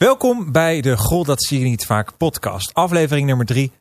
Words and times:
Welkom 0.00 0.52
bij 0.52 0.80
de 0.80 0.96
Goal 0.96 1.24
dat 1.24 1.42
zie 1.42 1.58
je 1.58 1.64
niet 1.64 1.86
vaak 1.86 2.16
podcast, 2.16 2.74
aflevering 2.74 3.26
nummer 3.26 3.46
3 3.46 3.72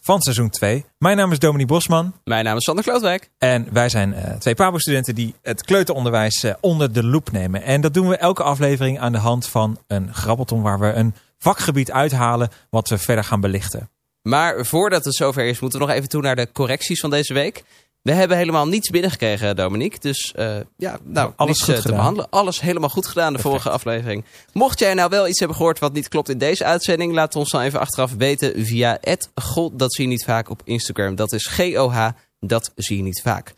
van 0.00 0.20
seizoen 0.20 0.50
2. 0.50 0.84
Mijn 0.98 1.16
naam 1.16 1.32
is 1.32 1.38
Dominique 1.38 1.72
Bosman. 1.72 2.12
Mijn 2.24 2.44
naam 2.44 2.56
is 2.56 2.64
Sander 2.64 2.84
Klootwijk. 2.84 3.30
En 3.38 3.68
wij 3.72 3.88
zijn 3.88 4.12
uh, 4.12 4.34
twee 4.34 4.54
PABO-studenten 4.54 5.14
die 5.14 5.34
het 5.42 5.62
kleuteronderwijs 5.62 6.44
uh, 6.44 6.54
onder 6.60 6.92
de 6.92 7.04
loep 7.04 7.30
nemen. 7.30 7.62
En 7.62 7.80
dat 7.80 7.94
doen 7.94 8.08
we 8.08 8.16
elke 8.16 8.42
aflevering 8.42 8.98
aan 8.98 9.12
de 9.12 9.18
hand 9.18 9.46
van 9.46 9.78
een 9.86 10.14
grabbelton 10.14 10.62
waar 10.62 10.80
we 10.80 10.92
een 10.92 11.14
vakgebied 11.38 11.90
uithalen 11.90 12.50
wat 12.70 12.88
we 12.88 12.98
verder 12.98 13.24
gaan 13.24 13.40
belichten. 13.40 13.90
Maar 14.22 14.66
voordat 14.66 15.04
het 15.04 15.14
zover 15.14 15.44
is, 15.44 15.60
moeten 15.60 15.78
we 15.78 15.86
nog 15.86 15.94
even 15.94 16.08
toe 16.08 16.22
naar 16.22 16.36
de 16.36 16.52
correcties 16.52 17.00
van 17.00 17.10
deze 17.10 17.34
week. 17.34 17.64
We 18.02 18.12
hebben 18.12 18.36
helemaal 18.36 18.68
niets 18.68 18.90
binnengekregen, 18.90 19.56
Dominique. 19.56 19.98
Dus 20.00 20.34
uh, 20.38 20.56
ja, 20.76 20.98
nou, 21.02 21.32
alles 21.36 21.60
goed 21.60 21.82
te 21.82 21.88
behandelen. 21.88 22.30
Alles 22.30 22.60
helemaal 22.60 22.88
goed 22.88 23.06
gedaan 23.06 23.32
de 23.32 23.38
vorige 23.38 23.70
aflevering. 23.70 24.24
Mocht 24.52 24.78
jij 24.78 24.94
nou 24.94 25.10
wel 25.10 25.28
iets 25.28 25.38
hebben 25.38 25.56
gehoord 25.56 25.78
wat 25.78 25.92
niet 25.92 26.08
klopt 26.08 26.28
in 26.28 26.38
deze 26.38 26.64
uitzending... 26.64 27.12
laat 27.12 27.36
ons 27.36 27.50
dan 27.50 27.60
even 27.60 27.80
achteraf 27.80 28.14
weten 28.14 28.64
via 28.64 28.98
het 29.00 29.30
dat 29.72 29.94
zie 29.94 30.04
je 30.04 30.10
niet 30.10 30.24
vaak 30.24 30.50
op 30.50 30.60
Instagram. 30.64 31.14
Dat 31.14 31.32
is 31.32 31.46
G-O-H, 31.46 32.08
dat 32.40 32.72
zie 32.74 32.96
je 32.96 33.02
niet 33.02 33.20
vaak. 33.22 33.54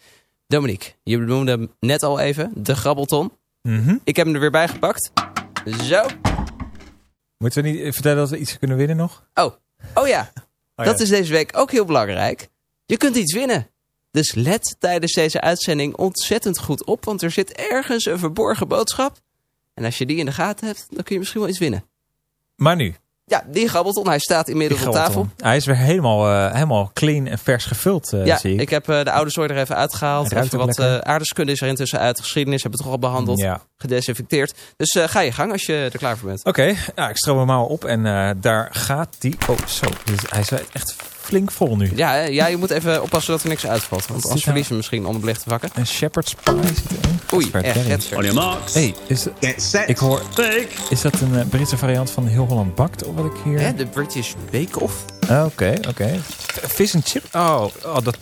Dominique, 0.46 0.92
je 1.02 1.18
noemde 1.18 1.50
hem 1.50 1.72
net 1.80 2.02
al 2.02 2.18
even, 2.18 2.52
de 2.54 2.76
grabbelton. 2.76 3.32
Mm 3.62 3.84
-hmm. 3.84 4.00
Ik 4.04 4.16
heb 4.16 4.26
hem 4.26 4.34
er 4.34 4.40
weer 4.40 4.50
bij 4.50 4.68
gepakt. 4.68 5.10
Zo. 5.82 6.06
Moeten 7.38 7.62
we 7.62 7.68
niet 7.68 7.94
vertellen 7.94 8.18
dat 8.18 8.30
we 8.30 8.38
iets 8.38 8.58
kunnen 8.58 8.76
winnen 8.76 8.96
nog? 8.96 9.28
Oh, 9.34 9.52
oh 9.94 10.06
ja. 10.06 10.32
Oh, 10.76 10.84
dat 10.84 11.00
is 11.00 11.08
deze 11.08 11.32
week 11.32 11.56
ook 11.56 11.70
heel 11.70 11.84
belangrijk. 11.84 12.48
Je 12.86 12.96
kunt 12.96 13.16
iets 13.16 13.34
winnen. 13.34 13.68
Dus 14.14 14.34
let 14.34 14.76
tijdens 14.78 15.12
deze 15.12 15.40
uitzending 15.40 15.96
ontzettend 15.96 16.58
goed 16.58 16.84
op, 16.84 17.04
want 17.04 17.22
er 17.22 17.30
zit 17.30 17.52
ergens 17.52 18.06
een 18.06 18.18
verborgen 18.18 18.68
boodschap. 18.68 19.18
En 19.74 19.84
als 19.84 19.98
je 19.98 20.06
die 20.06 20.16
in 20.16 20.24
de 20.24 20.32
gaten 20.32 20.66
hebt, 20.66 20.86
dan 20.90 21.02
kun 21.02 21.12
je 21.12 21.18
misschien 21.18 21.40
wel 21.40 21.50
iets 21.50 21.58
winnen. 21.58 21.84
Maar 22.56 22.76
nu? 22.76 22.94
Ja, 23.24 23.44
die 23.46 23.68
grabbelton. 23.68 24.06
Hij 24.06 24.18
staat 24.18 24.48
inmiddels 24.48 24.86
op 24.86 24.92
tafel. 24.92 25.28
Hij 25.36 25.56
is 25.56 25.64
weer 25.64 25.76
helemaal, 25.76 26.30
uh, 26.30 26.52
helemaal 26.52 26.90
clean 26.92 27.26
en 27.26 27.38
vers 27.38 27.64
gevuld, 27.64 28.12
uh, 28.12 28.26
ja, 28.26 28.38
zie 28.38 28.54
ik. 28.54 28.60
ik 28.60 28.70
heb 28.70 28.88
uh, 28.88 29.04
de 29.04 29.10
oude 29.10 29.30
zooi 29.30 29.48
er 29.48 29.56
even 29.56 29.76
uitgehaald. 29.76 30.32
Even 30.32 30.58
wat 30.58 30.80
aardeskunde 30.80 31.52
is 31.52 31.60
er 31.60 31.68
intussen 31.68 31.98
uit. 31.98 32.20
Geschiedenis 32.20 32.62
hebben 32.62 32.80
we 32.80 32.84
toch 32.84 32.94
al 32.94 33.00
behandeld. 33.00 33.38
Ja. 33.38 33.60
Gedesinfecteerd. 33.76 34.54
Dus 34.76 34.96
ga 35.06 35.20
je 35.20 35.32
gang 35.32 35.52
als 35.52 35.66
je 35.66 35.88
er 35.92 35.98
klaar 35.98 36.16
voor 36.16 36.28
bent. 36.28 36.44
Oké, 36.44 36.60
okay. 36.60 36.78
ja, 36.94 37.08
ik 37.08 37.16
stroom 37.16 37.38
hem 37.38 37.46
maar 37.46 37.60
op 37.60 37.84
en 37.84 38.02
daar 38.40 38.68
gaat 38.72 39.16
die... 39.18 39.36
Oh, 39.48 39.66
zo. 39.66 39.86
Dus 40.04 40.18
hij 40.28 40.40
is 40.40 40.50
echt 40.50 40.94
flink 41.20 41.50
vol 41.50 41.76
nu. 41.76 41.90
Ja, 41.94 42.14
ja, 42.14 42.46
je 42.46 42.56
moet 42.56 42.70
even 42.70 43.02
oppassen 43.02 43.32
dat 43.32 43.42
er 43.42 43.48
niks 43.48 43.66
uitvalt. 43.66 44.06
Want 44.06 44.24
anders 44.24 44.42
verliezen 44.42 44.70
we 44.70 44.76
misschien 44.76 45.06
onderbelichte 45.06 45.48
vakken. 45.48 45.70
Een 45.74 45.86
shepherd's 45.86 46.34
pie 46.42 46.66
zit 46.66 46.90
erin. 46.90 47.20
Oei, 47.34 47.50
echt. 47.52 48.12
On 48.14 48.22
your 48.22 48.34
marks. 48.34 48.74
Hey, 48.74 48.94
is, 49.06 49.26
ik 49.86 49.96
hoor... 49.96 50.22
Is 50.90 51.00
dat 51.00 51.20
een 51.20 51.32
uh, 51.32 51.40
Britse 51.48 51.76
variant 51.76 52.10
van 52.10 52.26
Heel 52.26 52.46
Holland 52.46 52.74
Bakt? 52.74 53.04
Of 53.04 53.14
wat 53.14 53.24
ik 53.24 53.40
hier... 53.44 53.60
Ja, 53.60 53.72
de 53.72 53.86
British 53.86 54.32
Bake 54.50 54.80
Off. 54.80 54.94
Oké, 55.20 55.74
oké. 55.78 55.88
Okay. 55.88 56.20
Vis 56.62 56.94
en 56.94 57.02
chip? 57.04 57.24
Oh, 57.32 57.64
oh 57.84 57.94
dat... 58.02 58.16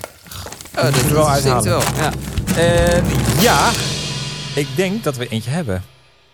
Oh, 0.76 0.82
dat, 0.82 0.94
dat 0.94 1.06
wel 1.10 1.28
uithalen. 1.28 1.64
wel, 1.64 1.82
ja. 1.96 2.12
En 2.56 3.04
ja, 3.40 3.70
ik 4.54 4.66
denk 4.74 5.04
dat 5.04 5.16
we 5.16 5.28
eentje 5.28 5.50
hebben. 5.50 5.84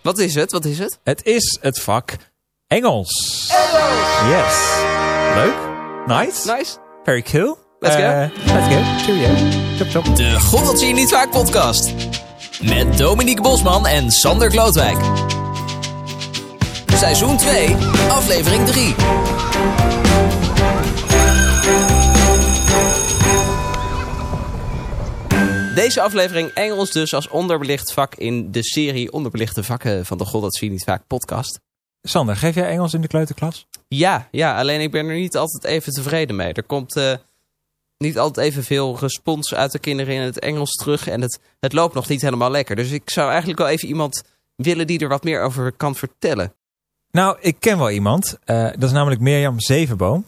Wat 0.01 0.17
is 0.17 0.35
het? 0.35 0.51
Wat 0.51 0.65
is 0.65 0.79
het? 0.79 0.99
Het 1.03 1.25
is 1.25 1.57
het 1.61 1.79
vak 1.79 2.15
Engels. 2.67 3.49
Engels! 3.51 4.09
Yes. 4.29 4.55
Leuk. 5.35 5.55
Nice. 6.05 6.51
Nice. 6.51 6.77
Very 7.03 7.21
cool. 7.21 7.57
Let's 7.79 7.95
go. 7.95 8.01
Uh, 8.01 8.29
let's 8.45 8.75
go. 8.75 8.81
Cheerio. 9.05 9.35
Chop 9.77 9.89
chop. 9.89 10.15
De 10.15 10.39
God 10.39 10.65
dat 10.65 10.79
zie 10.79 10.87
je 10.87 10.93
niet 10.93 11.09
vaak 11.09 11.29
podcast. 11.31 11.93
Met 12.61 12.97
Dominique 12.97 13.41
Bosman 13.41 13.87
en 13.87 14.11
Sander 14.11 14.49
Klootwijk. 14.49 14.97
Seizoen 16.95 17.37
2, 17.37 17.75
aflevering 18.09 18.67
3. 18.67 18.95
Deze 25.79 26.01
aflevering 26.01 26.49
Engels 26.49 26.91
dus 26.91 27.13
als 27.13 27.27
onderbelicht 27.27 27.93
vak 27.93 28.15
in 28.15 28.51
de 28.51 28.63
serie 28.63 29.11
Onderbelichte 29.11 29.63
Vakken 29.63 30.05
van 30.05 30.17
de 30.17 30.25
God 30.25 30.41
dat 30.41 30.55
zie 30.55 30.67
je 30.67 30.73
niet 30.73 30.83
vaak 30.83 31.07
podcast. 31.07 31.59
Sander, 32.01 32.35
geef 32.35 32.55
jij 32.55 32.69
Engels 32.69 32.93
in 32.93 33.01
de 33.01 33.07
kleuterklas? 33.07 33.67
Ja, 33.87 34.27
ja, 34.31 34.57
alleen 34.57 34.81
ik 34.81 34.91
ben 34.91 35.07
er 35.07 35.15
niet 35.15 35.37
altijd 35.37 35.63
even 35.63 35.93
tevreden 35.93 36.35
mee. 36.35 36.53
Er 36.53 36.63
komt 36.63 36.95
uh, 36.95 37.13
niet 37.97 38.19
altijd 38.19 38.47
evenveel 38.47 38.97
respons 38.99 39.53
uit 39.55 39.71
de 39.71 39.79
kinderen 39.79 40.13
in 40.13 40.21
het 40.21 40.39
Engels 40.39 40.71
terug. 40.71 41.07
En 41.07 41.21
het, 41.21 41.39
het 41.59 41.73
loopt 41.73 41.93
nog 41.93 42.07
niet 42.07 42.21
helemaal 42.21 42.51
lekker. 42.51 42.75
Dus 42.75 42.91
ik 42.91 43.09
zou 43.09 43.29
eigenlijk 43.29 43.59
wel 43.59 43.69
even 43.69 43.87
iemand 43.87 44.23
willen 44.55 44.87
die 44.87 44.99
er 44.99 45.09
wat 45.09 45.23
meer 45.23 45.41
over 45.41 45.71
kan 45.71 45.95
vertellen. 45.95 46.53
Nou, 47.11 47.37
ik 47.41 47.55
ken 47.59 47.77
wel 47.77 47.89
iemand. 47.89 48.37
Uh, 48.45 48.63
dat 48.63 48.83
is 48.83 48.91
namelijk 48.91 49.21
Mirjam 49.21 49.59
Zevenboom. 49.59 50.25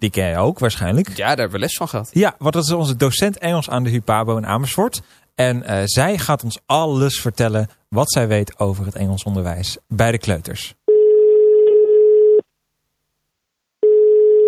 Die 0.00 0.10
ken 0.10 0.28
je 0.28 0.36
ook 0.36 0.58
waarschijnlijk. 0.58 1.08
Ja, 1.08 1.26
daar 1.26 1.36
hebben 1.36 1.50
we 1.50 1.58
les 1.58 1.76
van 1.76 1.88
gehad. 1.88 2.10
Ja, 2.12 2.34
want 2.38 2.54
dat 2.54 2.64
is 2.64 2.72
onze 2.72 2.96
docent 2.96 3.38
Engels 3.38 3.70
aan 3.70 3.84
de 3.84 3.90
HUPABO 3.90 4.36
in 4.36 4.46
Amersfoort. 4.46 5.02
En 5.34 5.56
uh, 5.56 5.82
zij 5.84 6.18
gaat 6.18 6.44
ons 6.44 6.60
alles 6.66 7.20
vertellen 7.20 7.68
wat 7.88 8.12
zij 8.12 8.28
weet 8.28 8.58
over 8.58 8.84
het 8.84 8.94
Engels 8.94 9.22
onderwijs 9.22 9.78
bij 9.88 10.10
de 10.10 10.18
kleuters. 10.18 10.74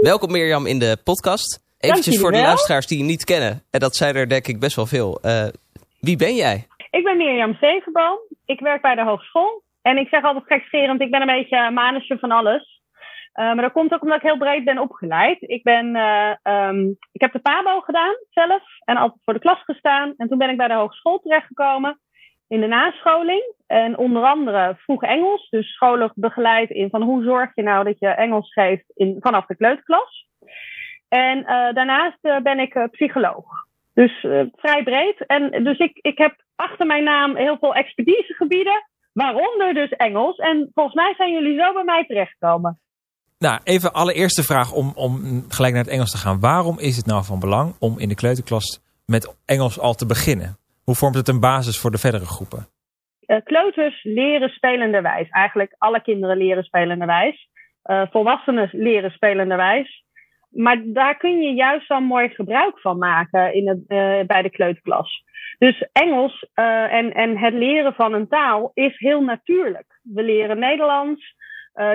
Welkom 0.01 0.33
Mirjam 0.33 0.67
in 0.67 0.79
de 0.79 0.99
podcast. 1.05 1.63
Eventjes 1.79 2.19
voor 2.19 2.33
de 2.33 2.41
luisteraars 2.41 2.87
die 2.87 2.99
je 2.99 3.05
niet 3.05 3.25
kennen. 3.25 3.63
En 3.71 3.81
dat 3.81 3.97
zijn 3.97 4.17
er 4.17 4.29
denk 4.29 4.47
ik 4.47 4.61
best 4.61 4.77
wel 4.77 4.87
veel. 4.87 5.19
Uh, 5.23 5.45
wie 6.01 6.17
ben 6.17 6.35
jij? 6.35 6.67
Ik 6.91 7.05
ben 7.05 7.17
Mirjam 7.17 7.57
Zevenboom. 7.61 8.19
Ik 8.45 8.61
werk 8.61 8.83
bij 8.83 8.95
de 8.95 9.05
hogeschool. 9.05 9.63
En 9.83 9.97
ik 9.97 10.09
zeg 10.09 10.23
altijd 10.25 10.45
gekscherend, 10.47 11.01
ik 11.01 11.11
ben 11.11 11.21
een 11.21 11.37
beetje 11.37 11.71
manusje 11.71 12.19
van 12.19 12.31
alles. 12.31 12.72
Uh, 13.35 13.45
maar 13.45 13.63
dat 13.63 13.73
komt 13.73 13.93
ook 13.93 14.03
omdat 14.03 14.17
ik 14.17 14.23
heel 14.23 14.37
breed 14.37 14.65
ben 14.65 14.79
opgeleid. 14.79 15.37
Ik, 15.41 15.63
ben, 15.63 15.97
uh, 15.97 16.35
um, 16.43 16.97
ik 17.13 17.21
heb 17.21 17.33
de 17.33 17.39
PABO 17.39 17.81
gedaan 17.81 18.15
zelf 18.31 18.63
en 18.85 18.97
altijd 18.97 19.21
voor 19.25 19.35
de 19.35 19.41
klas 19.41 19.63
gestaan. 19.65 20.15
En 20.17 20.29
toen 20.29 20.39
ben 20.39 20.51
ik 20.51 20.57
bij 20.57 20.69
de 20.69 20.75
hogeschool 20.75 21.19
terechtgekomen 21.19 22.01
in 22.49 22.61
de 22.61 22.67
nascholing. 22.67 23.55
En 23.67 23.99
onder 23.99 24.23
andere 24.23 24.75
vroeg 24.79 25.03
Engels, 25.03 25.49
dus 25.51 25.73
scholen 25.73 26.13
begeleid 26.15 26.71
in 26.71 26.91
van 26.91 27.03
hoe 27.03 27.23
zorg 27.23 27.51
je 27.55 27.63
nou 27.63 27.85
dat 27.85 27.99
je 27.99 28.09
Engels 28.09 28.53
geeft 28.53 28.85
in, 28.95 29.17
vanaf 29.21 29.47
de 29.47 29.57
kleuterklas. 29.57 30.27
En 31.09 31.39
uh, 31.39 31.45
daarnaast 31.73 32.43
ben 32.43 32.59
ik 32.59 32.89
psycholoog. 32.91 33.47
Dus 33.95 34.21
vrij 34.53 34.83
breed. 34.83 35.27
En 35.27 35.65
dus 35.65 35.79
ik, 35.79 35.99
ik 36.01 36.19
heb 36.19 36.35
achter 36.57 36.87
mijn 36.87 37.05
naam 37.05 37.37
heel 37.37 37.59
veel 37.59 37.75
expertisegebieden, 37.75 38.87
waaronder 39.13 39.75
dus 39.75 39.91
Engels. 39.91 40.37
En 40.37 40.71
volgens 40.75 40.95
mij 40.95 41.15
zijn 41.17 41.33
jullie 41.33 41.61
zo 41.61 41.73
bij 41.73 41.85
mij 41.85 42.05
terechtgekomen. 42.07 42.81
Nou, 43.47 43.61
even 43.65 43.93
allereerste 43.93 44.43
vraag 44.43 44.73
om, 44.73 44.93
om 44.95 45.13
gelijk 45.49 45.75
naar 45.75 45.83
het 45.83 45.93
Engels 45.93 46.11
te 46.11 46.23
gaan. 46.25 46.41
Waarom 46.41 46.79
is 46.79 46.97
het 46.97 47.07
nou 47.07 47.25
van 47.25 47.41
belang 47.41 47.75
om 47.81 47.99
in 47.99 48.09
de 48.09 48.15
kleuterklas 48.15 48.81
met 49.07 49.37
Engels 49.47 49.79
al 49.79 49.95
te 49.95 50.07
beginnen? 50.07 50.57
Hoe 50.85 50.95
vormt 50.95 51.15
het 51.15 51.29
een 51.29 51.41
basis 51.41 51.81
voor 51.81 51.91
de 51.91 51.99
verdere 51.99 52.25
groepen? 52.25 52.67
Uh, 53.27 53.37
kleuters 53.45 54.03
leren 54.03 54.49
spelenderwijs. 54.49 55.29
Eigenlijk 55.29 55.75
alle 55.79 56.03
kinderen 56.03 56.37
leren 56.37 56.65
spelenderwijs. 56.65 57.49
Uh, 57.85 58.03
volwassenen 58.11 58.69
leren 58.73 59.11
spelenderwijs. 59.11 60.05
Maar 60.51 60.83
daar 60.85 61.17
kun 61.17 61.41
je 61.41 61.53
juist 61.55 61.89
wel 61.89 62.01
mooi 62.01 62.29
gebruik 62.29 62.81
van 62.81 62.99
maken 62.99 63.55
in 63.55 63.69
het, 63.69 63.79
uh, 63.79 64.27
bij 64.27 64.43
de 64.43 64.51
kleuterklas. 64.51 65.23
Dus 65.59 65.89
Engels 65.93 66.47
en, 66.55 67.13
en 67.13 67.39
het 67.39 67.55
leren 67.55 67.95
van 67.95 68.13
een 68.13 68.29
taal 68.29 68.71
is 68.75 68.99
heel 68.99 69.23
natuurlijk. 69.23 70.01
We 70.03 70.23
leren 70.23 70.59
Nederlands, 70.59 71.35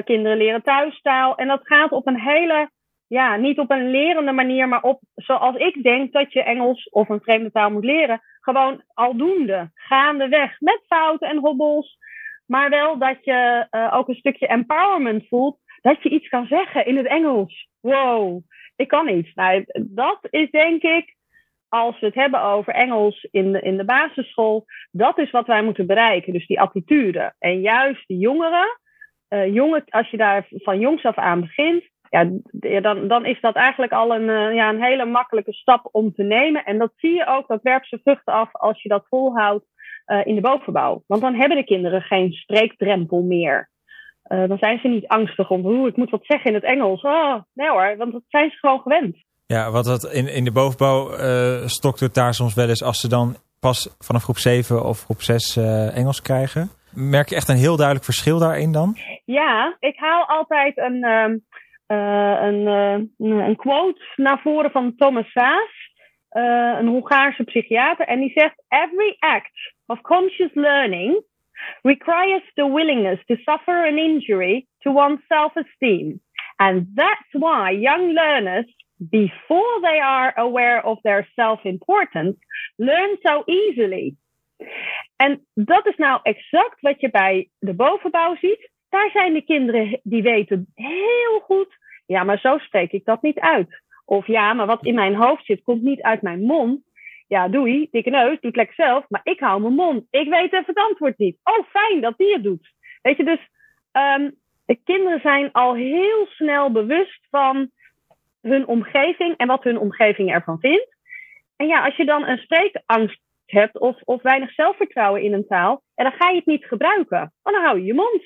kinderen 0.03 0.37
leren 0.37 0.63
thuistaal. 0.63 1.35
En 1.35 1.47
dat 1.47 1.61
gaat 1.63 1.91
op 1.91 2.07
een 2.07 2.19
hele 2.19 2.69
ja, 3.07 3.35
niet 3.35 3.59
op 3.59 3.71
een 3.71 3.89
lerende 3.89 4.31
manier, 4.31 4.67
maar 4.67 4.81
op 4.81 5.01
zoals 5.15 5.55
ik 5.55 5.83
denk 5.83 6.11
dat 6.13 6.33
je 6.33 6.43
Engels 6.43 6.89
of 6.89 7.09
een 7.09 7.21
vreemde 7.21 7.51
taal 7.51 7.71
moet 7.71 7.85
leren. 7.85 8.21
Gewoon 8.39 8.83
aldoende, 8.93 9.71
gaandeweg, 9.73 10.59
met 10.59 10.81
fouten 10.87 11.29
en 11.29 11.37
hobbels. 11.37 11.97
Maar 12.45 12.69
wel 12.69 12.97
dat 12.97 13.17
je 13.21 13.67
uh, 13.71 13.93
ook 13.93 14.07
een 14.07 14.15
stukje 14.15 14.47
empowerment 14.47 15.27
voelt. 15.27 15.59
Dat 15.81 16.03
je 16.03 16.09
iets 16.09 16.27
kan 16.27 16.45
zeggen 16.45 16.85
in 16.85 16.97
het 16.97 17.07
Engels. 17.07 17.69
Wow, 17.79 18.41
ik 18.75 18.87
kan 18.87 19.09
iets. 19.09 19.33
Nou, 19.33 19.65
dat 19.87 20.17
is 20.29 20.51
denk 20.51 20.81
ik, 20.81 21.15
als 21.69 21.99
we 21.99 22.05
het 22.05 22.15
hebben 22.15 22.41
over 22.41 22.73
Engels 22.73 23.27
in 23.31 23.51
de, 23.51 23.61
in 23.61 23.77
de 23.77 23.85
basisschool, 23.85 24.65
dat 24.91 25.17
is 25.17 25.31
wat 25.31 25.47
wij 25.47 25.63
moeten 25.63 25.87
bereiken. 25.87 26.33
Dus 26.33 26.47
die 26.47 26.61
attitude. 26.61 27.33
En 27.39 27.61
juist 27.61 28.07
de 28.07 28.17
jongeren, 28.17 28.79
uh, 29.29 29.81
als 29.89 30.09
je 30.09 30.17
daar 30.17 30.47
van 30.49 30.79
jongs 30.79 31.03
af 31.03 31.15
aan 31.15 31.41
begint, 31.41 31.83
ja, 32.09 32.29
dan, 32.81 33.07
dan 33.07 33.25
is 33.25 33.41
dat 33.41 33.55
eigenlijk 33.55 33.91
al 33.91 34.15
een, 34.15 34.27
uh, 34.27 34.55
ja, 34.55 34.69
een 34.69 34.83
hele 34.83 35.05
makkelijke 35.05 35.53
stap 35.53 35.89
om 35.91 36.13
te 36.13 36.23
nemen. 36.23 36.63
En 36.63 36.77
dat 36.77 36.91
zie 36.95 37.13
je 37.13 37.27
ook, 37.27 37.47
dat 37.47 37.61
werpt 37.61 37.87
zijn 37.87 38.01
vruchten 38.03 38.33
af 38.33 38.49
als 38.51 38.81
je 38.81 38.89
dat 38.89 39.05
volhoudt 39.09 39.65
uh, 40.07 40.25
in 40.25 40.35
de 40.35 40.41
bovenbouw. 40.41 41.03
Want 41.07 41.21
dan 41.21 41.35
hebben 41.35 41.57
de 41.57 41.63
kinderen 41.63 42.01
geen 42.01 42.31
spreekdrempel 42.31 43.21
meer. 43.21 43.69
Dan 44.27 44.57
zijn 44.57 44.79
ze 44.79 44.87
niet 44.87 45.07
angstig 45.07 45.49
om, 45.49 45.61
hoe 45.61 45.87
ik 45.87 45.95
moet 45.95 46.09
wat 46.09 46.25
zeggen 46.25 46.49
in 46.49 46.55
het 46.55 46.63
Engels. 46.63 47.01
Oh, 47.01 47.35
nee 47.53 47.69
hoor, 47.69 47.97
want 47.97 48.11
dat 48.11 48.21
zijn 48.27 48.49
ze 48.49 48.57
gewoon 48.57 48.79
gewend. 48.79 49.17
Ja, 49.45 49.71
wat 49.71 49.85
dat 49.85 50.11
in, 50.11 50.33
in 50.33 50.43
de 50.43 50.51
bovenbouw 50.51 51.09
stokt 51.65 51.99
het 51.99 52.13
daar 52.13 52.33
soms 52.33 52.53
wel 52.53 52.69
eens 52.69 52.83
als 52.83 52.99
ze 52.99 53.07
dan 53.07 53.35
pas 53.59 53.95
vanaf 53.99 54.23
groep 54.23 54.37
7 54.37 54.85
of 54.85 55.03
groep 55.03 55.21
6 55.21 55.57
Engels 55.93 56.21
krijgen. 56.21 56.69
Merk 56.97 57.29
je 57.29 57.35
echt 57.35 57.49
een 57.49 57.55
heel 57.55 57.75
duidelijk 57.75 58.05
verschil 58.05 58.39
daarin 58.39 58.71
dan? 58.71 58.97
Ja, 59.25 59.77
ik 59.79 59.97
haal 59.97 60.25
altijd 60.25 60.77
een, 60.77 61.05
uh, 61.05 62.41
een, 62.41 62.61
uh, 63.19 63.47
een 63.47 63.55
quote 63.55 64.01
naar 64.15 64.39
voren 64.41 64.71
van 64.71 64.95
Thomas 64.95 65.31
Saas, 65.31 65.91
uh, 66.31 66.77
een 66.79 66.87
Hongaarse 66.87 67.43
psychiater. 67.43 68.07
En 68.07 68.19
die 68.19 68.31
zegt: 68.33 68.63
Every 68.67 69.15
act 69.19 69.73
of 69.85 70.01
conscious 70.01 70.53
learning 70.53 71.23
requires 71.81 72.51
the 72.53 72.71
willingness 72.73 73.25
to 73.25 73.35
suffer 73.35 73.87
an 73.87 73.97
injury 73.97 74.67
to 74.79 74.91
one's 74.91 75.21
self-esteem. 75.27 76.21
And 76.55 76.87
that's 76.95 77.31
why 77.31 77.71
young 77.71 78.13
learners 78.13 78.75
before 78.97 79.79
they 79.81 79.99
are 79.99 80.33
aware 80.35 80.81
of 80.81 81.01
their 81.01 81.27
self-importance, 81.35 82.37
learn 82.77 83.17
so 83.21 83.43
easily. 83.47 84.15
En 85.17 85.45
dat 85.53 85.87
is 85.87 85.95
nou 85.95 86.19
exact 86.23 86.81
wat 86.81 87.01
je 87.01 87.09
bij 87.09 87.49
de 87.59 87.73
bovenbouw 87.73 88.35
ziet. 88.35 88.69
Daar 88.89 89.09
zijn 89.13 89.33
de 89.33 89.41
kinderen 89.41 89.99
die 90.03 90.21
weten 90.21 90.71
heel 90.75 91.39
goed, 91.39 91.77
ja, 92.05 92.23
maar 92.23 92.39
zo 92.39 92.57
spreek 92.57 92.91
ik 92.91 93.05
dat 93.05 93.21
niet 93.21 93.39
uit. 93.39 93.81
Of 94.05 94.27
ja, 94.27 94.53
maar 94.53 94.65
wat 94.65 94.85
in 94.85 94.95
mijn 94.95 95.15
hoofd 95.15 95.45
zit, 95.45 95.63
komt 95.63 95.81
niet 95.81 96.01
uit 96.01 96.21
mijn 96.21 96.41
mond. 96.41 96.81
Ja, 97.27 97.47
doei, 97.47 97.87
dikke 97.91 98.09
neus, 98.09 98.39
doe 98.39 98.49
het 98.49 98.55
lekker 98.55 98.75
zelf, 98.75 99.05
maar 99.09 99.21
ik 99.23 99.39
hou 99.39 99.61
mijn 99.61 99.73
mond. 99.73 100.05
Ik 100.09 100.29
weet 100.29 100.53
even 100.53 100.65
het 100.65 100.77
antwoord 100.77 101.17
niet. 101.17 101.37
Oh, 101.43 101.65
fijn 101.69 102.01
dat 102.01 102.17
die 102.17 102.33
het 102.33 102.43
doet. 102.43 102.73
Weet 103.01 103.17
je, 103.17 103.23
dus 103.23 103.49
um, 103.91 104.35
de 104.65 104.79
kinderen 104.83 105.19
zijn 105.19 105.51
al 105.51 105.75
heel 105.75 106.25
snel 106.25 106.71
bewust 106.71 107.27
van 107.29 107.69
hun 108.41 108.67
omgeving 108.67 109.37
en 109.37 109.47
wat 109.47 109.63
hun 109.63 109.79
omgeving 109.79 110.31
ervan 110.31 110.59
vindt. 110.59 110.95
En 111.55 111.67
ja, 111.67 111.85
als 111.85 111.95
je 111.95 112.05
dan 112.05 112.27
een 112.27 112.37
spreekangst 112.37 113.19
hebt 113.51 113.79
of, 113.79 114.01
of 114.03 114.21
weinig 114.21 114.51
zelfvertrouwen 114.51 115.21
in 115.21 115.33
een 115.33 115.47
taal, 115.47 115.83
en 115.95 116.03
dan 116.03 116.13
ga 116.13 116.29
je 116.29 116.35
het 116.35 116.45
niet 116.45 116.65
gebruiken. 116.65 117.33
Want 117.43 117.55
dan 117.55 117.65
hou 117.65 117.79
je 117.79 117.85
je 117.85 117.93
mond. 117.93 118.23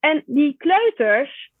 En 0.00 0.22
die 0.26 0.56
kleuters, 0.56 1.52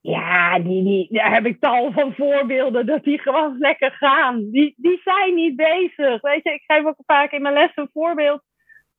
ja, 0.00 0.58
die, 0.58 0.84
die, 0.84 1.08
daar 1.10 1.32
heb 1.32 1.46
ik 1.46 1.60
tal 1.60 1.92
van 1.92 2.14
voorbeelden 2.14 2.86
dat 2.86 3.04
die 3.04 3.20
gewoon 3.20 3.58
lekker 3.58 3.90
gaan. 3.90 4.50
Die, 4.50 4.74
die 4.76 5.00
zijn 5.04 5.34
niet 5.34 5.56
bezig. 5.56 6.20
Weet 6.20 6.42
je, 6.42 6.52
ik 6.52 6.62
geef 6.66 6.84
ook 6.84 7.02
vaak 7.06 7.32
in 7.32 7.42
mijn 7.42 7.54
les 7.54 7.72
een 7.74 7.90
voorbeeld 7.92 8.42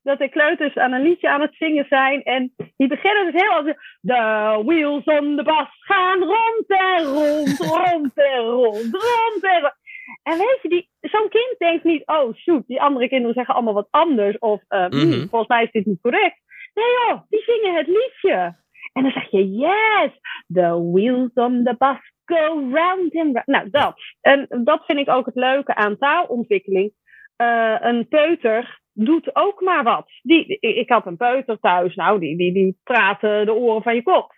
dat 0.03 0.19
de 0.19 0.29
kleuters 0.29 0.75
aan 0.75 0.91
een 0.91 1.01
liedje 1.01 1.29
aan 1.29 1.41
het 1.41 1.55
zingen 1.55 1.85
zijn. 1.89 2.23
En 2.23 2.53
die 2.77 2.87
beginnen 2.87 3.31
dus 3.31 3.41
heel 3.41 3.51
als 3.51 3.65
The 4.01 4.61
wheels 4.65 5.03
on 5.03 5.35
the 5.35 5.43
bus 5.43 5.67
gaan 5.79 6.19
rond 6.19 6.65
en 6.67 7.03
rond, 7.03 7.59
rond 7.59 8.11
en 8.15 8.39
rond, 8.39 8.91
rond 8.91 9.43
en 9.43 9.61
rond. 9.61 9.79
En 10.23 10.37
weet 10.37 10.59
je, 10.61 10.87
zo'n 10.99 11.29
kind 11.29 11.55
denkt 11.57 11.83
niet, 11.83 12.05
oh 12.05 12.35
shoot, 12.35 12.67
die 12.67 12.81
andere 12.81 13.07
kinderen 13.07 13.33
zeggen 13.33 13.55
allemaal 13.55 13.73
wat 13.73 13.87
anders. 13.89 14.37
Of 14.39 14.61
uh, 14.69 14.85
volgens 15.29 15.47
mij 15.47 15.63
is 15.63 15.71
dit 15.71 15.85
niet 15.85 16.01
correct. 16.01 16.39
Nee 16.73 16.85
joh, 16.85 17.21
die 17.29 17.43
zingen 17.43 17.75
het 17.75 17.87
liedje. 17.87 18.59
En 18.93 19.03
dan 19.03 19.11
zeg 19.11 19.29
je, 19.29 19.51
yes, 19.51 20.11
the 20.53 20.89
wheels 20.91 21.33
on 21.33 21.63
the 21.63 21.75
bus 21.77 22.11
go 22.25 22.69
round 22.73 23.15
and 23.15 23.33
round. 23.33 23.45
Nou, 23.45 23.69
dat. 23.69 23.93
En 24.21 24.47
dat 24.63 24.85
vind 24.85 24.99
ik 24.99 25.09
ook 25.09 25.25
het 25.25 25.35
leuke 25.35 25.75
aan 25.75 25.97
taalontwikkeling. 25.97 26.93
Uh, 27.37 27.75
een 27.79 28.07
peuter 28.07 28.79
doet 28.93 29.35
ook 29.35 29.61
maar 29.61 29.83
wat. 29.83 30.11
Die, 30.21 30.59
ik 30.59 30.89
had 30.89 31.05
een 31.05 31.17
peuter 31.17 31.59
thuis, 31.59 31.95
nou, 31.95 32.19
die, 32.19 32.37
die, 32.37 32.53
die 32.53 32.79
praatte 32.83 33.41
de 33.45 33.53
oren 33.53 33.81
van 33.81 33.95
je 33.95 34.03
kop. 34.03 34.33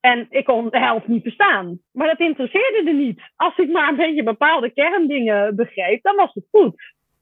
En 0.00 0.26
ik 0.30 0.44
kon 0.44 0.70
de 0.70 0.78
helft 0.78 1.06
niet 1.06 1.22
verstaan. 1.22 1.80
Maar 1.92 2.06
dat 2.06 2.20
interesseerde 2.20 2.82
er 2.86 2.94
niet. 2.94 3.20
Als 3.36 3.56
ik 3.56 3.70
maar 3.70 3.88
een 3.88 3.96
beetje 3.96 4.22
bepaalde 4.22 4.70
kerndingen 4.70 5.56
begreep, 5.56 6.02
dan 6.02 6.16
was 6.16 6.34
het 6.34 6.44
goed. 6.50 6.74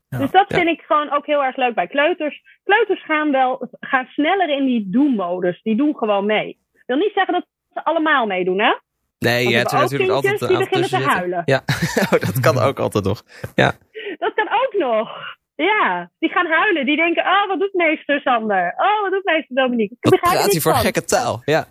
dus 0.09 0.31
dat 0.31 0.47
vind 0.49 0.69
ik 0.69 0.81
gewoon 0.81 1.13
ook 1.13 1.27
heel 1.27 1.45
erg 1.45 1.57
leuk 1.57 1.75
bij 1.75 1.87
kleuters. 1.87 2.43
Kleuters 2.65 3.05
gaan 3.05 3.31
wel 3.31 3.69
gaan 3.81 4.07
sneller 4.07 4.49
in 4.49 4.65
die 4.65 4.91
doen-modus. 4.91 5.63
Die 5.63 5.77
doen 5.77 5.97
gewoon 5.97 6.27
mee. 6.27 6.49
Ik 6.73 6.83
wil 6.87 6.97
niet 6.97 7.13
zeggen 7.15 7.35
dat 7.35 7.47
ze 7.73 7.85
allemaal 7.85 8.27
meedoen, 8.27 8.61
hè? 8.61 8.75
Nee, 9.19 9.49
je 9.49 9.57
hebt 9.57 9.73
er 9.73 9.79
natuurlijk 9.79 10.11
altijd 10.11 10.39
die 10.39 10.59
beginnen 10.59 10.89
te 10.89 10.97
huilen. 10.97 11.43
Ja, 11.45 11.63
oh, 12.13 12.21
dat 12.21 12.41
kan 12.41 12.59
ook 12.59 12.79
altijd 12.79 13.05
nog. 13.05 13.23
Ja. 13.55 13.73
Dat 14.19 14.35
kan 14.35 14.49
ook 14.49 14.75
nog. 14.79 15.09
Ja, 15.55 16.11
die 16.19 16.31
gaan 16.31 16.47
huilen. 16.47 16.87
Die 16.87 16.97
denken, 16.97 17.23
oh, 17.23 17.49
wat 17.49 17.59
doet 17.59 17.75
meester 17.75 18.21
Sander? 18.21 18.75
Oh, 18.77 19.03
wat 19.03 19.11
doet 19.13 19.25
meester 19.25 19.57
Dominique? 19.57 19.97
Ik 20.01 20.11
wat 20.11 20.21
praat 20.21 20.53
hij 20.53 20.61
voor 20.61 20.75
gekke 20.75 21.05
taal? 21.05 21.43
Ja. 21.45 21.67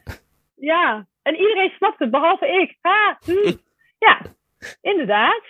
Ja, 0.66 1.08
en 1.22 1.36
iedereen 1.36 1.70
snapt 1.70 2.00
het, 2.00 2.12
behalve 2.12 2.48
ik. 2.48 2.78
Ha, 2.82 3.18
hm. 3.26 3.52
Ja, 4.08 4.22
inderdaad. 4.82 5.44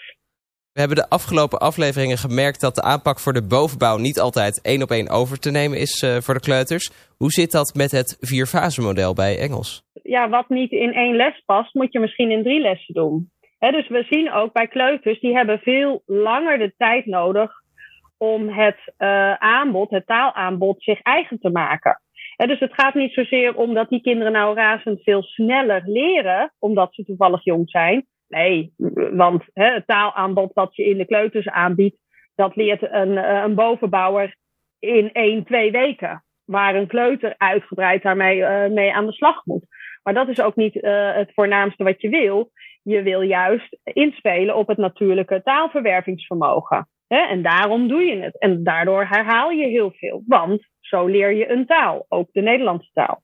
We 0.74 0.80
hebben 0.80 0.98
de 0.98 1.10
afgelopen 1.10 1.60
afleveringen 1.60 2.18
gemerkt 2.18 2.62
dat 2.62 2.76
de 2.76 2.82
aanpak 2.82 3.20
voor 3.20 3.34
de 3.34 3.48
bovenbouw 3.48 3.98
niet 3.98 4.20
altijd 4.20 4.62
één 4.62 4.82
op 4.82 4.90
één 4.90 5.10
over 5.10 5.40
te 5.40 5.52
nemen 5.52 5.78
is 5.80 6.02
uh, 6.02 6.18
voor 6.18 6.34
de 6.34 6.40
kleuters. 6.40 7.14
Hoe 7.18 7.32
zit 7.32 7.52
dat 7.52 7.74
met 7.76 7.92
het 7.92 8.18
vierfase 8.20 8.82
model 8.82 9.14
bij 9.14 9.40
Engels? 9.40 9.84
Ja, 10.04 10.30
wat 10.30 10.50
niet 10.50 10.72
in 10.72 10.94
één 10.94 11.16
les 11.16 11.44
past, 11.46 11.74
moet 11.74 11.94
je 11.94 12.00
misschien 12.00 12.32
in 12.32 12.44
drie 12.44 12.62
lessen 12.62 12.94
doen. 12.94 13.32
He, 13.60 13.72
dus 13.72 13.88
we 13.88 14.04
zien 14.10 14.32
ook 14.32 14.54
bij 14.54 14.68
kleuters, 14.68 15.20
die 15.20 15.36
hebben 15.36 15.60
veel 15.60 16.04
langer 16.06 16.58
de 16.58 16.74
tijd 16.78 17.06
nodig 17.06 17.52
om 18.18 18.50
het 18.50 18.94
uh, 18.98 19.34
aanbod, 19.34 19.90
het 19.90 20.08
taalaanbod, 20.08 20.84
zich 20.84 21.02
eigen 21.02 21.40
te 21.40 21.50
maken. 21.50 22.02
Dus 22.36 22.60
het 22.60 22.74
gaat 22.74 22.94
niet 22.94 23.14
zozeer 23.14 23.56
om 23.56 23.74
dat 23.74 23.90
die 23.90 24.02
kinderen 24.02 24.32
nou 24.32 24.56
razend 24.56 25.04
veel 25.04 25.24
sneller 25.24 25.82
leren, 25.86 26.54
omdat 26.60 26.94
ze 26.94 27.04
toevallig 27.04 27.44
jong 27.44 27.70
zijn. 27.70 28.06
Nee, 28.28 28.74
want 29.12 29.44
het 29.54 29.88
taalaanbod 29.88 30.54
dat 30.54 30.76
je 30.76 30.86
in 30.86 30.98
de 30.98 31.06
kleuters 31.06 31.48
aanbiedt, 31.48 31.98
dat 32.36 32.56
leert 32.56 32.82
een, 32.82 33.18
eh, 33.18 33.44
een 33.44 33.56
bovenbouwer 33.56 34.36
in 34.80 35.12
één, 35.12 35.44
twee 35.44 35.72
weken. 35.72 36.24
Waar 36.46 36.76
een 36.76 36.88
kleuter 36.88 37.34
uitgebreid 37.38 38.04
daarmee 38.04 38.38
uh, 38.38 38.68
mee 38.68 38.94
aan 38.94 39.06
de 39.06 39.14
slag 39.14 39.46
moet. 39.46 39.66
Maar 40.04 40.14
dat 40.14 40.28
is 40.28 40.42
ook 40.42 40.56
niet 40.56 40.76
uh, 40.76 41.14
het 41.14 41.32
voornaamste 41.34 41.84
wat 41.84 42.02
je 42.02 42.10
wil. 42.10 42.52
Je 42.84 43.02
wil 43.02 43.22
juist 43.22 43.80
inspelen 43.84 44.56
op 44.56 44.68
het 44.68 44.78
natuurlijke 44.78 45.42
taalverwervingsvermogen. 45.44 46.88
En 47.08 47.42
daarom 47.42 47.88
doe 47.88 48.02
je 48.02 48.22
het. 48.22 48.40
En 48.40 48.64
daardoor 48.64 49.06
herhaal 49.06 49.50
je 49.50 49.68
heel 49.68 49.92
veel. 49.92 50.24
Want 50.28 50.68
zo 50.88 51.06
leer 51.06 51.32
je 51.32 51.52
een 51.52 51.66
taal, 51.66 52.06
ook 52.10 52.30
de 52.32 52.42
Nederlandse 52.42 52.90
taal. 52.94 53.24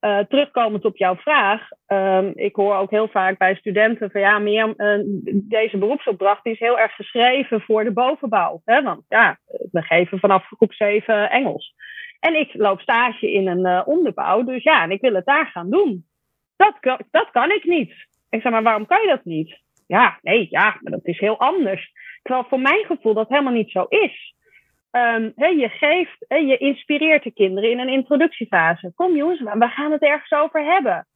Uh, 0.00 0.18
terugkomend 0.18 0.84
op 0.84 0.96
jouw 0.96 1.16
vraag, 1.16 1.68
um, 1.86 2.32
ik 2.34 2.54
hoor 2.54 2.76
ook 2.76 2.90
heel 2.90 3.08
vaak 3.08 3.38
bij 3.38 3.54
studenten 3.54 4.10
van 4.10 4.20
ja, 4.20 4.38
meer, 4.38 4.74
uh, 4.76 5.00
deze 5.34 5.78
beroepsopdracht 5.78 6.46
is 6.46 6.58
heel 6.58 6.78
erg 6.78 6.94
geschreven 6.94 7.60
voor 7.60 7.84
de 7.84 7.92
bovenbouw. 7.92 8.62
Hè? 8.64 8.82
Want 8.82 9.04
ja, 9.08 9.38
we 9.70 9.82
geven 9.82 10.18
vanaf 10.18 10.46
groep 10.46 10.72
7 10.72 11.30
Engels. 11.30 11.74
En 12.20 12.34
ik 12.34 12.54
loop 12.54 12.80
stage 12.80 13.32
in 13.32 13.48
een 13.48 13.66
uh, 13.66 13.82
onderbouw, 13.84 14.42
dus 14.42 14.62
ja, 14.62 14.82
en 14.82 14.90
ik 14.90 15.00
wil 15.00 15.14
het 15.14 15.26
daar 15.26 15.46
gaan 15.46 15.70
doen. 15.70 16.06
Dat, 16.56 17.00
dat 17.10 17.30
kan 17.30 17.50
ik 17.50 17.64
niet. 17.64 17.92
Ik 18.30 18.40
zeg 18.42 18.52
maar, 18.52 18.62
waarom 18.62 18.86
kan 18.86 19.00
je 19.00 19.08
dat 19.08 19.24
niet? 19.24 19.60
Ja, 19.86 20.18
nee, 20.22 20.46
ja, 20.50 20.78
maar 20.80 20.92
dat 20.92 21.06
is 21.06 21.18
heel 21.18 21.38
anders. 21.38 21.92
Terwijl 22.22 22.46
voor 22.48 22.60
mijn 22.60 22.84
gevoel 22.84 23.14
dat 23.14 23.28
helemaal 23.28 23.52
niet 23.52 23.70
zo 23.70 23.86
is. 23.88 24.35
Um, 24.96 25.32
je 25.36 25.68
geeft, 25.68 26.24
je 26.28 26.56
inspireert 26.56 27.22
de 27.22 27.32
kinderen 27.32 27.70
in 27.70 27.78
een 27.78 27.88
introductiefase. 27.88 28.92
Kom 28.94 29.16
jongens, 29.16 29.40
we 29.40 29.68
gaan 29.68 29.92
het 29.92 30.02
ergens 30.02 30.32
over 30.32 30.64
hebben. 30.64 31.06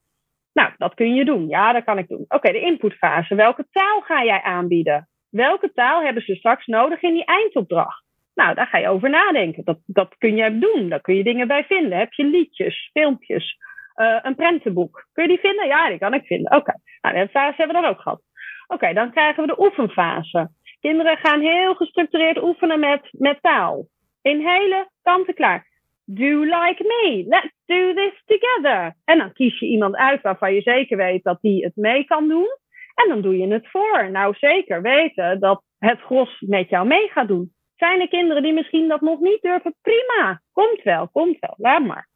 Nou, 0.53 0.71
dat 0.77 0.95
kun 0.95 1.15
je 1.15 1.25
doen. 1.25 1.49
Ja, 1.49 1.73
dat 1.73 1.85
kan 1.85 1.99
ik 1.99 2.09
doen. 2.09 2.25
Oké, 2.29 2.53
de 2.53 2.61
inputfase. 2.61 3.35
Welke 3.35 3.67
taal 3.71 4.01
ga 4.01 4.25
jij 4.25 4.43
aanbieden? 4.43 5.09
Welke 5.31 5.73
taal 5.73 6.03
hebben 6.03 6.23
ze 6.23 6.35
straks 6.35 6.67
nodig 6.67 7.03
in 7.03 7.13
die 7.13 7.25
eindopdracht? 7.25 8.05
Nou, 8.35 8.55
daar 8.55 8.67
ga 8.67 8.79
je 8.79 8.89
over 8.89 9.11
nadenken. 9.11 9.65
Dat, 9.65 9.79
dat 9.87 10.17
kun 10.19 10.37
je 10.37 10.59
doen. 10.59 10.89
Daar 10.89 11.01
kun 11.01 11.15
je 11.15 11.25
dingen 11.25 11.49
bij 11.49 11.65
vinden. 11.65 11.99
Heb 11.99 12.13
je 12.13 12.25
liedjes, 12.25 12.91
filmpjes, 12.93 13.57
uh, 13.97 14.19
een 14.23 14.35
prentenboek. 14.35 15.07
Kun 15.13 15.23
je 15.23 15.29
die 15.29 15.39
vinden? 15.39 15.67
Ja, 15.67 15.89
die 15.89 15.99
kan 15.99 16.15
ik 16.15 16.27
vinden. 16.27 16.57
Oké, 16.57 16.73
nou, 17.01 17.15
de 17.15 17.29
fase 17.29 17.57
hebben 17.57 17.77
we 17.77 17.83
dan 17.83 17.91
ook 17.91 18.01
gehad. 18.01 18.23
Oké, 18.67 18.93
dan 18.93 19.11
krijgen 19.11 19.43
we 19.43 19.55
de 19.55 19.61
oefenfase. 19.61 20.51
Kinderen 20.81 21.17
gaan 21.17 21.41
heel 21.41 21.75
gestructureerd 21.75 22.43
oefenen 22.43 22.81
met, 22.81 23.09
met 23.11 23.39
taal. 23.43 23.87
In 24.23 24.47
hele 24.47 24.89
kanten 25.03 25.35
klaar. 25.35 25.69
Do 26.05 26.41
like 26.41 26.85
me. 26.85 27.25
Let's 27.29 27.55
do 27.67 27.95
this 27.95 28.23
together. 28.27 28.97
En 29.05 29.19
dan 29.19 29.33
kies 29.33 29.59
je 29.59 29.67
iemand 29.67 29.97
uit 29.97 30.23
waarvan 30.23 30.55
je 30.55 30.61
zeker 30.61 30.97
weet 30.97 31.23
dat 31.23 31.39
die 31.41 31.65
het 31.65 31.77
mee 31.77 32.05
kan 32.05 32.29
doen. 32.29 32.59
En 32.95 33.09
dan 33.09 33.21
doe 33.21 33.37
je 33.37 33.47
het 33.47 33.69
voor. 33.71 34.11
Nou, 34.11 34.35
zeker 34.39 34.83
weten 34.83 35.41
dat 35.41 35.63
het 35.79 36.01
gros 36.01 36.41
met 36.41 36.69
jou 36.69 36.87
mee 36.87 37.09
gaat 37.09 37.29
doen. 37.29 37.53
Zijn 37.77 38.01
er 38.01 38.09
kinderen 38.09 38.43
die 38.43 38.53
misschien 38.53 38.89
dat 38.89 39.01
nog 39.01 39.21
niet 39.21 39.43
durven? 39.43 39.75
Prima. 39.83 40.41
Komt 40.53 40.83
wel, 40.83 41.09
komt 41.09 41.39
wel. 41.39 41.55
Laat 41.57 41.87
maar. 41.87 42.09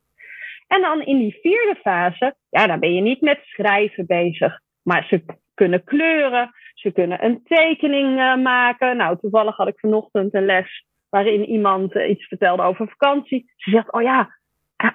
En 0.67 0.81
dan 0.81 1.03
in 1.03 1.19
die 1.19 1.39
vierde 1.41 1.77
fase, 1.81 2.35
ja, 2.51 2.67
dan 2.67 2.81
ben 2.81 2.95
je 2.95 3.01
niet 3.01 3.21
met 3.21 3.41
schrijven 3.43 4.07
bezig. 4.07 4.61
Maar 4.83 5.05
ze 5.05 5.25
kunnen 5.55 5.85
kleuren, 5.85 6.51
ze 6.75 6.93
kunnen 6.93 7.25
een 7.25 7.41
tekening 7.45 8.19
uh, 8.19 8.37
maken. 8.37 8.97
Nou, 8.97 9.19
toevallig 9.19 9.57
had 9.57 9.69
ik 9.69 9.79
vanochtend 9.79 10.35
een 10.35 10.45
les 10.45 10.85
waarin 11.09 11.45
iemand 11.45 11.95
uh, 11.95 12.11
iets 12.11 12.27
vertelde 12.27 12.63
over 12.63 12.89
vakantie. 12.89 13.53
Ze 13.57 13.71
zegt, 13.71 13.93
oh 13.93 14.03
ja, 14.03 14.37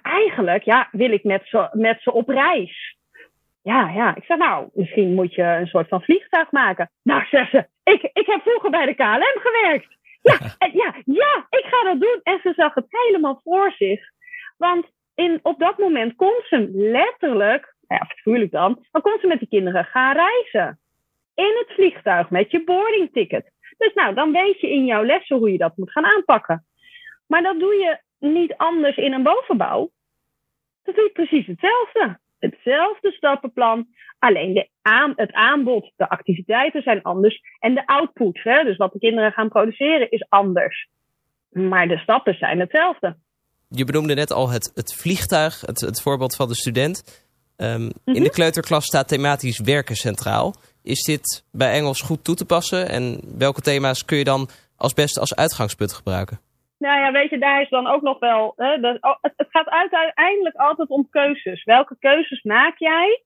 eigenlijk 0.01 0.63
ja, 0.63 0.87
wil 0.91 1.11
ik 1.11 1.23
met 1.23 1.41
ze, 1.45 1.69
met 1.71 2.01
ze 2.01 2.11
op 2.11 2.29
reis. 2.29 2.97
Ja, 3.63 3.89
ja. 3.89 4.15
Ik 4.15 4.23
zeg, 4.23 4.37
nou, 4.37 4.69
misschien 4.73 5.13
moet 5.13 5.33
je 5.33 5.43
een 5.43 5.67
soort 5.67 5.87
van 5.87 6.01
vliegtuig 6.01 6.51
maken. 6.51 6.91
Nou, 7.03 7.25
zegt 7.29 7.51
ze, 7.51 7.67
ik, 7.83 8.09
ik 8.13 8.25
heb 8.25 8.41
vroeger 8.41 8.69
bij 8.69 8.85
de 8.85 8.93
KLM 8.93 9.41
gewerkt. 9.41 9.97
Ja, 10.21 10.37
en, 10.57 10.71
ja, 10.73 10.93
ja, 11.05 11.47
ik 11.49 11.65
ga 11.65 11.83
dat 11.83 11.99
doen. 11.99 12.19
En 12.23 12.39
ze 12.43 12.53
zag 12.55 12.73
het 12.73 12.85
helemaal 12.89 13.41
voor 13.43 13.73
zich 13.77 14.01
Want 14.57 14.85
in, 15.15 15.39
op 15.41 15.59
dat 15.59 15.77
moment 15.77 16.15
kon 16.15 16.41
ze 16.49 16.69
letterlijk, 16.73 17.75
nou 17.89 18.01
ja, 18.01 18.15
figuurlijk 18.15 18.51
dan, 18.51 18.85
dan 18.91 19.01
kon 19.01 19.17
ze 19.21 19.27
met 19.27 19.39
die 19.39 19.47
kinderen 19.47 19.85
gaan 19.85 20.15
reizen. 20.15 20.79
In 21.35 21.55
het 21.65 21.75
vliegtuig 21.75 22.29
met 22.29 22.51
je 22.51 22.63
boardingticket. 22.63 23.51
Dus 23.77 23.93
nou, 23.93 24.15
dan 24.15 24.31
weet 24.31 24.59
je 24.59 24.69
in 24.69 24.85
jouw 24.85 25.03
lessen 25.03 25.37
hoe 25.37 25.51
je 25.51 25.57
dat 25.57 25.77
moet 25.77 25.91
gaan 25.91 26.05
aanpakken. 26.05 26.65
Maar 27.27 27.41
dat 27.41 27.59
doe 27.59 27.73
je 27.73 27.99
niet 28.19 28.53
anders 28.57 28.97
in 28.97 29.13
een 29.13 29.23
bovenbouw. 29.23 29.91
Dat 30.83 30.95
doe 30.95 31.03
je 31.03 31.11
precies 31.11 31.47
hetzelfde. 31.47 32.19
Hetzelfde 32.39 33.11
stappenplan. 33.11 33.87
Alleen 34.19 34.53
de 34.53 34.69
aan, 34.81 35.13
het 35.15 35.33
aanbod, 35.33 35.91
de 35.95 36.09
activiteiten 36.09 36.81
zijn 36.81 37.01
anders. 37.01 37.41
En 37.59 37.73
de 37.73 37.85
output, 37.85 38.43
hè, 38.43 38.63
dus 38.63 38.77
wat 38.77 38.93
de 38.93 38.99
kinderen 38.99 39.31
gaan 39.31 39.49
produceren, 39.49 40.11
is 40.11 40.25
anders. 40.29 40.87
Maar 41.49 41.87
de 41.87 41.97
stappen 41.97 42.33
zijn 42.33 42.59
hetzelfde. 42.59 43.17
Je 43.67 43.85
benoemde 43.85 44.13
net 44.13 44.31
al 44.31 44.49
het, 44.49 44.71
het 44.73 44.95
vliegtuig, 44.95 45.61
het, 45.61 45.79
het 45.81 46.01
voorbeeld 46.01 46.35
van 46.35 46.47
de 46.47 46.55
student. 46.55 47.27
Ehm, 47.59 47.89
in 48.05 48.13
de 48.13 48.19
mhm. 48.19 48.29
kleuterklas 48.29 48.85
staat 48.85 49.07
thematisch 49.07 49.59
werken 49.59 49.95
centraal. 49.95 50.53
Is 50.83 51.03
dit 51.03 51.43
bij 51.51 51.71
Engels 51.71 52.01
goed 52.01 52.23
toe 52.23 52.35
te 52.35 52.45
passen? 52.45 52.89
En 52.89 53.19
welke 53.37 53.61
thema's 53.61 54.05
kun 54.05 54.17
je 54.17 54.23
dan 54.23 54.49
als 54.77 54.93
beste 54.93 55.19
als 55.19 55.35
uitgangspunt 55.35 55.93
gebruiken? 55.93 56.39
Nou 56.77 56.99
ja, 56.99 57.11
weet 57.11 57.29
je, 57.29 57.37
daar 57.37 57.61
is 57.61 57.69
dan 57.69 57.87
ook 57.87 58.01
nog 58.01 58.19
wel. 58.19 58.53
Hè, 58.55 58.73
oh, 58.73 59.15
het, 59.21 59.33
het, 59.35 59.47
gaat 59.49 59.69
uiteindelijk 59.69 60.55
altijd 60.55 60.89
om 60.89 61.07
keuzes. 61.09 61.63
Welke 61.63 61.95
keuzes 61.99 62.43
maak 62.43 62.77
jij 62.77 63.21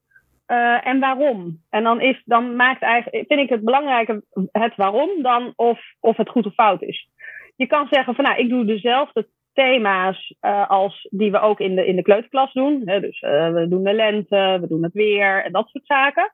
uh, 0.46 0.86
en 0.86 1.00
waarom? 1.00 1.62
En 1.70 1.82
dan, 1.82 2.00
is, 2.00 2.22
dan 2.24 2.56
maakt 2.56 2.82
eigenlijk, 2.82 3.26
vind 3.28 3.40
ik 3.40 3.48
het 3.48 3.64
belangrijker 3.64 4.22
het 4.52 4.76
waarom 4.76 5.22
dan 5.22 5.52
of, 5.56 5.80
of 6.00 6.16
het 6.16 6.28
goed 6.28 6.46
of 6.46 6.54
fout 6.54 6.82
is. 6.82 7.08
Je 7.56 7.66
kan 7.66 7.86
zeggen 7.90 8.14
van 8.14 8.24
nou, 8.24 8.36
ik 8.38 8.48
doe 8.48 8.64
dezelfde 8.64 9.28
thema's 9.54 10.34
uh, 10.40 10.70
als 10.70 11.06
die 11.10 11.30
we 11.30 11.40
ook 11.40 11.60
in 11.60 11.74
de, 11.74 11.86
in 11.86 11.96
de 11.96 12.02
kleuterklas 12.02 12.52
doen. 12.52 12.82
Hè, 12.84 13.00
dus 13.00 13.20
uh, 13.22 13.52
we 13.52 13.68
doen 13.68 13.82
de 13.82 13.92
lente, 13.92 14.58
we 14.60 14.66
doen 14.68 14.82
het 14.82 14.92
weer 14.92 15.44
en 15.44 15.52
dat 15.52 15.68
soort 15.68 15.86
zaken. 15.86 16.32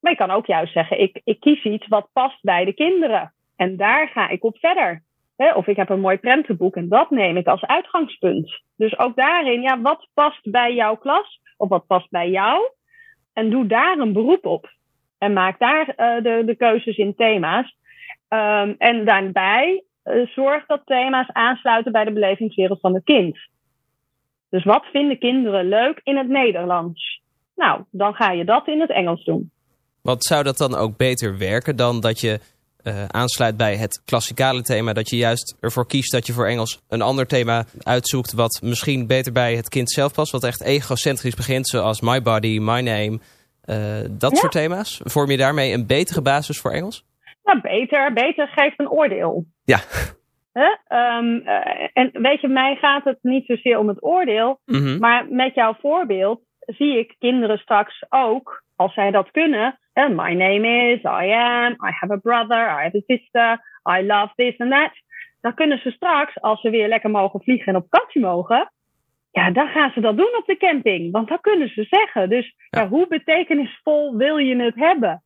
Maar 0.00 0.12
je 0.12 0.18
kan 0.18 0.30
ook 0.30 0.46
juist 0.46 0.72
zeggen, 0.72 1.00
ik, 1.00 1.20
ik 1.24 1.40
kies 1.40 1.64
iets 1.64 1.86
wat 1.88 2.08
past 2.12 2.42
bij 2.42 2.64
de 2.64 2.72
kinderen. 2.72 3.32
En 3.56 3.76
daar 3.76 4.08
ga 4.08 4.28
ik 4.28 4.44
op 4.44 4.58
verder. 4.58 5.02
Of 5.36 5.66
ik 5.66 5.76
heb 5.76 5.88
een 5.88 6.00
mooi 6.00 6.18
prentenboek 6.18 6.76
en 6.76 6.88
dat 6.88 7.10
neem 7.10 7.36
ik 7.36 7.46
als 7.46 7.64
uitgangspunt. 7.64 8.62
Dus 8.76 8.98
ook 8.98 9.16
daarin, 9.16 9.62
ja, 9.62 9.80
wat 9.80 10.08
past 10.14 10.50
bij 10.50 10.74
jouw 10.74 10.96
klas? 10.96 11.40
Of 11.56 11.68
wat 11.68 11.86
past 11.86 12.10
bij 12.10 12.30
jou? 12.30 12.70
En 13.32 13.50
doe 13.50 13.66
daar 13.66 13.98
een 13.98 14.12
beroep 14.12 14.46
op. 14.46 14.72
En 15.18 15.32
maak 15.32 15.58
daar 15.58 15.88
uh, 15.88 16.22
de, 16.22 16.42
de 16.46 16.54
keuzes 16.56 16.96
in 16.96 17.14
thema's. 17.14 17.76
Um, 18.28 18.74
en 18.78 19.04
daarbij 19.04 19.82
zorg 20.34 20.66
dat 20.66 20.82
thema's 20.84 21.28
aansluiten 21.32 21.92
bij 21.92 22.04
de 22.04 22.12
belevingswereld 22.12 22.80
van 22.80 22.94
het 22.94 23.04
kind. 23.04 23.38
Dus 24.48 24.64
wat 24.64 24.84
vinden 24.92 25.18
kinderen 25.18 25.68
leuk 25.68 26.00
in 26.02 26.16
het 26.16 26.28
Nederlands? 26.28 27.20
Nou, 27.56 27.82
dan 27.90 28.14
ga 28.14 28.30
je 28.30 28.44
dat 28.44 28.68
in 28.68 28.80
het 28.80 28.90
Engels 28.90 29.24
doen. 29.24 29.50
Wat 30.02 30.24
zou 30.24 30.42
dat 30.42 30.56
dan 30.56 30.74
ook 30.74 30.96
beter 30.96 31.38
werken 31.38 31.76
dan 31.76 32.00
dat 32.00 32.20
je 32.20 32.40
uh, 32.84 33.04
aansluit 33.04 33.56
bij 33.56 33.76
het 33.76 34.02
klassikale 34.04 34.62
thema. 34.62 34.92
Dat 34.92 35.10
je 35.10 35.16
juist 35.16 35.56
ervoor 35.60 35.86
kiest 35.86 36.12
dat 36.12 36.26
je 36.26 36.32
voor 36.32 36.46
Engels 36.46 36.80
een 36.88 37.02
ander 37.02 37.26
thema 37.26 37.66
uitzoekt. 37.82 38.32
Wat 38.32 38.60
misschien 38.62 39.06
beter 39.06 39.32
bij 39.32 39.56
het 39.56 39.68
kind 39.68 39.90
zelf 39.90 40.12
past. 40.12 40.32
Wat 40.32 40.44
echt 40.44 40.62
egocentrisch 40.62 41.34
begint. 41.34 41.68
Zoals 41.68 42.00
My 42.00 42.22
Body, 42.22 42.58
My 42.58 42.80
Name. 42.80 43.18
Uh, 43.64 44.08
dat 44.10 44.36
soort 44.36 44.52
thema's. 44.52 45.00
Vorm 45.04 45.30
je 45.30 45.36
daarmee 45.36 45.72
een 45.72 45.86
betere 45.86 46.22
basis 46.22 46.58
voor 46.58 46.70
Engels? 46.70 47.04
Nou, 47.44 47.60
beter. 47.60 48.12
Beter 48.12 48.48
geeft 48.48 48.78
een 48.80 48.90
oordeel. 48.90 49.44
Ja. 49.64 49.78
Huh? 50.52 51.18
Um, 51.18 51.42
uh, 51.44 51.88
en 51.92 52.10
weet 52.12 52.40
je, 52.40 52.48
mij 52.48 52.76
gaat 52.76 53.04
het 53.04 53.18
niet 53.22 53.46
zozeer 53.46 53.78
om 53.78 53.88
het 53.88 54.02
oordeel. 54.02 54.60
Mm 54.64 54.80
-hmm. 54.80 54.98
Maar 54.98 55.26
met 55.28 55.54
jouw 55.54 55.74
voorbeeld 55.80 56.40
zie 56.58 56.98
ik 56.98 57.14
kinderen 57.18 57.58
straks 57.58 58.04
ook, 58.08 58.62
als 58.76 58.94
zij 58.94 59.10
dat 59.10 59.30
kunnen, 59.30 59.78
my 59.94 60.34
name 60.34 60.92
is, 60.92 61.02
I 61.02 61.32
am, 61.32 61.72
I 61.72 61.90
have 61.90 62.12
a 62.12 62.16
brother, 62.16 62.58
I 62.58 62.82
have 62.82 62.96
a 62.96 63.14
sister, 63.16 63.60
I 63.98 64.06
love 64.06 64.32
this 64.34 64.58
and 64.58 64.70
that. 64.70 64.92
Dan 65.40 65.54
kunnen 65.54 65.78
ze 65.78 65.90
straks, 65.90 66.40
als 66.40 66.60
ze 66.60 66.70
weer 66.70 66.88
lekker 66.88 67.10
mogen 67.10 67.42
vliegen 67.42 67.66
en 67.66 67.76
op 67.76 67.86
vakantie 67.90 68.20
mogen, 68.20 68.72
ja, 69.30 69.50
dan 69.50 69.68
gaan 69.68 69.90
ze 69.90 70.00
dat 70.00 70.16
doen 70.16 70.36
op 70.36 70.46
de 70.46 70.56
camping. 70.56 71.12
Want 71.12 71.28
dat 71.28 71.40
kunnen 71.40 71.68
ze 71.68 71.86
zeggen. 71.90 72.28
Dus 72.28 72.54
ja. 72.70 72.88
hoe 72.88 73.06
betekenisvol 73.08 74.16
wil 74.16 74.36
je 74.36 74.56
het 74.56 74.74
hebben? 74.74 75.23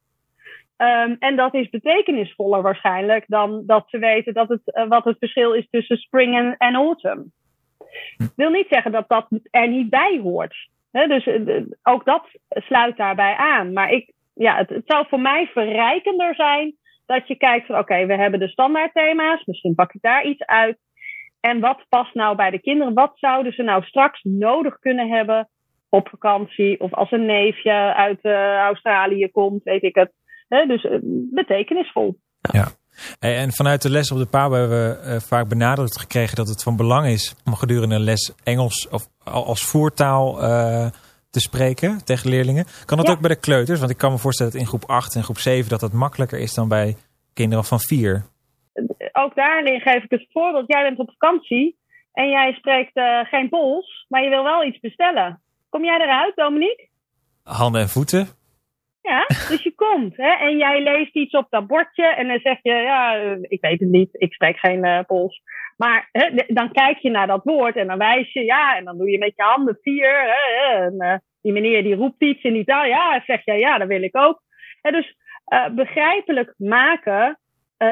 Um, 0.78 1.16
en 1.18 1.37
dat 1.37 1.54
is 1.54 1.70
betekenisvoller 1.70 2.62
waarschijnlijk 2.62 3.25
dan 3.26 3.62
dat 3.66 3.85
ze 3.88 3.99
weten 3.99 4.35
dat 4.35 4.49
het, 4.49 4.61
uh, 4.64 4.88
wat 4.88 5.04
het 5.04 5.18
verschil 5.18 5.52
is 5.52 5.68
tussen 5.70 5.97
spring 5.97 6.37
en, 6.37 6.54
en 6.58 6.75
autumn. 6.75 7.32
Hm. 8.16 8.25
wil 8.37 8.50
niet 8.50 8.66
zeggen 8.70 8.92
dat 8.92 9.08
dat 9.08 9.28
er 9.50 9.68
niet 9.68 9.90
bij 9.90 10.20
hoort. 10.23 10.68
He, 10.92 11.06
dus 11.06 11.26
uh, 11.26 11.62
ook 11.82 12.04
dat 12.04 12.25
sluit 12.49 12.97
daarbij 12.97 13.35
aan. 13.35 13.73
Maar 13.73 13.90
ik, 13.90 14.12
ja, 14.35 14.56
het, 14.56 14.68
het, 14.68 14.82
zou 14.87 15.06
voor 15.08 15.20
mij 15.20 15.47
verrijkender 15.47 16.35
zijn 16.35 16.75
dat 17.06 17.28
je 17.28 17.37
kijkt 17.37 17.66
van 17.66 17.78
oké, 17.78 18.06
we 18.06 18.14
hebben 18.14 18.40
de 18.40 18.49
standaard 18.49 18.94
thema's, 18.94 19.44
misschien 19.44 19.75
pak 19.75 19.92
ik 19.92 20.02
daar 20.02 20.25
iets 20.25 20.44
uit. 20.44 20.78
En 21.40 21.61
wat 21.61 21.85
past 21.88 22.14
nou 22.14 22.37
bij 22.37 22.50
de 22.50 22.61
kinderen? 22.61 22.94
Wat 22.94 23.12
zouden 23.14 23.52
ze 23.52 23.62
nou 23.62 23.85
straks 23.85 24.23
nodig 24.23 24.78
kunnen 24.78 25.08
hebben 25.08 25.49
op 25.88 26.08
vakantie? 26.08 26.80
Of 26.80 26.94
als 26.94 27.11
een 27.11 27.26
neefje 27.26 27.73
uit 27.94 28.18
uh, 28.23 28.56
Australië 28.56 29.30
komt, 29.30 29.62
weet 29.62 29.82
ik 29.82 29.94
het. 29.94 30.12
He, 30.48 30.66
dus 30.66 30.84
uh, 30.84 30.98
betekenisvol. 31.30 32.18
Ja. 32.40 32.68
En 33.18 33.52
vanuit 33.52 33.82
de 33.82 33.90
les 33.90 34.12
op 34.12 34.18
de 34.18 34.26
PABO 34.26 34.54
hebben 34.54 34.78
we 34.78 35.06
uh, 35.06 35.20
vaak 35.20 35.48
benadrukt 35.48 36.00
gekregen 36.00 36.36
dat 36.36 36.48
het 36.48 36.62
van 36.62 36.76
belang 36.76 37.06
is 37.06 37.34
om 37.44 37.54
gedurende 37.54 37.94
een 37.94 38.00
les 38.00 38.34
Engels 38.44 38.88
of 38.88 39.08
als 39.24 39.64
voertaal 39.64 40.36
te 41.30 41.40
spreken 41.40 42.04
tegen 42.04 42.30
leerlingen. 42.30 42.64
Kan 42.84 42.96
dat 42.96 43.10
ook 43.10 43.20
bij 43.20 43.30
de 43.30 43.40
kleuters? 43.40 43.78
Want 43.78 43.90
ik 43.90 43.96
kan 43.96 44.12
me 44.12 44.18
voorstellen 44.18 44.52
dat 44.52 44.60
in 44.60 44.66
groep 44.66 44.84
8 44.84 45.14
en 45.14 45.22
groep 45.22 45.38
7 45.38 45.70
dat 45.70 45.80
dat 45.80 45.92
makkelijker 45.92 46.38
is 46.38 46.54
dan 46.54 46.68
bij 46.68 46.96
kinderen 47.34 47.64
van 47.64 47.80
4. 47.80 48.24
Ook 49.12 49.34
daarin 49.34 49.80
geef 49.80 50.02
ik 50.04 50.10
het 50.10 50.26
voorbeeld. 50.32 50.64
Jij 50.66 50.82
bent 50.82 50.98
op 50.98 51.10
vakantie 51.18 51.76
en 52.12 52.28
jij 52.28 52.52
spreekt 52.52 52.96
uh, 52.96 53.24
geen 53.24 53.48
Pools, 53.48 54.06
maar 54.08 54.22
je 54.22 54.28
wil 54.28 54.42
wel 54.42 54.64
iets 54.64 54.80
bestellen. 54.80 55.40
Kom 55.68 55.84
jij 55.84 56.00
eruit, 56.00 56.36
Dominique? 56.36 56.88
Handen 57.42 57.80
en 57.80 57.88
voeten. 57.88 58.28
Ja, 59.08 59.26
dus 59.26 59.62
je 59.62 59.72
komt 59.74 60.16
hè, 60.16 60.30
en 60.30 60.56
jij 60.56 60.82
leest 60.82 61.14
iets 61.14 61.34
op 61.34 61.46
dat 61.50 61.66
bordje 61.66 62.06
en 62.06 62.28
dan 62.28 62.38
zeg 62.38 62.58
je, 62.62 62.72
ja, 62.72 63.14
ik 63.42 63.60
weet 63.60 63.80
het 63.80 63.88
niet, 63.88 64.08
ik 64.12 64.32
spreek 64.32 64.58
geen 64.58 64.84
uh, 64.84 65.00
Pools. 65.06 65.42
Maar 65.76 66.08
hè, 66.12 66.44
dan 66.46 66.72
kijk 66.72 66.98
je 66.98 67.10
naar 67.10 67.26
dat 67.26 67.44
woord 67.44 67.76
en 67.76 67.86
dan 67.86 67.98
wijs 67.98 68.32
je, 68.32 68.44
ja, 68.44 68.76
en 68.76 68.84
dan 68.84 68.98
doe 68.98 69.10
je 69.10 69.18
met 69.18 69.32
je 69.36 69.42
handen 69.42 69.78
vier. 69.82 70.10
Hè, 70.10 70.74
en 70.74 70.94
uh, 70.98 71.14
die 71.42 71.52
meneer 71.52 71.82
die 71.82 71.94
roept 71.94 72.22
iets 72.22 72.42
in 72.42 72.56
Italië, 72.56 72.88
ja, 72.88 73.22
zeg 73.26 73.44
je, 73.44 73.52
ja, 73.52 73.78
dat 73.78 73.88
wil 73.88 74.02
ik 74.02 74.16
ook. 74.16 74.42
Dus 74.82 75.16
uh, 75.48 75.74
begrijpelijk 75.74 76.54
maken, 76.56 77.38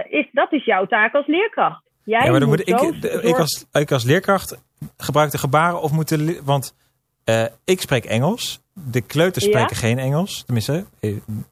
is, 0.08 0.28
dat 0.32 0.52
is 0.52 0.64
jouw 0.64 0.86
taak 0.86 1.14
als 1.14 1.26
leerkracht. 1.26 1.84
Jij 2.04 2.24
ja, 2.24 2.30
maar 2.30 2.40
dan 2.40 2.48
moet 2.48 2.68
ik, 2.68 2.80
ik, 3.22 3.38
als, 3.38 3.66
ik 3.72 3.90
als 3.90 4.04
leerkracht 4.04 4.62
gebruik 4.96 5.30
de 5.30 5.38
gebaren 5.38 5.82
of 5.82 5.92
moeten, 5.92 6.44
want 6.44 6.76
ik 7.64 7.80
spreek 7.80 8.04
Engels 8.04 8.65
de 8.84 9.06
kleuters 9.06 9.44
spreken 9.44 9.76
geen 9.76 9.98
Engels, 9.98 10.44
tenminste 10.44 10.84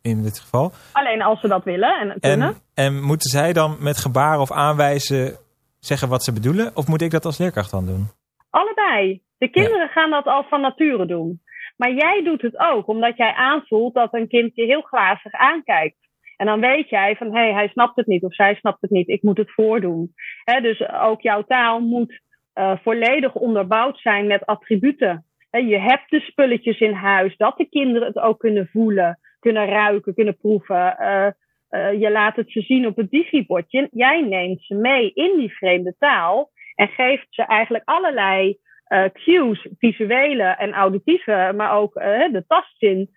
in 0.02 0.22
dit 0.22 0.38
geval. 0.38 0.72
Alleen 0.92 1.22
als 1.22 1.40
ze 1.40 1.48
dat 1.48 1.64
willen 1.64 1.98
en 1.98 2.20
kunnen. 2.20 2.48
En, 2.48 2.84
en, 2.84 3.02
moeten 3.02 3.30
zij 3.30 3.52
dan 3.52 3.76
met 3.80 3.96
gebaren 3.96 4.40
of 4.40 4.52
aanwijzen 4.52 5.36
zeggen 5.78 6.08
wat 6.08 6.24
ze 6.24 6.32
bedoelen? 6.32 6.76
Of 6.76 6.86
moet 6.86 7.02
ik 7.02 7.10
dat 7.10 7.24
als 7.24 7.38
leerkracht 7.38 7.70
dan 7.70 7.86
doen? 7.86 8.06
Allebei. 8.50 9.22
De 9.38 9.48
kinderen 9.48 9.88
gaan 9.88 10.10
dat 10.10 10.26
al 10.26 10.44
van 10.48 10.60
nature 10.60 11.06
doen. 11.06 11.42
Maar 11.76 11.92
jij 11.92 12.22
doet 12.24 12.42
het 12.42 12.58
ook, 12.58 12.88
omdat 12.88 13.16
jij 13.16 13.32
aanvoelt 13.32 13.94
dat 13.94 14.14
een 14.14 14.28
kind 14.28 14.54
je 14.54 14.64
heel 14.64 14.82
glazig 14.82 15.32
aankijkt. 15.32 15.96
En 16.36 16.46
dan 16.46 16.60
weet 16.60 16.88
jij 16.88 17.16
van, 17.16 17.26
hé, 17.26 17.40
hey, 17.40 17.52
hij 17.52 17.68
snapt 17.68 17.96
het 17.96 18.06
niet 18.06 18.22
of 18.22 18.34
zij 18.34 18.54
snapt 18.54 18.80
het 18.80 18.90
niet, 18.90 19.08
ik 19.08 19.22
moet 19.22 19.36
het 19.36 19.52
voordoen. 19.52 20.14
dus 20.62 20.88
ook 20.88 21.20
jouw 21.20 21.42
taal 21.42 21.80
moet 21.80 22.20
uh, 22.54 22.76
volledig 22.82 23.34
onderbouwd 23.34 23.98
zijn 23.98 24.26
met 24.26 24.46
attributen 24.46 25.24
je 25.62 25.78
hebt 25.78 26.10
de 26.10 26.20
spulletjes 26.20 26.80
in 26.80 26.92
huis, 26.92 27.36
dat 27.36 27.56
de 27.56 27.68
kinderen 27.68 28.08
het 28.08 28.18
ook 28.18 28.38
kunnen 28.38 28.68
voelen, 28.72 29.18
kunnen 29.38 29.66
ruiken, 29.66 30.14
kunnen 30.14 30.36
proeven. 30.36 30.96
Uh, 31.00 31.26
uh, 31.70 32.00
je 32.00 32.10
laat 32.10 32.36
het 32.36 32.50
ze 32.50 32.60
zien 32.60 32.86
op 32.86 32.96
het 32.96 33.10
digibordje. 33.10 33.88
Jij 33.90 34.20
neemt 34.20 34.62
ze 34.62 34.74
mee 34.74 35.12
in 35.12 35.38
die 35.38 35.56
vreemde 35.56 35.94
taal 35.98 36.50
en 36.74 36.88
geeft 36.88 37.26
ze 37.30 37.42
eigenlijk 37.42 37.84
allerlei 37.84 38.58
uh, 38.88 39.04
cues, 39.12 39.68
visuele 39.78 40.42
en 40.42 40.72
auditieve, 40.72 41.52
maar 41.56 41.72
ook 41.72 41.94
de 41.94 42.44
tastzin. 42.46 43.10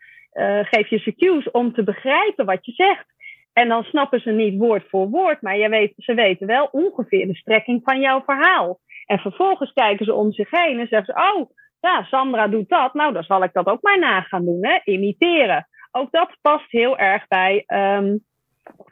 geef 0.62 0.88
je 0.88 0.98
ze 0.98 1.16
cues 1.16 1.52
om 1.52 1.74
te 1.74 1.84
begrijpen 1.84 2.46
wat 2.46 2.66
je 2.66 2.72
zegt. 2.72 3.16
En 3.54 3.68
dan 3.68 3.84
snappen 3.84 4.20
ze 4.20 4.32
niet 4.32 4.60
woord 4.60 4.84
voor 4.90 5.10
woord, 5.10 5.42
maar 5.42 5.58
je 5.58 5.70
weet, 5.70 5.94
ze 5.98 6.14
weten 6.14 6.48
wel 6.48 6.70
ongeveer 6.72 7.28
de 7.28 7.36
strekking 7.36 7.82
van 7.84 8.00
jouw 8.00 8.24
verhaal. 8.26 8.80
En 9.06 9.20
vervolgens 9.20 9.74
kijken 9.74 10.06
ze 10.06 10.14
om 10.14 10.32
zich 10.32 10.50
heen 10.50 10.80
en 10.80 10.88
zeggen 10.88 11.14
ze: 11.14 11.34
Oh, 11.36 11.50
ja, 11.80 12.04
Sandra 12.04 12.48
doet 12.48 12.70
dat. 12.70 12.94
Nou, 12.94 13.14
dan 13.14 13.24
zal 13.24 13.44
ik 13.44 13.54
dat 13.54 13.66
ook 13.68 13.82
maar 13.82 14.00
na 14.00 14.22
gaan 14.22 14.46
doen, 14.46 14.66
hè? 14.66 14.80
imiteren. 14.84 15.68
Ook 15.92 16.12
dat 16.12 16.38
past 16.42 16.72
heel 16.72 16.98
erg 16.98 17.28
bij, 17.28 17.64
um, 17.68 18.24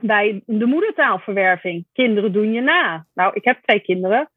bij 0.01 0.41
de 0.45 0.65
moedertaalverwerving. 0.65 1.85
Kinderen 1.93 2.33
doen 2.33 2.53
je 2.53 2.61
na. 2.61 3.05
Nou, 3.13 3.33
ik 3.33 3.45
heb 3.45 3.61
twee 3.61 3.79
kinderen. 3.79 4.29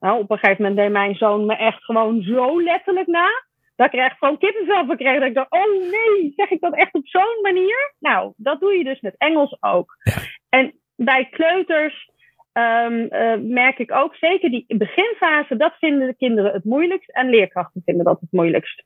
Nou, 0.00 0.20
op 0.20 0.30
een 0.30 0.38
gegeven 0.38 0.62
moment 0.62 0.80
deed 0.80 0.92
mijn 0.92 1.14
zoon 1.14 1.46
me 1.46 1.56
echt 1.56 1.84
gewoon 1.84 2.22
zo 2.22 2.62
letterlijk 2.62 3.06
na. 3.06 3.28
Dat 3.76 3.86
ik 3.86 3.92
er 3.92 4.04
echt 4.04 4.18
gewoon 4.18 4.38
kippenvel 4.38 4.86
van 4.86 4.96
kreeg. 4.96 5.18
Dat 5.18 5.28
ik 5.28 5.34
dacht, 5.34 5.52
oh 5.52 5.90
nee, 5.90 6.32
zeg 6.36 6.50
ik 6.50 6.60
dat 6.60 6.74
echt 6.74 6.94
op 6.94 7.06
zo'n 7.06 7.38
manier? 7.42 7.94
Nou, 7.98 8.32
dat 8.36 8.60
doe 8.60 8.76
je 8.76 8.84
dus 8.84 9.00
met 9.00 9.14
Engels 9.18 9.56
ook. 9.60 9.96
En 10.48 10.74
bij 10.96 11.28
kleuters 11.30 12.10
um, 12.52 13.08
merk 13.52 13.78
ik 13.78 13.92
ook 13.92 14.14
zeker 14.14 14.50
die 14.50 14.64
beginfase, 14.68 15.56
dat 15.56 15.74
vinden 15.78 16.06
de 16.06 16.16
kinderen 16.16 16.52
het 16.52 16.64
moeilijkst. 16.64 17.10
En 17.10 17.30
leerkrachten 17.30 17.82
vinden 17.84 18.04
dat 18.04 18.20
het 18.20 18.32
moeilijkst. 18.32 18.84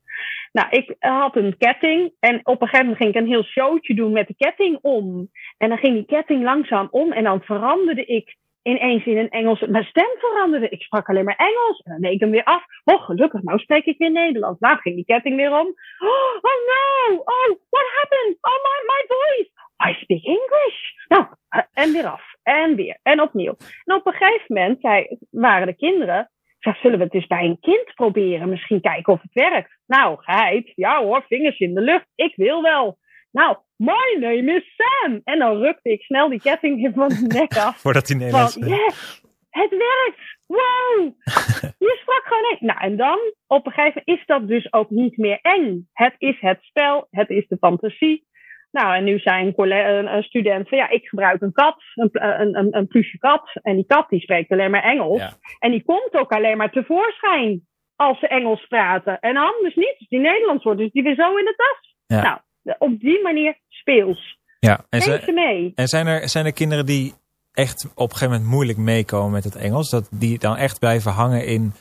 Nou, 0.52 0.68
ik 0.71 0.94
had 0.99 1.37
een 1.37 1.56
ketting 1.59 2.12
en 2.21 2.40
op 2.42 2.61
een 2.61 2.68
gegeven 2.68 2.87
moment 2.87 2.97
ging 2.97 3.14
ik 3.14 3.21
een 3.21 3.28
heel 3.28 3.42
showtje 3.42 3.94
doen 3.94 4.12
met 4.12 4.26
de 4.26 4.35
ketting 4.37 4.78
om. 4.83 5.30
En 5.59 5.68
dan 5.68 5.78
ging 5.78 5.94
die 5.94 6.06
ketting 6.06 6.42
langzaam 6.42 6.88
om 6.90 7.12
en 7.12 7.25
dan 7.25 7.42
veranderde 7.42 8.04
ik 8.04 8.37
ineens 8.62 9.04
in 9.04 9.16
een 9.16 9.30
Engels. 9.30 9.61
Mijn 9.61 9.85
stem 9.85 10.11
veranderde. 10.18 10.68
Ik 10.68 10.83
sprak 10.83 11.09
alleen 11.09 11.25
maar 11.25 11.37
Engels. 11.37 11.80
En 11.83 11.92
dan 11.92 12.00
deed 12.00 12.12
ik 12.12 12.21
hem 12.21 12.30
weer 12.30 12.44
af. 12.44 12.64
Oh, 12.85 13.04
gelukkig, 13.04 13.42
nou 13.42 13.59
spreek 13.59 13.85
ik 13.85 13.99
weer 13.99 14.11
Nederlands. 14.11 14.61
Nou 14.61 14.78
ging 14.78 14.94
die 14.94 15.04
ketting 15.04 15.37
weer 15.37 15.50
om. 15.50 15.66
Oh, 15.99 16.35
oh 16.40 16.59
no! 16.73 17.16
Oh, 17.16 17.59
what 17.71 17.87
happened? 18.00 18.37
Oh, 18.40 18.59
my, 18.66 18.78
my 18.87 19.04
voice! 19.06 19.50
I 19.88 19.92
speak 20.02 20.25
English. 20.25 20.78
Nou, 21.09 21.26
eh, 21.49 21.61
en 21.73 21.92
weer 21.92 22.06
af. 22.06 22.33
En 22.44 22.74
weer. 22.74 22.98
En 23.02 23.20
opnieuw. 23.20 23.56
En 23.84 23.94
op 23.94 24.06
een 24.06 24.12
gegeven 24.12 24.44
moment 24.48 24.80
zei, 24.80 25.18
waren 25.30 25.66
de 25.66 25.76
kinderen. 25.76 26.30
Zeg, 26.58 26.76
zullen 26.76 26.98
we 26.98 27.04
het 27.04 27.14
eens 27.14 27.26
bij 27.26 27.44
een 27.44 27.58
kind 27.60 27.92
proberen? 27.94 28.48
Misschien 28.48 28.80
kijken 28.80 29.12
of 29.12 29.22
het 29.22 29.32
werkt. 29.32 29.78
Nou, 29.86 30.16
geheid. 30.20 30.72
Ja 30.74 31.02
hoor, 31.02 31.24
vingers 31.28 31.58
in 31.58 31.74
de 31.74 31.80
lucht. 31.80 32.06
Ik 32.14 32.32
wil 32.36 32.62
wel. 32.62 32.98
Nou, 33.30 33.56
my 33.76 34.16
name 34.20 34.52
is 34.52 34.74
Sam. 34.76 35.20
En 35.24 35.38
dan 35.38 35.56
rukte 35.56 35.90
ik 35.90 36.02
snel 36.02 36.28
die 36.28 36.40
ketting 36.40 36.94
van 36.94 37.08
de 37.08 37.24
nek 37.38 37.56
af. 37.56 37.76
Voordat 37.76 38.08
hij 38.08 38.16
Nederlands 38.16 38.54
van, 38.54 38.68
yes, 38.68 39.22
het 39.50 39.70
werkt. 39.70 40.36
Wow. 40.46 41.12
Je 41.86 41.98
sprak 42.00 42.22
gewoon 42.24 42.50
eng. 42.50 42.66
Nou, 42.66 42.80
en 42.80 42.96
dan 42.96 43.18
op 43.46 43.66
een 43.66 43.72
gegeven 43.72 44.02
moment 44.04 44.20
is 44.20 44.26
dat 44.26 44.48
dus 44.48 44.72
ook 44.72 44.90
niet 44.90 45.16
meer 45.16 45.38
eng. 45.42 45.88
Het 45.92 46.14
is 46.18 46.40
het 46.40 46.58
spel. 46.62 47.06
Het 47.10 47.30
is 47.30 47.46
de 47.48 47.56
fantasie. 47.56 48.26
Nou, 48.74 48.94
en 48.96 49.04
nu 49.04 49.18
zijn 49.18 49.52
een, 49.56 50.14
een 50.14 50.22
student 50.22 50.68
van 50.68 50.78
ja, 50.78 50.88
ik 50.88 51.06
gebruik 51.06 51.40
een 51.42 51.52
kat, 51.52 51.76
een, 51.94 52.08
een, 52.12 52.58
een, 52.58 52.76
een 52.76 52.86
plusje 52.86 53.18
kat. 53.18 53.50
En 53.62 53.74
die 53.74 53.86
kat 53.86 54.08
die 54.08 54.20
spreekt 54.20 54.50
alleen 54.50 54.70
maar 54.70 54.82
Engels. 54.82 55.36
En 55.58 55.70
die 55.70 55.82
komt 55.84 56.14
ook 56.14 56.32
alleen 56.32 56.56
maar 56.56 56.70
tevoorschijn 56.70 57.66
als 57.96 58.18
ze 58.18 58.28
Engels 58.28 58.66
praten. 58.66 59.20
En 59.20 59.36
anders 59.36 59.74
niet. 59.74 59.94
Dus 59.98 60.08
die 60.08 60.20
Nederlands 60.20 60.64
wordt, 60.64 60.78
dus 60.78 60.92
die 60.92 61.02
weer 61.02 61.14
zo 61.14 61.36
in 61.36 61.44
de 61.44 61.54
tas. 61.56 61.94
Nou, 62.22 62.38
op 62.78 63.00
die 63.00 63.22
manier 63.22 63.58
speels. 63.68 64.38
Ja, 64.60 64.84
en, 64.90 65.00
ze, 65.00 65.32
mee. 65.34 65.72
en 65.74 65.88
zijn, 65.88 66.06
er, 66.06 66.28
zijn 66.28 66.46
er 66.46 66.52
kinderen 66.52 66.86
die 66.86 67.14
echt 67.52 67.92
op 67.94 68.10
een 68.10 68.16
gegeven 68.16 68.32
moment 68.32 68.50
moeilijk 68.50 68.78
meekomen 68.78 69.32
met 69.32 69.44
het 69.44 69.56
Engels? 69.56 69.90
Dat 69.90 70.08
die 70.10 70.38
dan 70.38 70.56
echt 70.56 70.78
blijven 70.78 71.12
hangen 71.12 71.46
in 71.46 71.72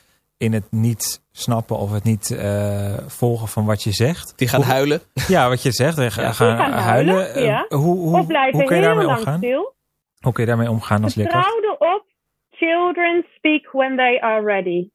in 0.44 0.54
het 0.54 0.72
niet 0.72 1.26
snappen 1.32 1.78
of 1.78 1.92
het 1.92 2.04
niet 2.04 2.30
uh, 2.30 2.98
volgen 3.08 3.48
van 3.48 3.66
wat 3.66 3.84
je 3.84 3.92
zegt. 3.92 4.38
Die 4.38 4.48
gaan 4.48 4.62
huilen. 4.62 5.02
Ja, 5.28 5.50
wat 5.50 5.64
je 5.64 5.72
zegt. 5.72 5.98
Ja, 5.98 6.10
gaan, 6.10 6.34
gaan 6.34 6.72
huilen. 6.72 7.16
huilen. 7.16 7.44
Ja. 7.44 7.66
Uh, 7.70 7.78
hoe, 7.78 7.98
hoe, 7.98 8.20
of 8.20 8.28
blijven 8.28 8.60
hoe 8.60 8.68
kun 8.68 8.76
je 8.76 8.82
daarmee 8.82 9.08
omgaan? 9.08 9.38
Stil. 9.38 9.76
Hoe 10.20 10.34
kun 10.34 10.44
je 10.44 10.50
daarmee 10.50 10.70
omgaan 10.70 11.04
als 11.04 11.16
leerkracht? 11.16 11.46
Vertrouw 11.46 11.72
erop. 11.72 12.06
Children 12.50 13.26
speak 13.36 13.72
when 13.72 13.96
they 13.96 14.22
are 14.22 14.46
ready. 14.46 14.90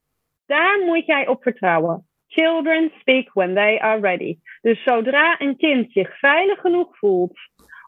Daar 0.46 0.78
moet 0.86 1.06
jij 1.06 1.26
op 1.26 1.42
vertrouwen. 1.42 2.08
Children 2.26 2.92
speak 3.00 3.30
when 3.32 3.54
they 3.54 3.80
are 3.80 4.00
ready. 4.00 4.38
Dus 4.60 4.82
zodra 4.82 5.40
een 5.40 5.56
kind 5.56 5.92
zich 5.92 6.18
veilig 6.18 6.60
genoeg 6.60 6.98
voelt 6.98 7.38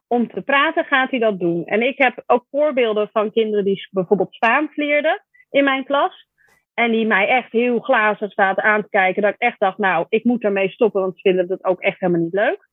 om 0.06 0.28
te 0.28 0.40
praten, 0.40 0.84
gaat 0.84 1.10
hij 1.10 1.18
dat 1.18 1.38
doen. 1.38 1.64
En 1.64 1.82
ik 1.82 1.98
heb 1.98 2.22
ook 2.26 2.44
voorbeelden 2.50 3.08
van 3.12 3.32
kinderen 3.32 3.64
die 3.64 3.88
bijvoorbeeld 3.90 4.34
Spaans 4.34 4.76
leerden 4.76 5.24
in 5.50 5.64
mijn 5.64 5.84
klas. 5.84 6.28
En 6.80 6.90
die 6.90 7.06
mij 7.06 7.28
echt 7.28 7.52
heel 7.52 7.78
glazig 7.78 8.32
zaten 8.32 8.62
aan 8.62 8.82
te 8.82 8.88
kijken. 8.88 9.22
Dat 9.22 9.34
ik 9.34 9.40
echt 9.40 9.58
dacht, 9.58 9.78
nou, 9.78 10.06
ik 10.08 10.24
moet 10.24 10.42
ermee 10.42 10.70
stoppen, 10.70 11.00
want 11.00 11.14
ze 11.14 11.20
vinden 11.20 11.48
het 11.48 11.64
ook 11.64 11.80
echt 11.80 12.00
helemaal 12.00 12.22
niet 12.22 12.32
leuk. 12.32 12.68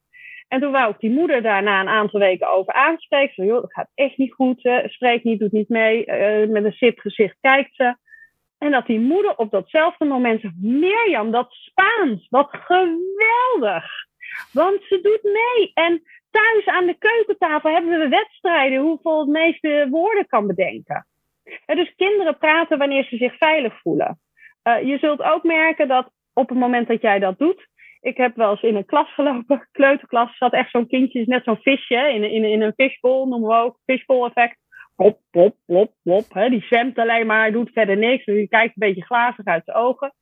En 0.48 0.60
toen 0.60 0.72
wou 0.72 0.92
ik 0.92 1.00
die 1.00 1.12
moeder 1.12 1.42
daarna 1.42 1.80
een 1.80 1.88
aantal 1.88 2.20
weken 2.20 2.50
over 2.50 2.74
aanspreken. 2.74 3.34
Zo, 3.34 3.44
joh, 3.44 3.62
dat 3.62 3.74
gaat 3.74 3.90
echt 3.94 4.18
niet 4.18 4.34
goed. 4.34 4.66
Uh, 4.66 4.78
spreekt 4.86 5.24
niet, 5.24 5.40
doet 5.40 5.52
niet 5.52 5.70
mee. 5.70 6.06
Uh, 6.06 6.50
met 6.50 6.64
een 6.64 6.72
zit 6.72 7.02
gezicht 7.02 7.38
kijkt 7.42 7.76
ze. 7.76 7.96
En 8.58 8.72
dat 8.72 8.86
die 8.86 9.00
moeder 9.00 9.36
op 9.36 9.52
datzelfde 9.52 10.06
moment 10.06 10.42
zegt: 10.42 10.54
Mirjam, 10.58 11.32
dat 11.32 11.52
Spaans, 11.52 12.28
wat 12.30 12.50
geweldig. 12.52 13.86
Want 14.52 14.82
ze 14.84 15.00
doet 15.02 15.24
mee. 15.24 15.72
En 15.74 16.02
thuis 16.32 16.66
aan 16.66 16.86
de 16.86 16.98
keukentafel 16.98 17.72
hebben 17.72 18.00
we 18.00 18.08
wedstrijden 18.08 18.82
hoeveel 18.82 19.20
het 19.20 19.30
meeste 19.30 19.88
woorden 19.90 20.28
kan 20.28 20.48
bedenken 20.48 21.08
dus 21.66 21.96
kinderen 21.96 22.38
praten 22.38 22.78
wanneer 22.78 23.04
ze 23.04 23.18
zich 23.18 23.38
veilig 23.38 23.82
voelen. 23.82 24.20
Uh, 24.64 24.82
je 24.82 24.98
zult 24.98 25.22
ook 25.22 25.44
merken 25.44 25.88
dat 25.88 26.12
op 26.34 26.50
het 26.50 26.58
moment 26.58 26.88
dat 26.88 27.02
jij 27.02 27.20
dat 27.20 27.38
doet. 27.38 27.68
Ik 28.02 28.18
heb 28.18 28.36
wel 28.36 28.52
eens 28.52 28.62
in 28.62 28.76
een 28.76 28.86
klas 28.86 29.14
gelopen, 29.14 29.68
kleuterklas, 29.78 30.38
zat 30.38 30.54
echt 30.54 30.72
zo'n 30.72 30.88
kindje, 30.88 31.24
net 31.26 31.44
zo'n 31.44 31.62
visje 31.62 32.12
in, 32.14 32.24
in, 32.24 32.44
in 32.44 32.62
een 32.62 32.74
fishbowl, 32.76 33.28
noemen 33.28 33.50
we 33.50 33.56
ook, 33.56 33.80
fishbowl 33.86 34.26
effect. 34.26 34.58
Plop, 34.96 35.20
plop, 35.32 35.56
plop, 35.66 35.94
plop. 36.04 36.50
Die 36.50 36.62
zwemt 36.62 36.98
alleen 36.98 37.26
maar, 37.26 37.52
doet 37.52 37.72
verder 37.74 37.98
niks. 37.98 38.26
Dus 38.26 38.36
die 38.36 38.48
kijkt 38.48 38.68
een 38.68 38.88
beetje 38.88 39.06
glazig 39.06 39.46
uit 39.46 39.66
zijn 39.66 39.78
ogen. 39.78 40.14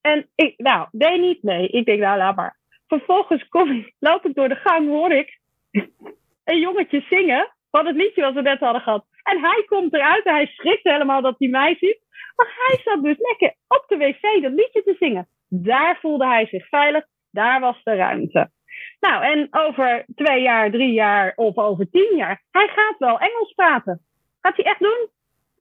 En 0.00 0.28
ik, 0.34 0.54
nou, 0.56 0.88
deed 0.90 1.20
niet 1.20 1.42
mee. 1.42 1.68
Ik 1.68 1.84
denk, 1.84 2.00
nou, 2.00 2.18
laat 2.18 2.36
maar. 2.36 2.56
Vervolgens 2.86 3.48
kom 3.48 3.70
ik, 3.70 3.94
loop 3.98 4.26
ik 4.26 4.34
door 4.34 4.48
de 4.48 4.54
gang, 4.54 4.88
hoor 4.88 5.12
ik 5.12 5.38
een 6.44 6.60
jongetje 6.60 7.04
zingen 7.08 7.54
van 7.70 7.86
het 7.86 7.96
liedje 7.96 8.22
wat 8.22 8.34
we 8.34 8.42
net 8.42 8.58
hadden 8.58 8.82
gehad. 8.82 9.04
En 9.30 9.40
hij 9.40 9.64
komt 9.66 9.94
eruit 9.94 10.24
en 10.24 10.34
hij 10.34 10.46
schrikt 10.46 10.82
helemaal 10.82 11.22
dat 11.22 11.34
hij 11.38 11.48
mij 11.48 11.76
ziet. 11.80 12.00
Maar 12.36 12.52
hij 12.66 12.80
zat 12.84 13.02
dus 13.02 13.18
lekker 13.18 13.54
op 13.68 13.84
de 13.88 13.96
wc 13.96 14.42
dat 14.42 14.52
liedje 14.52 14.82
te 14.82 14.96
zingen. 14.98 15.28
Daar 15.48 15.98
voelde 16.00 16.26
hij 16.26 16.46
zich 16.46 16.68
veilig. 16.68 17.04
Daar 17.30 17.60
was 17.60 17.80
de 17.84 17.94
ruimte. 17.94 18.50
Nou, 19.00 19.24
en 19.24 19.48
over 19.50 20.04
twee 20.14 20.42
jaar, 20.42 20.70
drie 20.70 20.92
jaar 20.92 21.32
of 21.36 21.56
over 21.56 21.90
tien 21.90 22.16
jaar, 22.16 22.42
hij 22.50 22.68
gaat 22.74 22.98
wel 22.98 23.18
Engels 23.18 23.52
praten. 23.54 24.00
Gaat 24.40 24.56
hij 24.56 24.64
echt 24.64 24.80
doen? 24.80 25.08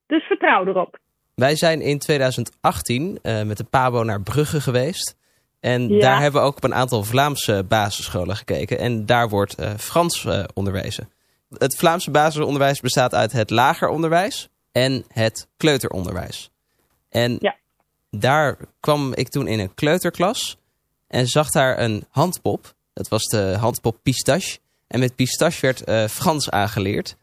Dus 0.07 0.23
vertrouw 0.23 0.65
erop. 0.65 0.97
Wij 1.35 1.55
zijn 1.55 1.81
in 1.81 1.99
2018 1.99 3.19
uh, 3.23 3.39
eh, 3.39 3.47
met 3.47 3.57
de 3.57 3.63
PABO 3.63 4.03
naar 4.03 4.21
Brugge 4.21 4.61
geweest. 4.61 5.17
En 5.59 5.99
daar 5.99 6.21
hebben 6.21 6.41
we 6.41 6.47
ook 6.47 6.55
op 6.55 6.63
een 6.63 6.73
aantal 6.73 7.03
Vlaamse 7.03 7.65
basisscholen 7.67 8.35
gekeken. 8.35 8.79
En 8.79 9.05
daar 9.05 9.29
wordt 9.29 9.59
uh, 9.59 9.69
Frans 9.69 10.25
uh, 10.25 10.43
onderwezen. 10.53 11.09
Het 11.49 11.75
Vlaamse 11.75 12.11
basisonderwijs 12.11 12.79
bestaat 12.79 13.13
uit 13.13 13.31
het 13.31 13.49
lager 13.49 13.89
onderwijs 13.89 14.49
en 14.71 15.05
het 15.07 15.47
kleuteronderwijs. 15.57 16.51
En 17.09 17.37
ja. 17.39 17.55
daar 18.11 18.57
kwam 18.79 19.13
ik 19.13 19.29
toen 19.29 19.47
in 19.47 19.59
een 19.59 19.73
kleuterklas 19.73 20.57
en 21.07 21.27
zag 21.27 21.49
daar 21.49 21.79
een 21.79 22.05
handpop. 22.09 22.75
Dat 22.93 23.07
was 23.07 23.23
de 23.23 23.55
handpop 23.59 23.97
Pistache. 24.03 24.57
En 24.87 24.99
met 24.99 25.15
Pistache 25.15 25.61
werd 25.61 25.89
uh, 25.89 26.07
Frans 26.07 26.49
aangeleerd. 26.49 27.15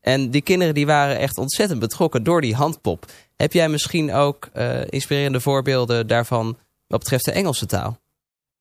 En 0.00 0.30
die 0.30 0.42
kinderen 0.42 0.74
die 0.74 0.86
waren 0.86 1.18
echt 1.18 1.38
ontzettend 1.38 1.80
betrokken 1.80 2.22
door 2.22 2.40
die 2.40 2.54
handpop. 2.54 3.06
Heb 3.36 3.52
jij 3.52 3.68
misschien 3.68 4.12
ook 4.12 4.48
uh, 4.54 4.80
inspirerende 4.86 5.40
voorbeelden 5.40 6.06
daarvan 6.06 6.58
wat 6.86 6.98
betreft 6.98 7.24
de 7.24 7.32
Engelse 7.32 7.66
taal? 7.66 7.98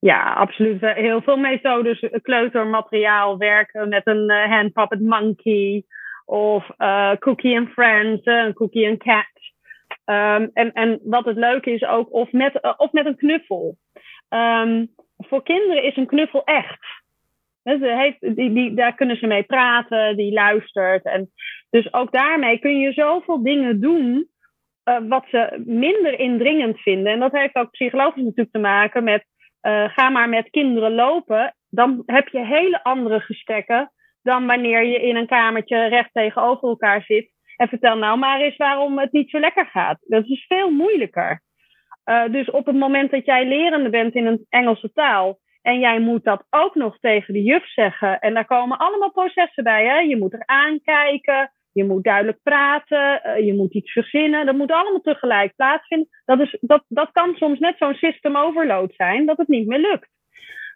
Ja, 0.06 0.34
absoluut. 0.34 0.82
Heel 0.82 1.22
veel 1.22 1.38
methodes. 1.38 2.08
Kleutermateriaal 2.22 3.38
werken 3.38 3.90
met 3.90 4.08
een 4.08 4.32
uh, 4.32 4.52
hand 4.52 4.74
puppet 4.74 5.02
monkey. 5.02 5.84
Of 6.26 6.66
Cookie 7.20 7.58
and 7.58 7.70
Friends, 7.70 8.26
een 8.26 8.54
Cookie 8.54 8.90
and 8.90 9.04
Cat. 9.04 9.34
Um, 10.06 10.50
en, 10.54 10.74
en 10.74 11.00
wat 11.04 11.26
het 11.26 11.38
leuke 11.38 11.72
is 11.72 11.84
ook, 11.84 12.14
of 12.14 12.32
met, 12.32 12.78
of 12.78 12.92
met 12.92 13.06
een 13.06 13.16
knuffel. 13.16 13.78
Um, 14.30 14.88
voor 15.18 15.44
kinderen 15.44 15.84
is 15.84 15.98
een 15.98 16.08
knuffel 16.08 16.44
echt. 16.44 16.86
Heeft, 17.64 18.36
die, 18.36 18.54
die, 18.54 18.74
daar 18.74 18.96
kunnen 18.96 19.18
ze 19.18 19.28
mee 19.28 19.44
praten, 19.44 20.18
die 20.18 20.34
luistert. 20.34 21.06
En 21.06 21.32
dus 21.70 21.94
ook 21.94 22.12
daarmee 22.12 22.60
kun 22.60 22.80
je 22.80 22.94
zoveel 22.94 23.44
dingen 23.44 23.82
doen 23.82 24.28
wat 25.08 25.26
ze 25.30 25.64
minder 25.66 26.20
indringend 26.20 26.80
vinden. 26.80 27.14
En 27.14 27.20
dat 27.20 27.32
heeft 27.32 27.56
ook 27.56 27.72
psychologisch 27.72 28.24
natuurlijk 28.24 28.52
te 28.52 28.60
maken 28.60 29.04
met 29.04 29.26
uh, 29.66 29.90
ga 29.90 30.10
maar 30.10 30.30
met 30.30 30.50
kinderen 30.50 30.94
lopen, 30.94 31.56
dan 31.70 32.04
heb 32.06 32.28
je 32.28 32.46
hele 32.46 32.84
andere 32.84 33.20
gesprekken 33.20 33.92
dan 34.26 34.46
wanneer 34.46 34.84
je 34.84 35.02
in 35.02 35.16
een 35.16 35.28
kamertje 35.28 35.88
recht 35.88 36.10
tegenover 36.14 36.68
elkaar 36.70 37.02
zit. 37.02 37.32
En 37.56 37.68
vertel 37.68 37.98
nou 37.98 38.18
maar 38.18 38.42
eens 38.42 38.58
waarom 38.58 39.00
het 39.00 39.12
niet 39.12 39.30
zo 39.30 39.40
lekker 39.40 39.66
gaat. 39.66 39.98
Dat 40.02 40.26
is 40.26 40.46
veel 40.48 40.70
moeilijker. 40.70 41.42
Uh, 42.06 42.24
dus 42.32 42.50
op 42.50 42.66
het 42.66 42.76
moment 42.76 43.12
dat 43.12 43.26
jij 43.26 43.48
lerende 43.48 43.90
bent 43.90 44.16
in 44.16 44.26
een 44.26 44.46
Engelse 44.50 44.92
taal. 44.94 45.40
En 45.62 45.80
jij 45.80 46.00
moet 46.00 46.24
dat 46.24 46.46
ook 46.50 46.76
nog 46.76 47.00
tegen 47.00 47.34
de 47.34 47.42
juf 47.42 47.68
zeggen. 47.68 48.20
En 48.20 48.34
daar 48.34 48.46
komen 48.46 48.78
allemaal 48.78 49.12
processen 49.12 49.64
bij. 49.64 49.86
Hè? 49.86 49.98
Je 49.98 50.18
moet 50.18 50.34
er 50.34 50.46
aankijken. 50.46 51.52
Je 51.76 51.84
moet 51.84 52.04
duidelijk 52.04 52.40
praten, 52.44 53.22
uh, 53.26 53.46
je 53.46 53.54
moet 53.54 53.74
iets 53.74 53.92
verzinnen. 53.92 54.46
Dat 54.46 54.56
moet 54.56 54.72
allemaal 54.72 55.02
tegelijk 55.02 55.56
plaatsvinden. 55.56 56.08
Dat, 56.26 56.40
is, 56.40 56.58
dat, 56.62 56.84
dat 56.88 57.12
kan 57.12 57.36
soms 57.36 57.60
net 57.60 57.78
zo'n 57.78 57.94
system 57.94 58.38
overload 58.38 58.94
zijn, 58.94 59.26
dat 59.26 59.38
het 59.38 59.48
niet 59.48 59.68
meer 59.68 59.80
lukt. 59.80 60.10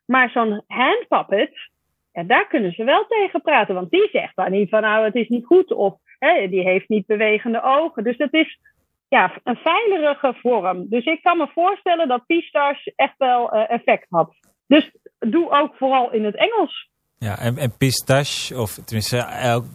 Maar 0.05 0.29
zo'n 0.29 0.63
hand 0.67 1.07
puppet, 1.07 1.69
ja, 2.11 2.23
daar 2.23 2.47
kunnen 2.47 2.71
ze 2.71 2.83
wel 2.83 3.05
tegen 3.07 3.41
praten. 3.41 3.75
Want 3.75 3.91
die 3.91 4.09
zegt 4.11 4.35
dan 4.35 4.51
niet 4.51 4.69
van 4.69 4.81
nou, 4.81 5.05
het 5.05 5.15
is 5.15 5.27
niet 5.27 5.45
goed. 5.45 5.71
Of 5.71 5.95
hè, 6.19 6.47
die 6.47 6.63
heeft 6.63 6.89
niet 6.89 7.05
bewegende 7.05 7.61
ogen. 7.63 8.03
Dus 8.03 8.17
dat 8.17 8.33
is 8.33 8.59
ja, 9.07 9.39
een 9.43 9.57
veilige 9.57 10.33
vorm. 10.33 10.89
Dus 10.89 11.05
ik 11.05 11.21
kan 11.23 11.37
me 11.37 11.47
voorstellen 11.47 12.07
dat 12.07 12.25
pistache 12.25 12.93
echt 12.95 13.17
wel 13.17 13.51
effect 13.51 14.05
had. 14.09 14.35
Dus 14.67 14.91
doe 15.19 15.51
ook 15.51 15.75
vooral 15.75 16.11
in 16.11 16.25
het 16.25 16.35
Engels. 16.35 16.89
Ja, 17.19 17.39
en, 17.39 17.57
en 17.57 17.77
pistache, 17.77 18.59
of 18.59 18.79
tenminste 18.85 19.17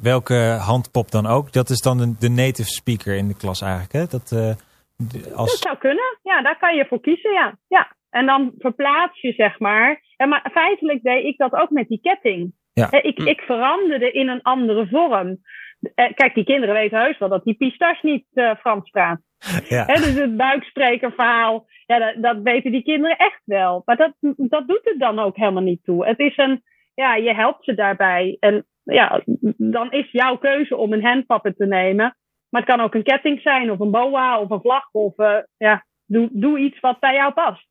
welke 0.03 0.57
handpop 0.61 1.11
dan 1.11 1.27
ook, 1.27 1.53
dat 1.53 1.71
is 1.71 1.81
dan 1.81 1.99
de, 1.99 2.15
de 2.19 2.31
native 2.31 2.69
speaker 2.69 3.17
in 3.17 3.29
de 3.29 3.37
klas 3.37 3.61
eigenlijk, 3.61 3.93
hè? 3.93 4.07
Dat, 4.07 4.33
als... 5.35 5.51
dat 5.51 5.61
zou 5.61 5.79
kunnen, 5.79 6.19
ja, 6.23 6.43
daar 6.43 6.59
kan 6.59 6.77
je 6.77 6.87
voor 6.87 7.01
kiezen, 7.01 7.33
ja. 7.33 7.59
ja. 7.69 7.97
En 8.11 8.27
dan 8.27 8.53
verplaats 8.59 9.21
je, 9.21 9.33
zeg 9.33 9.59
maar. 9.59 10.03
En 10.17 10.29
maar 10.29 10.51
feitelijk 10.53 11.03
deed 11.03 11.25
ik 11.25 11.37
dat 11.37 11.53
ook 11.53 11.71
met 11.71 11.89
die 11.89 12.01
ketting. 12.01 12.53
Ja. 12.73 12.91
Ik, 12.91 13.19
ik 13.19 13.41
veranderde 13.41 14.11
in 14.11 14.29
een 14.29 14.43
andere 14.43 14.87
vorm. 14.89 15.39
Kijk, 15.95 16.35
die 16.35 16.45
kinderen 16.45 16.75
weten 16.75 16.99
heus 16.99 17.19
wel 17.19 17.29
dat 17.29 17.45
die 17.45 17.55
pistache 17.55 18.07
niet 18.07 18.27
uh, 18.35 18.55
Frans 18.55 18.91
praat. 18.91 19.21
Ja. 19.69 19.85
dus 19.85 20.15
het 20.15 20.37
buiksprekerverhaal, 20.37 21.67
ja, 21.87 21.99
dat, 21.99 22.23
dat, 22.23 22.43
weten 22.43 22.73
die 22.73 22.83
kinderen 22.83 23.17
echt 23.17 23.41
wel. 23.45 23.83
Maar 23.85 23.97
dat, 23.97 24.13
dat 24.37 24.69
doet 24.69 24.85
het 24.85 24.99
dan 24.99 25.19
ook 25.19 25.37
helemaal 25.37 25.63
niet 25.63 25.85
toe. 25.85 26.07
Het 26.07 26.19
is 26.19 26.37
een, 26.37 26.63
ja, 26.95 27.15
je 27.15 27.35
helpt 27.35 27.65
ze 27.65 27.75
daarbij. 27.75 28.37
En 28.41 28.67
ja, 28.83 29.23
dan 29.57 29.93
is 29.93 30.11
jouw 30.11 30.37
keuze 30.37 30.77
om 30.77 30.93
een 30.93 31.05
handpappen 31.05 31.55
te 31.57 31.67
nemen. 31.67 32.17
Maar 32.49 32.63
het 32.63 32.71
kan 32.71 32.81
ook 32.81 32.95
een 32.95 33.03
ketting 33.03 33.41
zijn, 33.41 33.71
of 33.71 33.81
een 33.81 33.91
boa, 33.91 34.41
of 34.41 34.51
een 34.51 34.61
vlag. 34.61 34.89
Of 34.93 35.19
uh, 35.19 35.37
ja, 35.57 35.85
doe, 36.07 36.29
doe 36.33 36.59
iets 36.59 36.81
wat 36.81 37.01
bij 37.01 37.15
jou 37.15 37.33
past. 37.33 37.67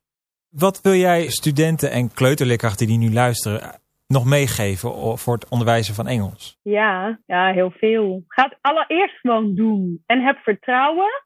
Wat 0.49 0.81
wil 0.81 0.93
jij 0.93 1.27
studenten 1.27 1.91
en 1.91 2.13
kleuterleerkrachten 2.13 2.87
die 2.87 2.97
nu 2.97 3.13
luisteren 3.13 3.81
nog 4.07 4.25
meegeven 4.25 5.17
voor 5.17 5.33
het 5.33 5.49
onderwijzen 5.49 5.95
van 5.95 6.07
Engels? 6.07 6.59
Ja, 6.63 7.19
ja 7.25 7.51
heel 7.51 7.71
veel. 7.71 8.23
Ga 8.27 8.43
het 8.43 8.57
allereerst 8.61 9.19
gewoon 9.19 9.55
doen. 9.55 10.03
En 10.05 10.21
heb 10.21 10.37
vertrouwen. 10.37 11.23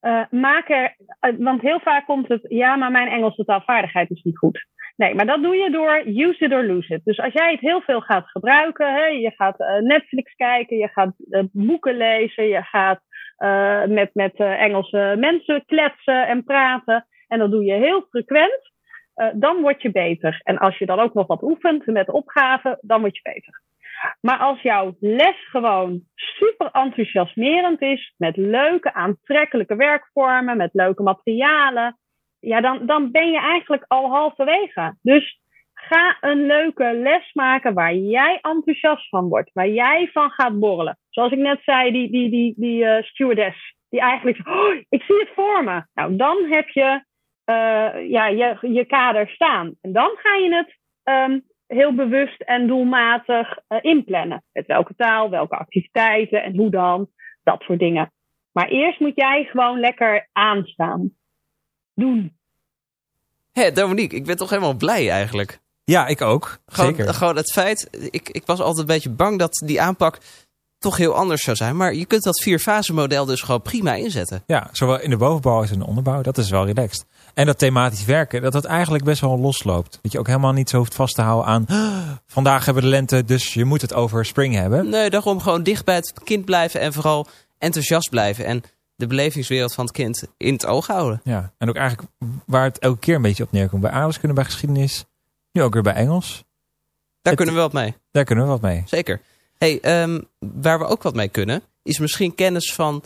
Uh, 0.00 0.24
maak 0.30 0.68
er, 0.68 0.96
want 1.38 1.60
heel 1.60 1.80
vaak 1.80 2.06
komt 2.06 2.28
het, 2.28 2.46
ja, 2.48 2.76
maar 2.76 2.90
mijn 2.90 3.08
Engelse 3.08 3.44
taalvaardigheid 3.44 4.10
is 4.10 4.22
niet 4.22 4.38
goed. 4.38 4.66
Nee, 4.96 5.14
maar 5.14 5.26
dat 5.26 5.42
doe 5.42 5.56
je 5.56 5.70
door 5.70 6.02
use 6.06 6.44
it 6.44 6.52
or 6.52 6.64
lose 6.64 6.94
it. 6.94 7.04
Dus 7.04 7.18
als 7.20 7.32
jij 7.32 7.50
het 7.50 7.60
heel 7.60 7.80
veel 7.80 8.00
gaat 8.00 8.28
gebruiken, 8.28 8.94
hè, 8.94 9.04
je 9.04 9.30
gaat 9.30 9.60
uh, 9.60 9.78
Netflix 9.78 10.34
kijken, 10.34 10.76
je 10.76 10.88
gaat 10.88 11.14
boeken 11.52 11.96
lezen, 11.96 12.48
je 12.48 12.62
gaat 12.62 13.00
met, 13.88 14.10
met 14.12 14.34
Engelse 14.36 15.14
mensen 15.18 15.64
kletsen 15.66 16.26
en 16.26 16.44
praten. 16.44 17.06
En 17.28 17.38
dat 17.38 17.50
doe 17.50 17.64
je 17.64 17.72
heel 17.72 18.06
frequent 18.10 18.72
dan 19.34 19.60
word 19.60 19.82
je 19.82 19.90
beter. 19.90 20.40
En 20.42 20.58
als 20.58 20.78
je 20.78 20.86
dan 20.86 21.00
ook 21.00 21.14
nog 21.14 21.26
wat 21.26 21.42
oefent 21.42 21.86
met 21.86 22.08
opgaven, 22.08 22.78
dan 22.80 23.00
word 23.00 23.16
je 23.16 23.22
beter. 23.22 23.62
Maar 24.20 24.38
als 24.38 24.60
jouw 24.60 24.96
les 25.00 25.48
gewoon 25.50 26.02
super 26.14 26.70
enthousiasmerend 26.70 27.82
is, 27.82 28.14
met 28.16 28.36
leuke, 28.36 28.92
aantrekkelijke 28.92 29.76
werkvormen, 29.76 30.56
met 30.56 30.70
leuke 30.72 31.02
materialen, 31.02 31.98
ja, 32.44 32.60
dan, 32.60 32.86
dan 32.86 33.10
ben 33.10 33.30
je 33.30 33.38
eigenlijk 33.38 33.84
al 33.88 34.10
halverwege. 34.10 34.96
Dus 35.02 35.40
ga 35.74 36.16
een 36.20 36.46
leuke 36.46 36.92
les 36.92 37.32
maken 37.32 37.74
waar 37.74 37.94
jij 37.94 38.38
enthousiast 38.40 39.08
van 39.08 39.28
wordt, 39.28 39.50
waar 39.52 39.68
jij 39.68 40.10
van 40.12 40.30
gaat 40.30 40.58
borrelen. 40.58 40.98
Zoals 41.08 41.32
ik 41.32 41.38
net 41.38 41.60
zei, 41.62 41.92
die, 41.92 42.10
die, 42.10 42.30
die, 42.30 42.54
die 42.56 42.84
uh, 42.84 43.02
stewardess, 43.02 43.74
die 43.88 44.00
eigenlijk, 44.00 44.48
oh, 44.48 44.74
ik 44.88 45.02
zie 45.02 45.18
het 45.18 45.30
voor 45.34 45.64
me. 45.64 45.82
Nou, 45.94 46.16
dan 46.16 46.44
heb 46.44 46.68
je 46.68 47.04
uh, 47.50 48.10
ja, 48.10 48.26
je, 48.26 48.56
je 48.60 48.84
kader 48.84 49.28
staan. 49.28 49.74
En 49.80 49.92
dan 49.92 50.10
ga 50.14 50.34
je 50.34 50.54
het 50.54 50.78
um, 51.04 51.42
heel 51.66 51.94
bewust 51.94 52.40
en 52.40 52.66
doelmatig 52.66 53.58
uh, 53.68 53.78
inplannen. 53.80 54.42
Met 54.52 54.66
welke 54.66 54.94
taal, 54.94 55.30
welke 55.30 55.56
activiteiten 55.56 56.42
en 56.42 56.56
hoe 56.56 56.70
dan. 56.70 57.08
Dat 57.42 57.62
soort 57.62 57.78
dingen. 57.78 58.12
Maar 58.52 58.68
eerst 58.68 59.00
moet 59.00 59.16
jij 59.16 59.44
gewoon 59.44 59.80
lekker 59.80 60.28
aanstaan. 60.32 61.10
Doen. 61.94 62.36
Hé, 63.52 63.72
Dominique, 63.72 64.16
ik 64.16 64.24
ben 64.24 64.36
toch 64.36 64.50
helemaal 64.50 64.74
blij 64.74 65.10
eigenlijk. 65.10 65.60
Ja, 65.84 66.06
ik 66.06 66.20
ook. 66.20 66.58
Gewoon, 66.66 66.94
Zeker. 66.94 67.14
Gewoon 67.14 67.36
het 67.36 67.52
feit, 67.52 67.88
ik, 68.10 68.28
ik 68.28 68.46
was 68.46 68.60
altijd 68.60 68.78
een 68.78 68.94
beetje 68.94 69.10
bang 69.10 69.38
dat 69.38 69.62
die 69.66 69.80
aanpak 69.80 70.18
toch 70.78 70.96
heel 70.96 71.14
anders 71.14 71.42
zou 71.42 71.56
zijn. 71.56 71.76
Maar 71.76 71.94
je 71.94 72.04
kunt 72.04 72.22
dat 72.22 72.42
vier-fase 72.42 72.92
model 72.92 73.24
dus 73.24 73.40
gewoon 73.40 73.62
prima 73.62 73.94
inzetten. 73.94 74.42
Ja, 74.46 74.68
zowel 74.72 75.00
in 75.00 75.10
de 75.10 75.16
bovenbouw 75.16 75.60
als 75.60 75.70
in 75.70 75.78
de 75.78 75.86
onderbouw. 75.86 76.22
Dat 76.22 76.38
is 76.38 76.50
wel 76.50 76.66
relaxed. 76.66 77.04
En 77.34 77.46
dat 77.46 77.58
thematisch 77.58 78.04
werken, 78.04 78.42
dat 78.42 78.52
het 78.52 78.64
eigenlijk 78.64 79.04
best 79.04 79.20
wel 79.20 79.38
losloopt. 79.38 79.98
Dat 80.02 80.12
je 80.12 80.18
ook 80.18 80.26
helemaal 80.26 80.52
niet 80.52 80.70
zo 80.70 80.76
hoeft 80.76 80.94
vast 80.94 81.14
te 81.14 81.22
houden 81.22 81.46
aan... 81.46 81.66
vandaag 82.26 82.64
hebben 82.64 82.82
we 82.82 82.88
de 82.88 82.94
lente, 82.94 83.24
dus 83.24 83.54
je 83.54 83.64
moet 83.64 83.80
het 83.80 83.94
over 83.94 84.24
spring 84.24 84.54
hebben. 84.54 84.88
Nee, 84.88 85.10
daarom 85.10 85.40
gewoon 85.40 85.62
dicht 85.62 85.84
bij 85.84 85.94
het 85.94 86.12
kind 86.24 86.44
blijven 86.44 86.80
en 86.80 86.92
vooral 86.92 87.26
enthousiast 87.58 88.10
blijven. 88.10 88.44
En 88.44 88.62
de 88.96 89.06
belevingswereld 89.06 89.74
van 89.74 89.84
het 89.84 89.94
kind 89.94 90.24
in 90.36 90.52
het 90.52 90.66
oog 90.66 90.86
houden. 90.86 91.20
Ja, 91.24 91.52
en 91.58 91.68
ook 91.68 91.76
eigenlijk 91.76 92.08
waar 92.46 92.64
het 92.64 92.78
elke 92.78 92.98
keer 92.98 93.14
een 93.14 93.22
beetje 93.22 93.42
op 93.42 93.52
neerkomt. 93.52 93.82
Bij 93.82 94.12
kunnen 94.18 94.34
bij 94.34 94.44
geschiedenis, 94.44 95.04
nu 95.52 95.62
ook 95.62 95.72
weer 95.72 95.82
bij 95.82 95.94
Engels. 95.94 96.44
Daar 97.22 97.34
kunnen 97.34 97.54
we 97.54 97.60
wat 97.60 97.72
mee. 97.72 97.94
Daar 98.10 98.24
kunnen 98.24 98.44
we 98.44 98.50
wat 98.50 98.60
mee. 98.60 98.82
Zeker. 98.86 99.20
Hey, 99.58 100.02
um, 100.02 100.28
waar 100.38 100.78
we 100.78 100.84
ook 100.84 101.02
wat 101.02 101.14
mee 101.14 101.28
kunnen, 101.28 101.62
is 101.82 101.98
misschien 101.98 102.34
kennis 102.34 102.72
van 102.72 103.02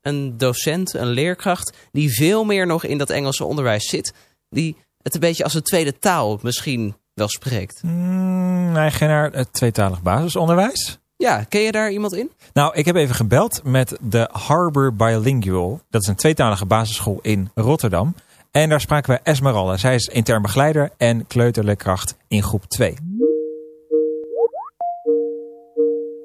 een 0.00 0.38
docent, 0.38 0.94
een 0.94 1.06
leerkracht, 1.06 1.76
die 1.92 2.14
veel 2.14 2.44
meer 2.44 2.66
nog 2.66 2.84
in 2.84 2.98
dat 2.98 3.10
Engelse 3.10 3.44
onderwijs 3.44 3.88
zit. 3.88 4.12
Die 4.48 4.76
het 5.02 5.14
een 5.14 5.20
beetje 5.20 5.44
als 5.44 5.54
een 5.54 5.62
tweede 5.62 5.98
taal 5.98 6.38
misschien 6.42 6.94
wel 7.14 7.28
spreekt. 7.28 7.82
Mm, 7.82 8.72
nee, 8.72 8.90
geen 8.90 9.08
naar 9.08 9.32
het 9.32 9.52
tweetalig 9.52 10.02
basisonderwijs. 10.02 10.98
Ja, 11.22 11.44
ken 11.48 11.60
je 11.60 11.72
daar 11.72 11.90
iemand 11.90 12.14
in? 12.14 12.30
Nou, 12.52 12.74
ik 12.74 12.84
heb 12.84 12.96
even 12.96 13.14
gebeld 13.14 13.60
met 13.64 13.98
de 14.00 14.28
Harbor 14.32 14.94
Bilingual. 14.94 15.80
Dat 15.90 16.02
is 16.02 16.08
een 16.08 16.14
tweetalige 16.14 16.66
basisschool 16.66 17.18
in 17.20 17.50
Rotterdam. 17.54 18.14
En 18.50 18.68
daar 18.68 18.80
spraken 18.80 19.14
we 19.14 19.20
Esmeralda. 19.22 19.76
Zij 19.76 19.94
is 19.94 20.06
intern 20.06 20.42
begeleider 20.42 20.90
en 20.96 21.26
kleuterleerkracht 21.26 22.16
in 22.28 22.42
groep 22.42 22.64
2. 22.64 22.96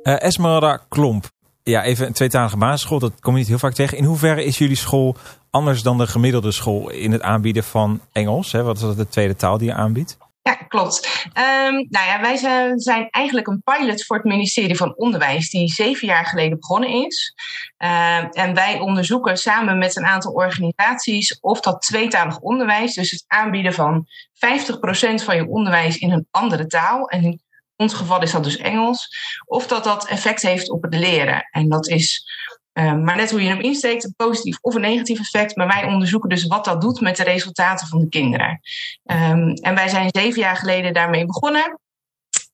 Uh, 0.04 0.22
Esmeralda 0.22 0.80
Klomp. 0.90 1.30
Ja, 1.64 1.84
even 1.84 2.08
een 2.08 2.14
tweetalige 2.14 2.58
basisschool, 2.58 3.00
dat 3.00 3.12
kom 3.20 3.34
je 3.34 3.40
niet 3.40 3.48
heel 3.48 3.60
vaak 3.60 3.74
tegen. 3.74 3.98
In 3.98 4.04
hoeverre 4.04 4.44
is 4.44 4.58
jullie 4.58 4.76
school 4.76 5.16
anders 5.50 5.84
dan 5.84 5.98
de 5.98 6.08
gemiddelde 6.08 6.52
school 6.52 6.90
in 6.90 7.12
het 7.12 7.22
aanbieden 7.22 7.64
van 7.64 8.02
Engels? 8.12 8.52
Hè? 8.52 8.64
Wat 8.64 8.76
is 8.76 8.82
dat 8.82 8.98
de 8.98 9.08
tweede 9.08 9.36
taal 9.36 9.58
die 9.58 9.68
je 9.68 9.74
aanbiedt? 9.74 10.18
Ja, 10.48 10.54
klopt. 10.54 11.26
Um, 11.26 11.88
nou 11.90 12.06
ja, 12.06 12.22
wij 12.22 12.38
zijn, 12.78 13.10
eigenlijk 13.10 13.48
een 13.48 13.62
pilot 13.64 14.06
voor 14.06 14.16
het 14.16 14.26
ministerie 14.26 14.76
van 14.76 14.96
Onderwijs, 14.96 15.50
die 15.50 15.68
zeven 15.68 16.08
jaar 16.08 16.26
geleden 16.26 16.60
begonnen 16.60 16.90
is. 16.90 17.34
Uh, 17.78 18.38
en 18.38 18.54
wij 18.54 18.80
onderzoeken 18.80 19.38
samen 19.38 19.78
met 19.78 19.96
een 19.96 20.06
aantal 20.06 20.32
organisaties 20.32 21.40
of 21.40 21.60
dat 21.60 21.82
tweetalig 21.82 22.40
onderwijs, 22.40 22.94
dus 22.94 23.12
het 23.12 23.24
aanbieden 23.28 23.74
van 23.74 24.06
50% 24.06 24.10
van 25.24 25.36
je 25.36 25.48
onderwijs 25.48 25.98
in 25.98 26.12
een 26.12 26.28
andere 26.32 26.68
taal. 26.68 27.10
En 27.10 27.42
ons 27.76 27.94
geval 27.94 28.22
is 28.22 28.32
dat 28.32 28.44
dus 28.44 28.58
Engels. 28.58 29.10
Of 29.46 29.68
dat 29.68 29.84
dat 29.84 30.08
effect 30.08 30.42
heeft 30.42 30.70
op 30.70 30.84
het 30.84 30.96
leren. 30.96 31.48
En 31.52 31.70
dat 31.70 31.88
is 31.88 32.26
uh, 32.78 32.94
maar 32.94 33.16
net 33.16 33.32
hoe 33.32 33.42
je 33.42 33.48
hem 33.48 33.60
insteekt, 33.60 34.04
een 34.04 34.14
positief 34.16 34.58
of 34.62 34.76
een 34.76 34.82
negatief 34.82 35.20
effect. 35.20 35.56
Maar 35.56 35.68
wij 35.68 35.86
onderzoeken 35.86 36.30
dus 36.30 36.48
wat 36.48 36.66
dat 36.66 36.82
doet 36.82 37.02
met 37.02 37.18
de 37.18 37.24
resultaten 37.24 37.88
van 37.88 38.00
de 38.00 38.10
kinderen. 38.10 38.60
Um, 39.06 39.54
en 39.54 39.76
wij 39.76 39.88
zijn 39.88 40.10
zeven 40.12 40.42
jaar 40.42 40.58
geleden 40.58 40.94
daarmee 40.94 41.26
begonnen. 41.26 41.80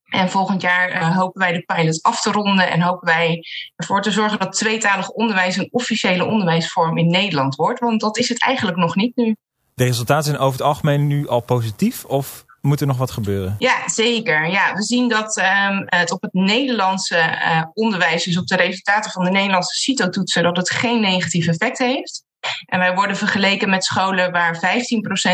En 0.03 0.29
volgend 0.29 0.61
jaar 0.61 0.91
uh, 0.91 1.17
hopen 1.17 1.41
wij 1.41 1.51
de 1.51 1.61
pilot 1.61 2.01
af 2.01 2.21
te 2.21 2.31
ronden 2.31 2.71
en 2.71 2.81
hopen 2.81 3.07
wij 3.07 3.43
ervoor 3.75 4.01
te 4.01 4.11
zorgen 4.11 4.39
dat 4.39 4.51
tweetalig 4.51 5.09
onderwijs 5.09 5.57
een 5.57 5.67
officiële 5.71 6.25
onderwijsvorm 6.25 6.97
in 6.97 7.07
Nederland 7.07 7.55
wordt. 7.55 7.79
Want 7.79 8.01
dat 8.01 8.17
is 8.17 8.29
het 8.29 8.41
eigenlijk 8.41 8.77
nog 8.77 8.95
niet 8.95 9.15
nu. 9.15 9.35
De 9.73 9.83
resultaten 9.83 10.23
zijn 10.23 10.37
over 10.37 10.59
het 10.59 10.67
algemeen 10.67 11.07
nu 11.07 11.27
al 11.27 11.41
positief? 11.41 12.05
Of 12.05 12.45
moet 12.67 12.81
er 12.81 12.87
nog 12.87 12.97
wat 12.97 13.11
gebeuren? 13.11 13.55
Ja, 13.59 13.89
zeker. 13.89 14.49
Ja, 14.49 14.73
we 14.73 14.83
zien 14.83 15.09
dat 15.09 15.37
um, 15.37 15.83
het 15.85 16.11
op 16.11 16.21
het 16.21 16.33
Nederlandse 16.33 17.15
uh, 17.15 17.63
onderwijs, 17.73 18.23
dus 18.23 18.37
op 18.37 18.47
de 18.47 18.55
resultaten 18.55 19.11
van 19.11 19.23
de 19.23 19.31
Nederlandse 19.31 19.81
CITO-toetsen, 19.81 20.43
dat 20.43 20.57
het 20.57 20.69
geen 20.69 21.01
negatief 21.01 21.47
effect 21.47 21.77
heeft. 21.77 22.23
En 22.65 22.79
wij 22.79 22.95
worden 22.95 23.17
vergeleken 23.17 23.69
met 23.69 23.83
scholen 23.83 24.31
waar 24.31 24.55
15% 24.55 24.59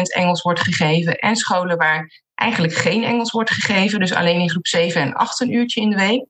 Engels 0.02 0.42
wordt 0.42 0.60
gegeven 0.60 1.16
en 1.16 1.36
scholen 1.36 1.78
waar 1.78 2.22
eigenlijk 2.36 2.74
geen 2.74 3.04
Engels 3.04 3.32
wordt 3.32 3.52
gegeven, 3.52 4.00
dus 4.00 4.14
alleen 4.14 4.40
in 4.40 4.50
groep 4.50 4.68
7 4.68 5.02
en 5.02 5.14
8 5.14 5.40
een 5.40 5.54
uurtje 5.54 5.82
in 5.82 5.90
de 5.90 5.96
week. 5.96 6.26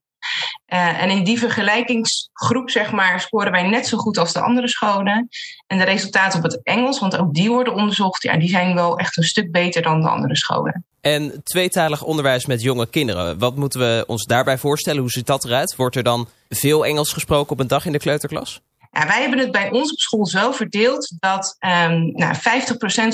Uh, 0.70 1.02
en 1.02 1.10
in 1.10 1.24
die 1.24 1.40
vergelijkingsgroep, 1.40 2.70
zeg 2.70 2.92
maar, 2.92 3.20
scoren 3.20 3.52
wij 3.52 3.68
net 3.68 3.88
zo 3.88 3.98
goed 3.98 4.18
als 4.18 4.34
de 4.34 4.42
andere 4.42 4.68
scholen. 4.68 5.30
En 5.68 5.78
de 5.78 5.84
resultaten 5.84 6.38
op 6.38 6.44
het 6.44 6.60
Engels, 6.64 7.00
want 7.00 7.18
ook 7.18 7.34
die 7.34 7.50
worden 7.50 7.74
onderzocht, 7.74 8.24
ja, 8.24 8.38
die 8.38 8.50
zijn 8.50 8.76
wel 8.76 8.98
echt 8.98 9.18
een 9.18 9.24
stuk 9.24 9.52
beter 9.52 9.82
dan 9.82 10.02
de 10.02 10.10
andere 10.10 10.36
scholen. 10.36 10.86
En 11.02 11.44
tweetalig 11.44 12.04
onderwijs 12.04 12.46
met 12.46 12.62
jonge 12.62 12.88
kinderen. 12.88 13.40
Wat 13.40 13.56
moeten 13.56 13.80
we 13.80 14.04
ons 14.08 14.26
daarbij 14.26 14.58
voorstellen? 14.58 15.02
Hoe 15.02 15.12
ziet 15.12 15.28
dat 15.28 15.46
eruit? 15.46 15.76
Wordt 15.76 15.96
er 15.96 16.04
dan 16.04 16.28
veel 16.50 16.86
Engels 16.86 17.14
gesproken 17.14 17.52
op 17.52 17.60
een 17.60 17.68
dag 17.68 17.86
in 17.86 17.92
de 17.92 18.00
kleuterklas? 18.00 18.62
Wij 19.08 19.22
hebben 19.22 19.40
het 19.40 19.52
bij 19.52 19.72
ons 19.72 19.92
op 19.92 20.00
school 20.00 20.26
zo 20.26 20.52
verdeeld 20.52 21.14
dat 21.20 21.56
um, 21.60 22.12
nou, 22.12 22.36
50% 22.36 22.40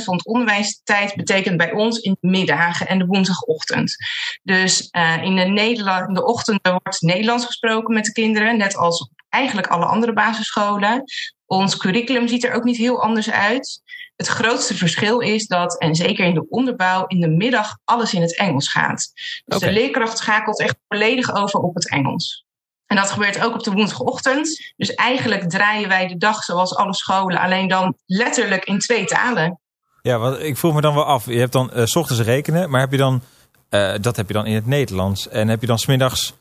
van 0.03 0.15
het 0.15 0.25
onderwijstijd 0.25 1.15
betekent 1.15 1.57
bij 1.57 1.71
ons 1.71 1.99
in 1.99 2.17
de 2.19 2.27
middagen 2.27 2.87
en 2.87 2.99
de 2.99 3.05
woensdagochtend. 3.05 3.95
Dus 4.43 4.89
uh, 4.91 5.23
in, 5.23 5.35
de 5.35 5.43
Nederland, 5.43 6.07
in 6.07 6.13
de 6.13 6.25
ochtend 6.25 6.59
wordt 6.67 7.01
Nederlands 7.01 7.45
gesproken 7.45 7.93
met 7.93 8.05
de 8.05 8.11
kinderen, 8.11 8.57
net 8.57 8.75
als 8.75 9.09
eigenlijk 9.29 9.67
alle 9.67 9.85
andere 9.85 10.13
basisscholen. 10.13 11.03
Ons 11.45 11.77
curriculum 11.77 12.27
ziet 12.27 12.43
er 12.43 12.53
ook 12.53 12.63
niet 12.63 12.77
heel 12.77 13.01
anders 13.01 13.31
uit. 13.31 13.81
Het 14.15 14.27
grootste 14.27 14.75
verschil 14.75 15.19
is 15.19 15.47
dat, 15.47 15.77
en 15.77 15.95
zeker 15.95 16.25
in 16.25 16.33
de 16.33 16.49
onderbouw, 16.49 17.05
in 17.07 17.19
de 17.19 17.29
middag 17.29 17.77
alles 17.83 18.13
in 18.13 18.21
het 18.21 18.37
Engels 18.37 18.71
gaat. 18.71 19.11
Dus 19.45 19.59
de 19.59 19.71
leerkracht 19.71 20.17
schakelt 20.17 20.59
echt 20.59 20.75
volledig 20.87 21.35
over 21.35 21.59
op 21.59 21.75
het 21.75 21.89
Engels. 21.89 22.44
En 22.87 22.95
dat 22.95 23.11
gebeurt 23.11 23.43
ook 23.43 23.53
op 23.53 23.63
de 23.63 23.71
woensdagochtend. 23.71 24.73
Dus 24.77 24.93
eigenlijk 24.93 25.49
draaien 25.49 25.89
wij 25.89 26.07
de 26.07 26.17
dag 26.17 26.43
zoals 26.43 26.75
alle 26.75 26.93
scholen, 26.93 27.39
alleen 27.39 27.67
dan 27.67 27.95
letterlijk 28.05 28.65
in 28.65 28.79
twee 28.79 29.05
talen. 29.05 29.59
Ja, 30.01 30.17
want 30.17 30.39
ik 30.39 30.57
vroeg 30.57 30.73
me 30.73 30.81
dan 30.81 30.93
wel 30.93 31.05
af. 31.05 31.25
Je 31.25 31.39
hebt 31.39 31.51
dan 31.51 31.71
uh, 31.75 31.85
s 31.85 31.95
ochtends 31.95 32.21
rekenen, 32.21 32.69
maar 32.69 32.79
heb 32.79 32.91
je 32.91 32.97
dan, 32.97 33.21
uh, 33.69 33.93
dat 34.01 34.15
heb 34.15 34.27
je 34.27 34.33
dan 34.33 34.45
in 34.45 34.55
het 34.55 34.65
Nederlands. 34.65 35.27
En 35.27 35.47
heb 35.47 35.61
je 35.61 35.67
dan 35.67 35.79
smiddags 35.79 36.33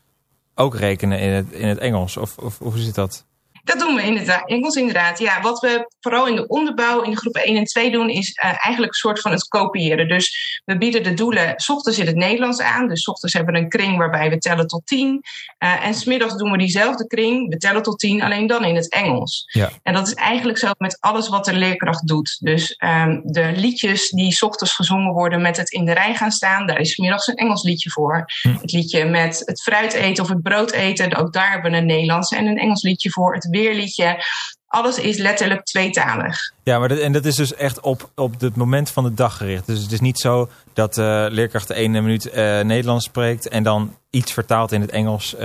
ook 0.55 0.75
rekenen 0.75 1.19
in 1.19 1.29
het, 1.29 1.51
in 1.51 1.67
het 1.67 1.77
Engels? 1.77 2.17
Of, 2.17 2.37
of 2.37 2.57
hoe 2.59 2.77
zit 2.77 2.95
dat? 2.95 3.25
Dat 3.65 3.79
doen 3.79 3.95
we 3.95 4.03
in 4.03 4.17
het 4.17 4.43
Engels 4.45 4.75
inderdaad. 4.75 5.19
Ja, 5.19 5.41
wat 5.41 5.59
we 5.59 5.91
vooral 5.99 6.27
in 6.27 6.35
de 6.35 6.47
onderbouw 6.47 7.01
in 7.01 7.09
de 7.09 7.17
groep 7.17 7.35
1 7.35 7.57
en 7.57 7.63
2 7.63 7.91
doen, 7.91 8.09
is 8.09 8.29
uh, 8.29 8.43
eigenlijk 8.43 8.93
een 8.93 8.99
soort 8.99 9.19
van 9.19 9.31
het 9.31 9.47
kopiëren. 9.47 10.07
Dus 10.07 10.61
we 10.65 10.77
bieden 10.77 11.03
de 11.03 11.13
doelen 11.13 11.53
s 11.55 11.69
ochtends 11.69 11.99
in 11.99 12.05
het 12.05 12.15
Nederlands 12.15 12.61
aan. 12.61 12.87
Dus 12.87 13.01
s 13.01 13.07
ochtends 13.07 13.33
hebben 13.33 13.53
we 13.53 13.59
een 13.59 13.69
kring 13.69 13.97
waarbij 13.97 14.29
we 14.29 14.37
tellen 14.37 14.67
tot 14.67 14.85
10. 14.85 15.21
Uh, 15.59 15.85
en 15.85 15.93
smiddags 15.93 16.37
doen 16.37 16.51
we 16.51 16.57
diezelfde 16.57 17.07
kring, 17.07 17.49
we 17.49 17.57
tellen 17.57 17.81
tot 17.81 17.99
10, 17.99 18.21
alleen 18.21 18.47
dan 18.47 18.65
in 18.65 18.75
het 18.75 18.91
Engels. 18.91 19.43
Ja. 19.47 19.71
En 19.83 19.93
dat 19.93 20.07
is 20.07 20.13
eigenlijk 20.13 20.57
zo 20.57 20.71
met 20.77 20.97
alles 20.99 21.29
wat 21.29 21.45
de 21.45 21.53
leerkracht 21.53 22.07
doet. 22.07 22.37
Dus 22.39 22.75
um, 22.83 23.21
de 23.23 23.51
liedjes 23.55 24.09
die 24.09 24.31
s 24.31 24.41
ochtends 24.41 24.73
gezongen 24.73 25.13
worden 25.13 25.41
met 25.41 25.57
het 25.57 25.71
in 25.71 25.85
de 25.85 25.93
rij 25.93 26.15
gaan 26.15 26.31
staan, 26.31 26.67
daar 26.67 26.79
is 26.79 26.91
smiddags 26.91 27.27
een 27.27 27.35
Engels 27.35 27.63
liedje 27.63 27.89
voor. 27.89 28.25
Hm. 28.41 28.55
Het 28.61 28.71
liedje 28.71 29.05
met 29.05 29.41
het 29.45 29.61
fruit 29.61 29.93
eten 29.93 30.23
of 30.23 30.29
het 30.29 30.41
brood 30.41 30.71
eten, 30.71 31.15
ook 31.15 31.33
daar 31.33 31.51
hebben 31.51 31.71
we 31.71 31.77
een 31.77 31.85
Nederlands 31.85 32.31
en 32.31 32.45
een 32.45 32.57
Engels 32.57 32.83
liedje 32.83 33.09
voor. 33.09 33.33
Het 33.33 33.49
weerliedje. 33.61 34.23
Alles 34.67 34.97
is 34.97 35.17
letterlijk 35.17 35.63
tweetalig. 35.63 36.37
Ja, 36.63 36.79
maar 36.79 36.89
dat, 36.89 36.97
en 36.97 37.11
dat 37.11 37.25
is 37.25 37.35
dus 37.35 37.53
echt 37.53 37.79
op, 37.79 38.09
op 38.15 38.39
het 38.39 38.55
moment 38.55 38.89
van 38.89 39.03
de 39.03 39.13
dag 39.13 39.37
gericht. 39.37 39.65
Dus 39.65 39.81
het 39.81 39.91
is 39.91 39.99
niet 39.99 40.19
zo 40.19 40.49
dat 40.73 40.97
uh, 40.97 41.25
leerkracht 41.29 41.67
de 41.67 41.73
ene 41.73 42.01
minuut 42.01 42.25
uh, 42.25 42.33
Nederlands 42.61 43.05
spreekt 43.05 43.47
en 43.47 43.63
dan 43.63 43.95
iets 44.09 44.33
vertaalt 44.33 44.71
in 44.71 44.81
het 44.81 44.91
Engels 44.91 45.33
uh, 45.33 45.39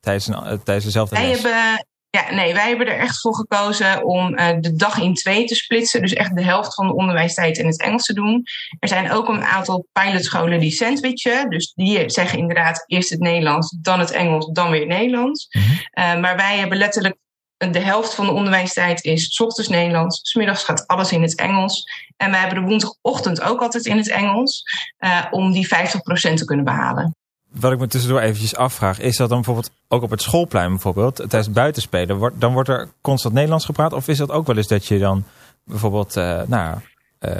tijdens, 0.00 0.26
een, 0.26 0.62
tijdens 0.62 0.84
dezelfde 0.84 1.16
Wij 1.16 1.30
Hebben, 1.30 1.86
ja, 2.14 2.32
nee, 2.34 2.54
wij 2.54 2.68
hebben 2.68 2.86
er 2.86 2.98
echt 2.98 3.20
voor 3.20 3.34
gekozen 3.34 4.04
om 4.04 4.36
de 4.60 4.74
dag 4.76 4.98
in 4.98 5.14
twee 5.14 5.44
te 5.44 5.54
splitsen. 5.54 6.00
Dus 6.00 6.12
echt 6.12 6.36
de 6.36 6.44
helft 6.44 6.74
van 6.74 6.86
de 6.86 6.94
onderwijstijd 6.94 7.58
in 7.58 7.66
het 7.66 7.80
Engels 7.80 8.04
te 8.04 8.14
doen. 8.14 8.44
Er 8.78 8.88
zijn 8.88 9.10
ook 9.10 9.28
een 9.28 9.44
aantal 9.44 9.86
pilotscholen 9.92 10.60
die 10.60 10.70
sandwichen. 10.70 11.50
Dus 11.50 11.72
die 11.72 12.10
zeggen 12.10 12.38
inderdaad 12.38 12.84
eerst 12.86 13.10
het 13.10 13.20
Nederlands, 13.20 13.76
dan 13.80 14.00
het 14.00 14.10
Engels, 14.10 14.46
dan 14.52 14.70
weer 14.70 14.86
Nederlands. 14.86 15.48
Mm 15.50 15.62
-hmm. 15.62 16.20
maar 16.20 16.36
wij 16.36 16.58
hebben 16.58 16.78
letterlijk 16.78 17.16
de 17.56 17.78
helft 17.78 18.14
van 18.14 18.26
de 18.26 18.32
onderwijstijd 18.32 19.04
is 19.04 19.34
s 19.34 19.40
ochtends 19.40 19.70
Nederlands, 19.70 20.20
s 20.22 20.34
middags 20.34 20.64
gaat 20.64 20.86
alles 20.86 21.12
in 21.12 21.22
het 21.22 21.34
Engels. 21.34 21.84
En 22.16 22.30
wij 22.30 22.40
hebben 22.40 22.62
de 22.62 22.68
woensdagochtend 22.68 23.40
ook 23.40 23.60
altijd 23.60 23.86
in 23.86 23.96
het 23.96 24.10
Engels, 24.10 24.62
uh, 24.98 25.24
om 25.30 25.52
die 25.52 25.66
50% 25.66 26.36
te 26.36 26.44
kunnen 26.44 26.64
behalen. 26.64 27.16
Wat 27.54 27.72
ik 27.72 27.78
me 27.78 27.86
tussendoor 27.86 28.20
eventjes 28.20 28.56
afvraag, 28.56 29.00
is 29.00 29.16
dat 29.16 29.28
dan 29.28 29.38
bijvoorbeeld 29.38 29.70
ook 29.88 30.02
op 30.02 30.10
het 30.10 30.22
schoolplein 30.22 30.70
bijvoorbeeld, 30.70 31.16
tijdens 31.16 31.50
buitenspelen, 31.50 32.16
wordt, 32.16 32.40
dan 32.40 32.52
wordt 32.52 32.68
er 32.68 32.88
constant 33.00 33.34
Nederlands 33.34 33.64
gepraat? 33.64 33.92
Of 33.92 34.08
is 34.08 34.18
dat 34.18 34.30
ook 34.30 34.46
wel 34.46 34.56
eens 34.56 34.66
dat 34.66 34.86
je 34.86 34.98
dan 34.98 35.24
bijvoorbeeld 35.64 36.16
uh, 36.16 36.42
nou, 36.46 36.78
uh, 37.20 37.30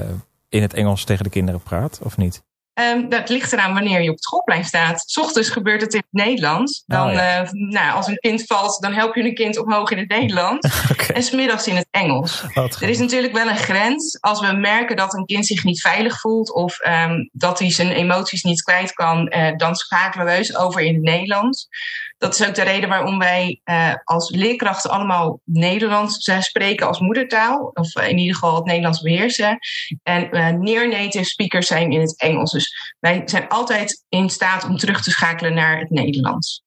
in 0.48 0.62
het 0.62 0.74
Engels 0.74 1.04
tegen 1.04 1.24
de 1.24 1.30
kinderen 1.30 1.60
praat, 1.60 2.00
of 2.02 2.16
niet? 2.16 2.42
Um, 2.74 3.08
dat 3.08 3.28
ligt 3.28 3.52
eraan 3.52 3.74
wanneer 3.74 4.02
je 4.02 4.08
op 4.08 4.14
het 4.14 4.24
schoolplein 4.24 4.64
staat. 4.64 5.04
S 5.06 5.18
ochtends 5.18 5.48
gebeurt 5.48 5.80
het 5.80 5.94
in 5.94 6.02
het 6.10 6.24
Nederlands. 6.24 6.82
Dan, 6.86 7.08
oh, 7.08 7.12
ja. 7.12 7.42
uh, 7.42 7.50
nou, 7.50 7.94
als 7.94 8.06
een 8.06 8.18
kind 8.18 8.42
valt, 8.46 8.82
dan 8.82 8.92
help 8.92 9.14
je 9.14 9.22
een 9.22 9.34
kind 9.34 9.58
omhoog 9.58 9.90
in 9.90 9.98
het 9.98 10.08
Nederlands. 10.08 10.66
okay. 10.92 11.16
En 11.16 11.22
smiddags 11.22 11.66
in 11.66 11.76
het 11.76 11.86
Engels. 11.90 12.42
Er 12.54 12.88
is 12.88 12.98
natuurlijk 12.98 13.32
wel 13.32 13.48
een 13.48 13.56
grens. 13.56 14.20
Als 14.20 14.40
we 14.40 14.52
merken 14.52 14.96
dat 14.96 15.14
een 15.14 15.24
kind 15.24 15.46
zich 15.46 15.64
niet 15.64 15.80
veilig 15.80 16.20
voelt 16.20 16.54
of 16.54 16.78
um, 16.86 17.30
dat 17.32 17.58
hij 17.58 17.70
zijn 17.70 17.90
emoties 17.90 18.42
niet 18.42 18.62
kwijt 18.62 18.92
kan, 18.92 19.32
uh, 19.36 19.56
dan 19.56 19.74
schakelen 19.74 20.26
we 20.26 20.32
heus 20.32 20.56
over 20.56 20.80
in 20.80 20.94
het 20.94 21.02
Nederlands. 21.02 21.68
Dat 22.18 22.34
is 22.34 22.46
ook 22.48 22.54
de 22.54 22.62
reden 22.62 22.88
waarom 22.88 23.18
wij 23.18 23.60
uh, 23.64 23.94
als 24.04 24.30
leerkrachten 24.30 24.90
allemaal 24.90 25.40
Nederlands 25.44 26.30
spreken 26.40 26.86
als 26.86 26.98
moedertaal. 26.98 27.70
Of 27.74 27.96
in 27.96 28.18
ieder 28.18 28.34
geval 28.34 28.54
het 28.54 28.64
Nederlands 28.64 29.00
beheersen. 29.00 29.58
En 30.02 30.36
uh, 30.36 30.48
near-native 30.48 31.24
speakers 31.24 31.66
zijn 31.66 31.92
in 31.92 32.00
het 32.00 32.20
Engels. 32.20 32.52
Dus 32.52 32.94
wij 33.00 33.22
zijn 33.24 33.48
altijd 33.48 34.04
in 34.08 34.30
staat 34.30 34.64
om 34.64 34.76
terug 34.76 35.02
te 35.02 35.10
schakelen 35.10 35.54
naar 35.54 35.78
het 35.78 35.90
Nederlands. 35.90 36.62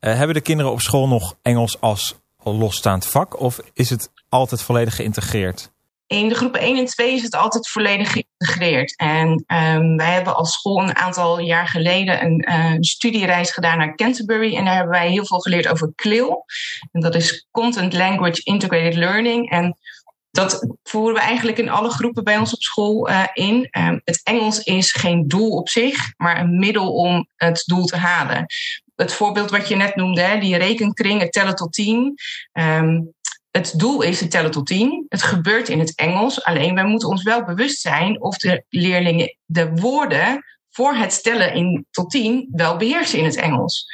Uh, 0.00 0.16
hebben 0.16 0.34
de 0.34 0.42
kinderen 0.42 0.72
op 0.72 0.80
school 0.80 1.08
nog 1.08 1.36
Engels 1.42 1.80
als 1.80 2.14
losstaand 2.42 3.06
vak? 3.06 3.40
Of 3.40 3.60
is 3.72 3.90
het 3.90 4.10
altijd 4.28 4.62
volledig 4.62 4.96
geïntegreerd? 4.96 5.70
In 6.10 6.28
de 6.28 6.34
groepen 6.34 6.60
1 6.60 6.76
en 6.76 6.84
2 6.84 7.14
is 7.14 7.22
het 7.22 7.34
altijd 7.34 7.68
volledig 7.68 8.12
geïntegreerd. 8.12 8.96
En 8.96 9.28
um, 9.28 9.96
wij 9.96 10.12
hebben 10.12 10.36
als 10.36 10.52
school 10.52 10.82
een 10.82 10.96
aantal 10.96 11.40
jaar 11.40 11.68
geleden 11.68 12.24
een 12.24 12.46
uh, 12.48 12.76
studiereis 12.80 13.50
gedaan 13.50 13.78
naar 13.78 13.94
Canterbury. 13.94 14.56
En 14.56 14.64
daar 14.64 14.74
hebben 14.74 14.92
wij 14.92 15.10
heel 15.10 15.26
veel 15.26 15.38
geleerd 15.38 15.68
over 15.68 15.92
CLIL. 15.94 16.44
En 16.92 17.00
dat 17.00 17.14
is 17.14 17.46
Content 17.50 17.92
Language 17.92 18.40
Integrated 18.42 18.94
Learning. 18.94 19.50
En 19.50 19.76
dat 20.30 20.76
voeren 20.82 21.14
we 21.14 21.20
eigenlijk 21.20 21.58
in 21.58 21.70
alle 21.70 21.90
groepen 21.90 22.24
bij 22.24 22.38
ons 22.38 22.54
op 22.54 22.62
school 22.62 23.10
uh, 23.10 23.24
in. 23.32 23.68
Um, 23.78 24.00
het 24.04 24.20
Engels 24.22 24.62
is 24.62 24.92
geen 24.92 25.28
doel 25.28 25.50
op 25.50 25.68
zich, 25.68 26.12
maar 26.16 26.40
een 26.40 26.58
middel 26.58 26.92
om 26.92 27.28
het 27.36 27.62
doel 27.66 27.84
te 27.84 27.96
halen. 27.96 28.46
Het 28.96 29.12
voorbeeld 29.12 29.50
wat 29.50 29.68
je 29.68 29.76
net 29.76 29.96
noemde, 29.96 30.20
hè, 30.20 30.38
die 30.38 30.56
rekenkring, 30.56 31.20
het 31.20 31.32
tellen 31.32 31.54
tot 31.54 31.72
tien. 31.72 32.14
Um, 32.52 33.14
het 33.50 33.72
doel 33.76 34.02
is 34.02 34.20
het 34.20 34.30
tellen 34.30 34.50
tot 34.50 34.66
tien. 34.66 35.06
Het 35.08 35.22
gebeurt 35.22 35.68
in 35.68 35.78
het 35.78 35.94
Engels. 35.94 36.44
Alleen 36.44 36.74
wij 36.74 36.84
moeten 36.84 37.08
ons 37.08 37.22
wel 37.22 37.44
bewust 37.44 37.80
zijn 37.80 38.22
of 38.22 38.36
de 38.36 38.64
leerlingen 38.68 39.36
de 39.44 39.70
woorden 39.70 40.44
voor 40.70 40.94
het 40.94 41.22
tellen 41.22 41.54
in 41.54 41.86
tot 41.90 42.10
tien 42.10 42.48
wel 42.52 42.76
beheersen 42.76 43.18
in 43.18 43.24
het 43.24 43.36
Engels. 43.36 43.86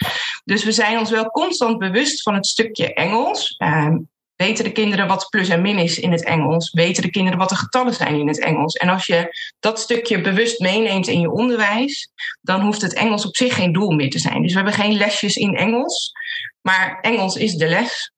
Dus 0.45 0.65
we 0.65 0.73
zijn 0.73 0.99
ons 0.99 1.11
wel 1.11 1.31
constant 1.31 1.79
bewust 1.79 2.23
van 2.23 2.35
het 2.35 2.47
stukje 2.47 2.95
Engels. 2.95 3.55
Um, 3.59 4.09
weten 4.37 4.65
de 4.65 4.73
kinderen 4.73 5.07
wat 5.07 5.27
plus 5.31 5.49
en 5.49 5.63
min 5.63 5.79
is 5.79 5.99
in 5.99 6.13
het 6.13 6.25
Engels? 6.25 6.73
Weten 6.73 7.03
de 7.03 7.11
kinderen 7.11 7.39
wat 7.39 7.49
de 7.49 7.57
getallen 7.57 7.95
zijn 7.95 8.15
in 8.15 8.29
het 8.29 8.41
Engels? 8.41 8.75
En 8.75 8.89
als 8.89 9.07
je 9.07 9.29
dat 9.61 9.81
stukje 9.81 10.21
bewust 10.21 10.61
meeneemt 10.61 11.07
in 11.07 11.21
je 11.21 11.31
onderwijs, 11.31 12.11
dan 12.41 12.61
hoeft 12.61 12.83
het 12.83 12.95
Engels 12.95 13.27
op 13.27 13.37
zich 13.37 13.55
geen 13.55 13.73
doel 13.73 13.91
meer 13.91 14.11
te 14.11 14.19
zijn. 14.19 14.43
Dus 14.43 14.51
we 14.51 14.57
hebben 14.57 14.75
geen 14.75 14.97
lesjes 14.97 15.37
in 15.37 15.57
Engels, 15.57 16.13
maar 16.61 16.99
Engels 17.01 17.37
is 17.37 17.55
de 17.55 17.69
les. 17.69 18.15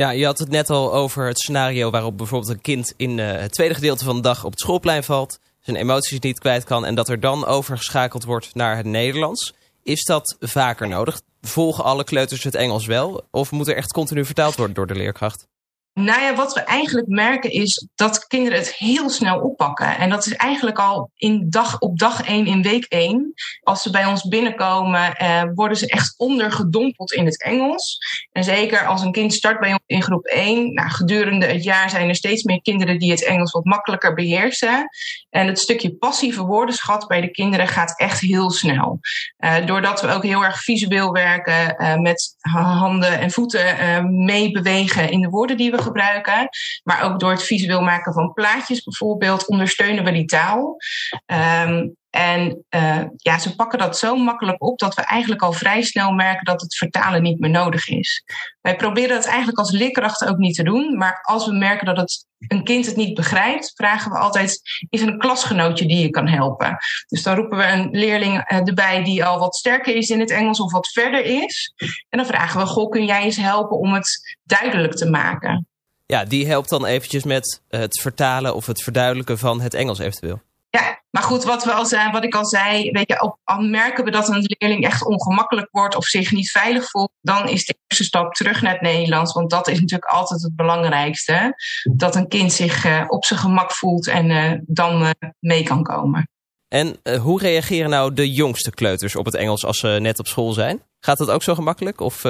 Ja, 0.00 0.10
je 0.10 0.24
had 0.24 0.38
het 0.38 0.48
net 0.48 0.70
al 0.70 0.94
over 0.94 1.26
het 1.26 1.38
scenario 1.38 1.90
waarop 1.90 2.16
bijvoorbeeld 2.16 2.50
een 2.50 2.60
kind 2.60 2.94
in 2.96 3.18
uh, 3.18 3.32
het 3.32 3.52
tweede 3.52 3.74
gedeelte 3.74 4.04
van 4.04 4.16
de 4.16 4.22
dag 4.22 4.44
op 4.44 4.50
het 4.50 4.60
schoolplein 4.60 5.04
valt, 5.04 5.38
zijn 5.60 5.76
emoties 5.76 6.18
niet 6.18 6.38
kwijt 6.38 6.64
kan 6.64 6.84
en 6.84 6.94
dat 6.94 7.08
er 7.08 7.20
dan 7.20 7.46
overgeschakeld 7.46 8.24
wordt 8.24 8.54
naar 8.54 8.76
het 8.76 8.86
Nederlands. 8.86 9.54
Is 9.82 10.04
dat 10.04 10.36
vaker 10.40 10.88
nodig? 10.88 11.20
Volgen 11.40 11.84
alle 11.84 12.04
kleuters 12.04 12.44
het 12.44 12.54
Engels 12.54 12.86
wel? 12.86 13.26
Of 13.30 13.50
moet 13.50 13.68
er 13.68 13.76
echt 13.76 13.92
continu 13.92 14.24
vertaald 14.24 14.56
worden 14.56 14.74
door 14.74 14.86
de 14.86 14.94
leerkracht? 14.94 15.46
Nou 15.92 16.22
ja, 16.22 16.34
wat 16.34 16.54
we 16.54 16.60
eigenlijk 16.60 17.08
merken 17.08 17.50
is 17.50 17.88
dat 17.94 18.26
kinderen 18.26 18.58
het 18.58 18.74
heel 18.74 19.10
snel 19.10 19.40
oppakken. 19.40 19.96
En 19.98 20.10
dat 20.10 20.26
is 20.26 20.34
eigenlijk 20.34 20.78
al 20.78 21.10
in 21.16 21.46
dag, 21.48 21.78
op 21.78 21.98
dag 21.98 22.26
1 22.26 22.46
in 22.46 22.62
week 22.62 22.84
1. 22.88 23.34
Als 23.62 23.82
ze 23.82 23.90
bij 23.90 24.06
ons 24.06 24.28
binnenkomen, 24.28 25.16
eh, 25.16 25.42
worden 25.54 25.76
ze 25.76 25.86
echt 25.86 26.14
ondergedompeld 26.16 27.12
in 27.12 27.24
het 27.24 27.42
Engels. 27.42 27.98
En 28.32 28.44
zeker 28.44 28.86
als 28.86 29.02
een 29.02 29.12
kind 29.12 29.34
start 29.34 29.60
bij 29.60 29.70
ons 29.70 29.82
in 29.86 30.02
groep 30.02 30.26
1. 30.26 30.74
Nou, 30.74 30.88
gedurende 30.88 31.46
het 31.46 31.64
jaar 31.64 31.90
zijn 31.90 32.08
er 32.08 32.14
steeds 32.14 32.42
meer 32.42 32.62
kinderen 32.62 32.98
die 32.98 33.10
het 33.10 33.24
Engels 33.24 33.52
wat 33.52 33.64
makkelijker 33.64 34.14
beheersen. 34.14 34.88
En 35.30 35.46
het 35.46 35.58
stukje 35.58 35.94
passieve 35.94 36.42
woordenschat 36.42 37.06
bij 37.06 37.20
de 37.20 37.30
kinderen 37.30 37.68
gaat 37.68 37.98
echt 37.98 38.20
heel 38.20 38.50
snel. 38.50 39.00
Uh, 39.38 39.66
doordat 39.66 40.00
we 40.00 40.08
ook 40.08 40.22
heel 40.22 40.44
erg 40.44 40.62
visueel 40.62 41.12
werken, 41.12 41.74
uh, 41.78 41.96
met 41.96 42.36
handen 42.40 43.18
en 43.18 43.30
voeten 43.30 43.80
uh, 43.80 44.04
meebewegen 44.04 45.10
in 45.10 45.20
de 45.20 45.28
woorden 45.28 45.56
die 45.56 45.70
we 45.70 45.79
gebruiken. 45.80 46.48
Maar 46.82 47.02
ook 47.02 47.20
door 47.20 47.30
het 47.30 47.42
visueel 47.42 47.82
maken 47.82 48.12
van 48.12 48.32
plaatjes 48.32 48.82
bijvoorbeeld 48.82 49.46
ondersteunen 49.46 50.04
we 50.04 50.12
die 50.12 50.24
taal. 50.24 50.76
Um, 51.66 51.98
en 52.10 52.64
uh, 52.70 53.02
ja, 53.16 53.38
ze 53.38 53.54
pakken 53.54 53.78
dat 53.78 53.98
zo 53.98 54.16
makkelijk 54.16 54.62
op 54.62 54.78
dat 54.78 54.94
we 54.94 55.02
eigenlijk 55.02 55.42
al 55.42 55.52
vrij 55.52 55.82
snel 55.82 56.12
merken 56.12 56.44
dat 56.44 56.60
het 56.60 56.76
vertalen 56.76 57.22
niet 57.22 57.40
meer 57.40 57.50
nodig 57.50 57.88
is. 57.88 58.24
Wij 58.60 58.76
proberen 58.76 59.16
het 59.16 59.26
eigenlijk 59.26 59.58
als 59.58 59.70
leerkrachten 59.70 60.28
ook 60.28 60.36
niet 60.36 60.54
te 60.54 60.62
doen. 60.62 60.96
Maar 60.96 61.22
als 61.22 61.46
we 61.46 61.52
merken 61.52 61.86
dat 61.86 61.96
het, 61.96 62.26
een 62.38 62.64
kind 62.64 62.86
het 62.86 62.96
niet 62.96 63.14
begrijpt, 63.14 63.72
vragen 63.74 64.12
we 64.12 64.18
altijd: 64.18 64.60
is 64.88 65.00
er 65.00 65.08
een 65.08 65.18
klasgenootje 65.18 65.86
die 65.86 66.02
je 66.02 66.10
kan 66.10 66.28
helpen? 66.28 66.76
Dus 67.06 67.22
dan 67.22 67.34
roepen 67.34 67.58
we 67.58 67.66
een 67.66 67.88
leerling 67.90 68.38
erbij 68.38 69.04
die 69.04 69.24
al 69.24 69.38
wat 69.38 69.56
sterker 69.56 69.96
is 69.96 70.08
in 70.08 70.20
het 70.20 70.30
Engels 70.30 70.60
of 70.60 70.72
wat 70.72 70.88
verder 70.88 71.24
is. 71.24 71.72
En 72.08 72.18
dan 72.18 72.26
vragen 72.26 72.60
we: 72.60 72.66
Goh, 72.66 72.90
kun 72.90 73.04
jij 73.04 73.22
eens 73.22 73.36
helpen 73.36 73.78
om 73.78 73.92
het 73.92 74.38
duidelijk 74.44 74.96
te 74.96 75.10
maken? 75.10 75.69
Ja, 76.10 76.24
die 76.24 76.46
helpt 76.46 76.68
dan 76.68 76.84
eventjes 76.84 77.24
met 77.24 77.60
het 77.68 78.00
vertalen 78.00 78.54
of 78.54 78.66
het 78.66 78.82
verduidelijken 78.82 79.38
van 79.38 79.60
het 79.60 79.74
Engels 79.74 79.98
eventueel. 79.98 80.40
Ja, 80.70 81.02
maar 81.10 81.22
goed, 81.22 81.44
wat, 81.44 81.64
we 81.64 81.72
al 81.72 81.86
zei, 81.86 82.10
wat 82.10 82.24
ik 82.24 82.34
al 82.34 82.46
zei, 82.46 82.90
weet 82.90 83.08
je, 83.08 83.34
al 83.44 83.60
merken 83.60 84.04
we 84.04 84.10
dat 84.10 84.28
een 84.28 84.44
leerling 84.46 84.84
echt 84.84 85.04
ongemakkelijk 85.04 85.68
wordt 85.70 85.96
of 85.96 86.04
zich 86.04 86.32
niet 86.32 86.50
veilig 86.50 86.90
voelt, 86.90 87.10
dan 87.20 87.48
is 87.48 87.64
de 87.64 87.76
eerste 87.86 88.04
stap 88.04 88.34
terug 88.34 88.62
naar 88.62 88.72
het 88.72 88.80
Nederlands. 88.80 89.32
Want 89.32 89.50
dat 89.50 89.68
is 89.68 89.80
natuurlijk 89.80 90.10
altijd 90.10 90.42
het 90.42 90.56
belangrijkste. 90.56 91.54
Dat 91.96 92.16
een 92.16 92.28
kind 92.28 92.52
zich 92.52 92.84
uh, 92.84 93.04
op 93.06 93.24
zijn 93.24 93.38
gemak 93.38 93.72
voelt 93.72 94.08
en 94.08 94.30
uh, 94.30 94.52
dan 94.66 95.02
uh, 95.02 95.10
mee 95.38 95.62
kan 95.62 95.82
komen. 95.82 96.28
En 96.68 96.96
hoe 97.20 97.40
reageren 97.40 97.90
nou 97.90 98.14
de 98.14 98.32
jongste 98.32 98.70
kleuters 98.70 99.16
op 99.16 99.24
het 99.24 99.34
Engels 99.34 99.64
als 99.64 99.78
ze 99.78 99.88
net 99.88 100.18
op 100.18 100.26
school 100.26 100.52
zijn? 100.52 100.82
Gaat 101.00 101.18
dat 101.18 101.30
ook 101.30 101.42
zo 101.42 101.54
gemakkelijk? 101.54 102.00
Of 102.00 102.22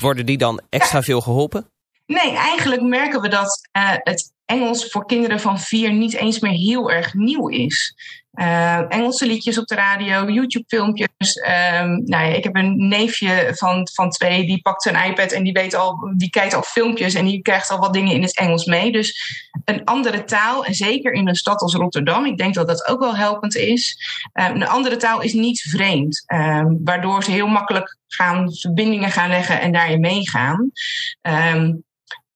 worden 0.00 0.26
die 0.26 0.38
dan 0.38 0.60
extra 0.68 0.98
ja. 0.98 1.04
veel 1.04 1.20
geholpen? 1.20 1.70
Nee, 2.10 2.36
eigenlijk 2.36 2.82
merken 2.82 3.20
we 3.20 3.28
dat 3.28 3.68
het 4.02 4.32
Engels 4.44 4.90
voor 4.90 5.06
kinderen 5.06 5.40
van 5.40 5.58
vier 5.58 5.92
niet 5.92 6.14
eens 6.14 6.40
meer 6.40 6.52
heel 6.52 6.90
erg 6.90 7.14
nieuw 7.14 7.48
is. 7.48 7.94
Uh, 8.34 8.92
Engelse 8.92 9.26
liedjes 9.26 9.58
op 9.58 9.66
de 9.66 9.74
radio, 9.74 10.30
YouTube-filmpjes. 10.30 11.36
Um, 11.36 12.04
nou 12.04 12.24
ja, 12.24 12.34
ik 12.34 12.44
heb 12.44 12.56
een 12.56 12.88
neefje 12.88 13.52
van, 13.54 13.88
van 13.92 14.10
twee, 14.10 14.46
die 14.46 14.60
pakt 14.62 14.82
zijn 14.82 15.10
iPad 15.10 15.32
en 15.32 15.42
die, 15.42 15.52
weet 15.52 15.74
al, 15.74 16.12
die 16.16 16.30
kijkt 16.30 16.54
al 16.54 16.62
filmpjes 16.62 17.14
en 17.14 17.24
die 17.24 17.42
krijgt 17.42 17.70
al 17.70 17.78
wat 17.78 17.92
dingen 17.92 18.14
in 18.14 18.22
het 18.22 18.38
Engels 18.38 18.64
mee. 18.64 18.92
Dus 18.92 19.40
een 19.64 19.84
andere 19.84 20.24
taal, 20.24 20.64
en 20.64 20.74
zeker 20.74 21.12
in 21.12 21.28
een 21.28 21.34
stad 21.34 21.60
als 21.60 21.74
Rotterdam, 21.74 22.26
ik 22.26 22.38
denk 22.38 22.54
dat 22.54 22.66
dat 22.66 22.88
ook 22.88 23.00
wel 23.00 23.16
helpend 23.16 23.56
is. 23.56 23.96
Um, 24.32 24.54
een 24.54 24.66
andere 24.66 24.96
taal 24.96 25.20
is 25.20 25.32
niet 25.32 25.60
vreemd, 25.60 26.24
um, 26.26 26.80
waardoor 26.84 27.24
ze 27.24 27.30
heel 27.30 27.46
makkelijk 27.46 27.98
gaan 28.06 28.54
verbindingen 28.54 29.10
gaan 29.10 29.30
leggen 29.30 29.60
en 29.60 29.72
daarin 29.72 30.00
meegaan 30.00 30.70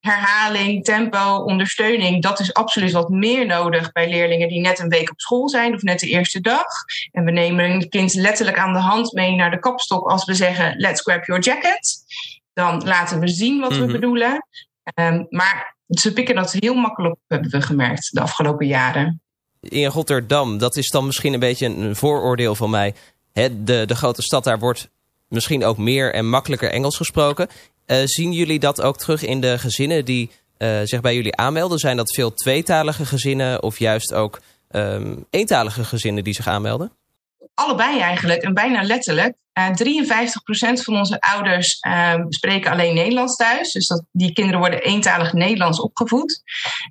herhaling, 0.05 0.83
tempo, 0.83 1.35
ondersteuning, 1.35 2.21
dat 2.21 2.39
is 2.39 2.53
absoluut 2.53 2.91
wat 2.91 3.09
meer 3.09 3.45
nodig 3.45 3.91
bij 3.91 4.09
leerlingen 4.09 4.47
die 4.47 4.61
net 4.61 4.79
een 4.79 4.89
week 4.89 5.11
op 5.11 5.19
school 5.19 5.49
zijn 5.49 5.73
of 5.73 5.81
net 5.81 5.99
de 5.99 6.07
eerste 6.07 6.41
dag. 6.41 6.65
En 7.11 7.23
we 7.23 7.31
nemen 7.31 7.71
een 7.71 7.89
kind 7.89 8.13
letterlijk 8.13 8.57
aan 8.57 8.73
de 8.73 8.79
hand 8.79 9.13
mee 9.13 9.35
naar 9.35 9.51
de 9.51 9.59
kapstok 9.59 10.09
als 10.09 10.25
we 10.25 10.33
zeggen: 10.33 10.75
Let's 10.77 11.01
grab 11.01 11.25
your 11.25 11.41
jacket. 11.41 11.95
Dan 12.53 12.83
laten 12.83 13.19
we 13.19 13.27
zien 13.27 13.59
wat 13.59 13.77
we 13.77 13.83
mhm. 13.83 13.91
bedoelen. 13.91 14.47
Um, 14.93 15.27
maar 15.29 15.75
ze 15.87 16.13
pikken 16.13 16.35
dat 16.35 16.51
heel 16.51 16.75
makkelijk 16.75 17.13
op, 17.13 17.19
hebben 17.27 17.51
we 17.51 17.61
gemerkt 17.61 18.09
de 18.11 18.21
afgelopen 18.21 18.67
jaren. 18.67 19.21
In 19.59 19.85
Rotterdam, 19.85 20.57
dat 20.57 20.75
is 20.75 20.89
dan 20.89 21.05
misschien 21.05 21.33
een 21.33 21.39
beetje 21.39 21.65
een 21.65 21.95
vooroordeel 21.95 22.55
van 22.55 22.69
mij. 22.69 22.93
de, 23.33 23.83
de 23.85 23.95
grote 23.95 24.21
stad, 24.21 24.43
daar 24.43 24.59
wordt 24.59 24.89
misschien 25.27 25.63
ook 25.63 25.77
meer 25.77 26.13
en 26.13 26.29
makkelijker 26.29 26.71
Engels 26.71 26.97
gesproken. 26.97 27.47
Uh, 27.87 27.97
zien 28.03 28.31
jullie 28.31 28.59
dat 28.59 28.81
ook 28.81 28.97
terug 28.97 29.23
in 29.23 29.41
de 29.41 29.57
gezinnen 29.57 30.05
die 30.05 30.31
uh, 30.57 30.79
zich 30.83 31.01
bij 31.01 31.15
jullie 31.15 31.35
aanmelden? 31.35 31.77
Zijn 31.77 31.97
dat 31.97 32.13
veel 32.13 32.33
tweetalige 32.33 33.05
gezinnen 33.05 33.63
of 33.63 33.79
juist 33.79 34.13
ook 34.13 34.41
um, 34.71 35.25
eentalige 35.29 35.83
gezinnen 35.83 36.23
die 36.23 36.33
zich 36.33 36.47
aanmelden? 36.47 36.91
Allebei 37.53 37.99
eigenlijk 37.99 38.41
en 38.41 38.53
bijna 38.53 38.83
letterlijk. 38.83 39.35
Uh, 39.57 39.67
eh, 39.67 40.77
53% 40.77 40.83
van 40.83 40.97
onze 40.97 41.19
ouders 41.19 41.77
uh, 41.87 42.13
spreken 42.29 42.71
alleen 42.71 42.95
Nederlands 42.95 43.35
thuis. 43.35 43.71
Dus 43.71 43.87
dat, 43.87 44.03
die 44.11 44.33
kinderen 44.33 44.59
worden 44.59 44.81
eentalig 44.81 45.33
Nederlands 45.33 45.81
opgevoed. 45.81 46.43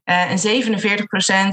Uh, 0.05 0.31
en 0.31 0.63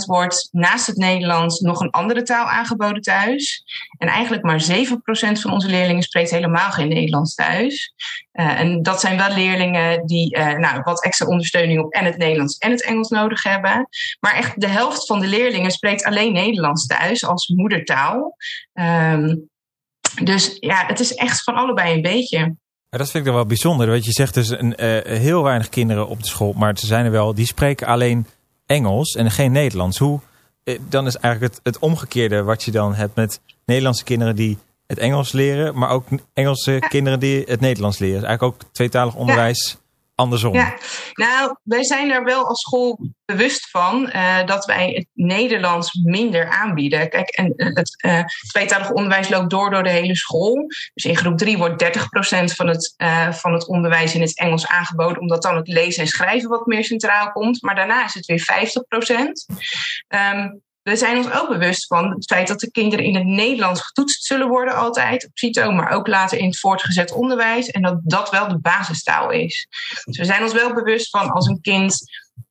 47% 0.03 0.05
wordt 0.05 0.49
naast 0.51 0.87
het 0.87 0.97
Nederlands 0.97 1.59
nog 1.59 1.79
een 1.79 1.89
andere 1.89 2.23
taal 2.23 2.45
aangeboden 2.45 3.01
thuis. 3.01 3.63
En 3.97 4.07
eigenlijk 4.07 4.43
maar 4.43 4.65
7% 4.69 5.39
van 5.39 5.51
onze 5.51 5.67
leerlingen 5.67 6.03
spreekt 6.03 6.31
helemaal 6.31 6.71
geen 6.71 6.87
Nederlands 6.87 7.35
thuis. 7.35 7.93
Uh, 8.33 8.59
en 8.59 8.81
dat 8.81 8.99
zijn 8.99 9.17
wel 9.17 9.35
leerlingen 9.35 10.05
die 10.05 10.37
nou, 10.37 10.81
wat 10.83 11.03
extra 11.03 11.25
ondersteuning 11.25 11.79
op 11.79 11.93
en 11.93 12.05
het 12.05 12.17
Nederlands 12.17 12.57
en 12.57 12.71
het 12.71 12.83
Engels 12.83 13.09
nodig 13.09 13.43
hebben. 13.43 13.87
Maar 14.19 14.35
echt 14.35 14.61
de 14.61 14.67
helft 14.67 15.05
van 15.05 15.19
de 15.19 15.27
leerlingen 15.27 15.71
spreekt 15.71 16.03
alleen 16.03 16.33
Nederlands 16.33 16.87
thuis 16.87 17.25
als 17.25 17.47
moedertaal. 17.47 18.35
Um, 18.73 19.49
dus 20.23 20.57
ja, 20.59 20.85
het 20.85 20.99
is 20.99 21.13
echt 21.13 21.43
van 21.43 21.55
allebei 21.55 21.95
een 21.95 22.01
beetje. 22.01 22.37
Ja, 22.89 22.97
dat 22.97 23.09
vind 23.09 23.17
ik 23.17 23.25
dan 23.25 23.33
wel 23.33 23.45
bijzonder. 23.45 23.87
Want 23.87 24.05
je 24.05 24.11
zegt 24.11 24.33
dus 24.33 24.49
een, 24.49 24.73
uh, 24.83 24.99
heel 25.03 25.43
weinig 25.43 25.69
kinderen 25.69 26.07
op 26.07 26.21
de 26.21 26.27
school, 26.27 26.53
maar 26.53 26.77
ze 26.77 26.85
zijn 26.85 27.05
er 27.05 27.11
wel, 27.11 27.33
die 27.33 27.45
spreken 27.45 27.87
alleen 27.87 28.27
Engels 28.65 29.15
en 29.15 29.31
geen 29.31 29.51
Nederlands. 29.51 29.97
Hoe, 29.97 30.19
uh, 30.63 30.79
dan 30.89 31.07
is 31.07 31.15
eigenlijk 31.15 31.53
het, 31.53 31.63
het 31.63 31.79
omgekeerde 31.79 32.43
wat 32.43 32.63
je 32.63 32.71
dan 32.71 32.93
hebt 32.93 33.15
met 33.15 33.39
Nederlandse 33.65 34.03
kinderen 34.03 34.35
die 34.35 34.57
het 34.87 34.97
Engels 34.97 35.31
leren, 35.31 35.77
maar 35.77 35.89
ook 35.89 36.07
Engelse 36.33 36.71
ja. 36.71 36.79
kinderen 36.79 37.19
die 37.19 37.43
het 37.45 37.59
Nederlands 37.59 37.97
leren. 37.97 38.19
Dus 38.19 38.27
eigenlijk 38.27 38.63
ook 38.63 38.69
tweetalig 38.71 39.15
onderwijs 39.15 39.77
andersom? 40.21 40.53
Ja, 40.53 40.77
nou, 41.13 41.55
wij 41.63 41.83
zijn 41.83 42.07
daar 42.07 42.23
wel 42.23 42.47
als 42.47 42.61
school 42.61 42.99
bewust 43.25 43.69
van 43.69 44.09
uh, 44.13 44.45
dat 44.45 44.65
wij 44.65 44.91
het 44.93 45.07
Nederlands 45.13 45.93
minder 46.03 46.49
aanbieden. 46.49 47.09
Kijk, 47.09 47.29
en 47.29 47.53
uh, 47.55 47.75
het 47.75 48.03
uh, 48.05 48.23
tweetalig 48.47 48.91
onderwijs 48.91 49.29
loopt 49.29 49.49
door 49.49 49.69
door 49.69 49.83
de 49.83 49.89
hele 49.89 50.15
school. 50.15 50.65
Dus 50.93 51.05
in 51.05 51.17
groep 51.17 51.37
3 51.37 51.57
wordt 51.57 51.83
30% 51.83 51.87
van 52.55 52.67
het, 52.67 52.95
van 53.31 53.53
het 53.53 53.67
onderwijs 53.67 54.15
in 54.15 54.21
het 54.21 54.37
Engels 54.37 54.67
aangeboden, 54.67 55.21
omdat 55.21 55.41
dan 55.41 55.55
het 55.55 55.67
lezen 55.67 56.01
en 56.01 56.07
schrijven 56.07 56.49
wat 56.49 56.65
meer 56.65 56.83
centraal 56.83 57.31
komt. 57.31 57.61
Maar 57.61 57.75
daarna 57.75 58.05
is 58.05 58.13
het 58.13 58.25
weer 58.25 58.69
50%. 59.49 59.55
Um, 60.33 60.61
we 60.83 60.95
zijn 60.95 61.17
ons 61.17 61.31
ook 61.31 61.49
bewust 61.49 61.87
van 61.87 62.11
het 62.11 62.25
feit 62.25 62.47
dat 62.47 62.59
de 62.59 62.71
kinderen 62.71 63.05
in 63.05 63.15
het 63.15 63.25
Nederlands 63.25 63.81
getoetst 63.81 64.23
zullen 64.23 64.47
worden 64.47 64.75
altijd 64.75 65.25
op 65.25 65.31
CITO, 65.33 65.71
maar 65.71 65.91
ook 65.91 66.07
later 66.07 66.37
in 66.37 66.45
het 66.45 66.59
voortgezet 66.59 67.11
onderwijs. 67.11 67.69
En 67.69 67.81
dat 67.81 67.99
dat 68.03 68.29
wel 68.29 68.47
de 68.47 68.59
basistaal 68.59 69.31
is. 69.31 69.67
Dus 70.05 70.17
we 70.17 70.25
zijn 70.25 70.43
ons 70.43 70.53
wel 70.53 70.73
bewust 70.73 71.09
van 71.09 71.31
als 71.31 71.47
een 71.47 71.61
kind 71.61 72.03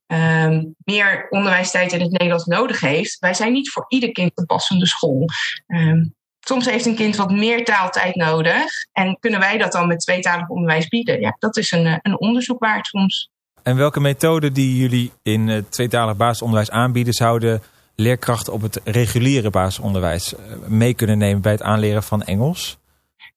um, 0.06 0.74
meer 0.84 1.26
onderwijstijd 1.30 1.92
in 1.92 2.00
het 2.00 2.10
Nederlands 2.10 2.44
nodig 2.44 2.80
heeft. 2.80 3.18
Wij 3.18 3.34
zijn 3.34 3.52
niet 3.52 3.70
voor 3.70 3.84
ieder 3.88 4.12
kind 4.12 4.30
een 4.34 4.46
passende 4.46 4.86
school. 4.86 5.24
Um, 5.66 6.14
soms 6.40 6.66
heeft 6.66 6.86
een 6.86 6.94
kind 6.94 7.16
wat 7.16 7.30
meer 7.30 7.64
taaltijd 7.64 8.14
nodig. 8.14 8.64
En 8.92 9.16
kunnen 9.20 9.40
wij 9.40 9.58
dat 9.58 9.72
dan 9.72 9.86
met 9.86 10.00
tweetalig 10.00 10.48
onderwijs 10.48 10.88
bieden? 10.88 11.20
Ja, 11.20 11.36
dat 11.38 11.56
is 11.56 11.70
een, 11.70 11.98
een 12.02 12.20
onderzoek 12.20 12.58
waard 12.58 12.86
soms. 12.86 13.30
En 13.62 13.76
welke 13.76 14.00
methoden 14.00 14.52
die 14.52 14.76
jullie 14.76 15.12
in 15.22 15.48
het 15.48 15.72
tweetalig 15.72 16.16
basisonderwijs 16.16 16.70
aanbieden 16.70 17.12
zouden 17.12 17.62
leerkrachten 18.00 18.52
op 18.52 18.62
het 18.62 18.80
reguliere 18.84 19.50
basisonderwijs 19.50 20.34
eh, 20.34 20.40
mee 20.66 20.94
kunnen 20.94 21.18
nemen 21.18 21.42
bij 21.42 21.52
het 21.52 21.62
aanleren 21.62 22.02
van 22.02 22.22
Engels? 22.22 22.78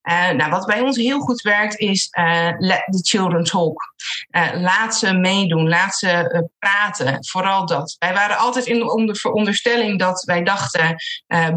Uh, 0.03 0.31
nou, 0.31 0.51
wat 0.51 0.65
bij 0.65 0.81
ons 0.81 0.97
heel 0.97 1.19
goed 1.19 1.41
werkt 1.41 1.79
is 1.79 2.09
uh, 2.19 2.49
let 2.57 2.83
the 2.91 2.99
children 3.01 3.43
talk. 3.43 3.92
Uh, 4.31 4.61
laat 4.61 4.95
ze 4.95 5.13
meedoen, 5.13 5.69
laat 5.69 5.95
ze 5.95 6.49
praten. 6.59 7.25
Vooral 7.25 7.65
dat. 7.65 7.95
Wij 7.99 8.13
waren 8.13 8.37
altijd 8.37 8.65
in 8.65 9.05
de 9.05 9.15
veronderstelling 9.15 9.99
dat 9.99 10.23
wij 10.23 10.43
dachten, 10.43 10.95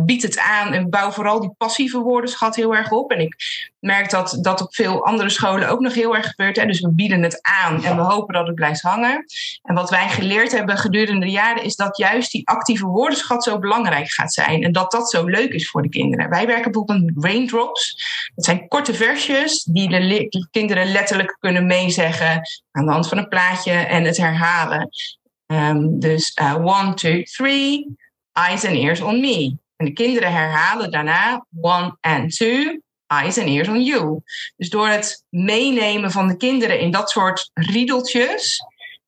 bied 0.05 0.23
het 0.23 0.39
aan 0.39 0.73
en 0.73 0.91
bouw 0.91 1.11
vooral 1.11 1.41
die 1.41 1.55
passieve 1.59 1.99
woordenschat 1.99 2.57
heel 2.57 2.75
erg 2.75 2.91
op. 2.91 3.11
En 3.11 3.21
ik 3.21 3.37
merk 3.79 4.11
dat 4.11 4.39
dat 4.41 4.61
op 4.61 4.75
veel 4.75 5.05
andere 5.05 5.31
scholen 5.31 5.69
ook 5.69 5.81
nog 5.81 5.95
heel 5.95 6.17
erg 6.17 6.27
gebeurt. 6.27 6.57
Hè. 6.57 6.67
Dus 6.67 6.81
we 6.81 6.93
bieden 6.93 7.23
het 7.23 7.39
aan 7.43 7.85
en 7.85 7.97
we 7.97 8.03
hopen 8.03 8.35
dat 8.35 8.47
het 8.47 8.55
blijft 8.55 8.83
hangen. 8.83 9.25
En 9.63 9.75
wat 9.75 9.91
wij 9.91 10.09
geleerd 10.09 10.53
hebben 10.53 10.79
gedurende 10.79 11.27
de 11.27 11.33
jaren 11.33 11.63
is 11.63 11.77
dat 11.77 11.97
juist 11.97 12.33
die 12.33 12.49
actieve 12.49 12.87
woordenschat 12.87 13.45
zo 13.45 13.59
belangrijk 13.59 14.11
gaat 14.11 14.33
zijn. 14.33 14.63
En 14.63 14.73
dat 14.73 14.91
dat 14.91 15.11
zo 15.11 15.25
leuk 15.25 15.53
is 15.53 15.71
voor 15.71 15.83
de 15.83 15.89
kinderen. 15.89 16.31
Wij 16.31 16.47
werken 16.47 16.73
bijvoorbeeld 16.73 17.15
met 17.15 17.25
raindrops. 17.25 18.05
Dat 18.35 18.45
zijn 18.45 18.69
korte 18.69 18.95
versjes 18.95 19.63
die 19.65 19.89
de 19.89 20.47
kinderen 20.51 20.93
letterlijk 20.93 21.37
kunnen 21.41 21.67
meezeggen 21.67 22.36
aan 22.71 22.87
de 22.87 22.93
hand 22.93 23.09
van 23.09 23.19
een 23.19 23.29
plaatje 23.29 23.73
en 23.73 24.05
het 24.05 24.17
herhalen. 24.17 24.89
Um, 25.47 26.01
dus 26.01 26.39
uh, 26.41 26.57
one, 26.65 26.95
two, 26.95 27.23
three, 27.23 27.97
eyes 28.33 28.65
and 28.65 28.75
ears 28.75 29.01
on 29.01 29.21
me. 29.21 29.57
En 29.77 29.87
de 29.87 29.93
kinderen 29.93 30.33
herhalen 30.33 30.91
daarna 30.91 31.47
one 31.61 31.97
and 32.01 32.37
two, 32.37 32.81
eyes 33.07 33.39
and 33.39 33.49
ears 33.49 33.69
on 33.69 33.83
you. 33.83 34.21
Dus 34.57 34.69
door 34.69 34.89
het 34.89 35.25
meenemen 35.29 36.11
van 36.11 36.29
de 36.29 36.37
kinderen 36.37 36.81
in 36.81 36.91
dat 36.91 37.11
soort 37.11 37.51
riedeltjes. 37.55 38.65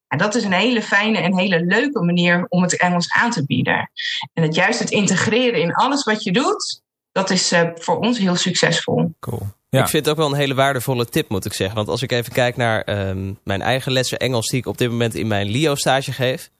En 0.08 0.18
dat 0.18 0.34
is 0.34 0.44
een 0.44 0.52
hele 0.52 0.82
fijne 0.82 1.18
en 1.18 1.36
hele 1.36 1.64
leuke 1.64 2.00
manier 2.00 2.46
om 2.48 2.62
het 2.62 2.76
Engels 2.76 3.10
aan 3.10 3.30
te 3.30 3.46
bieden. 3.46 3.90
En 4.32 4.42
het 4.42 4.54
juist 4.54 4.78
het 4.78 4.90
integreren 4.90 5.60
in 5.60 5.74
alles 5.74 6.04
wat 6.04 6.22
je 6.22 6.32
doet, 6.32 6.82
dat 7.12 7.30
is 7.30 7.52
uh, 7.52 7.70
voor 7.74 7.98
ons 7.98 8.18
heel 8.18 8.36
succesvol. 8.36 9.14
Cool. 9.20 9.56
Ik 9.70 9.88
vind 9.88 10.04
het 10.04 10.08
ook 10.08 10.16
wel 10.16 10.30
een 10.30 10.38
hele 10.38 10.54
waardevolle 10.54 11.06
tip, 11.06 11.28
moet 11.28 11.44
ik 11.44 11.52
zeggen. 11.52 11.76
Want 11.76 11.88
als 11.88 12.02
ik 12.02 12.12
even 12.12 12.32
kijk 12.32 12.56
naar 12.56 13.08
um, 13.08 13.38
mijn 13.44 13.62
eigen 13.62 13.92
lessen 13.92 14.18
Engels 14.18 14.46
die 14.46 14.58
ik 14.58 14.66
op 14.66 14.78
dit 14.78 14.90
moment 14.90 15.14
in 15.14 15.26
mijn 15.26 15.46
LIO-stage 15.46 16.12
geef, 16.12 16.50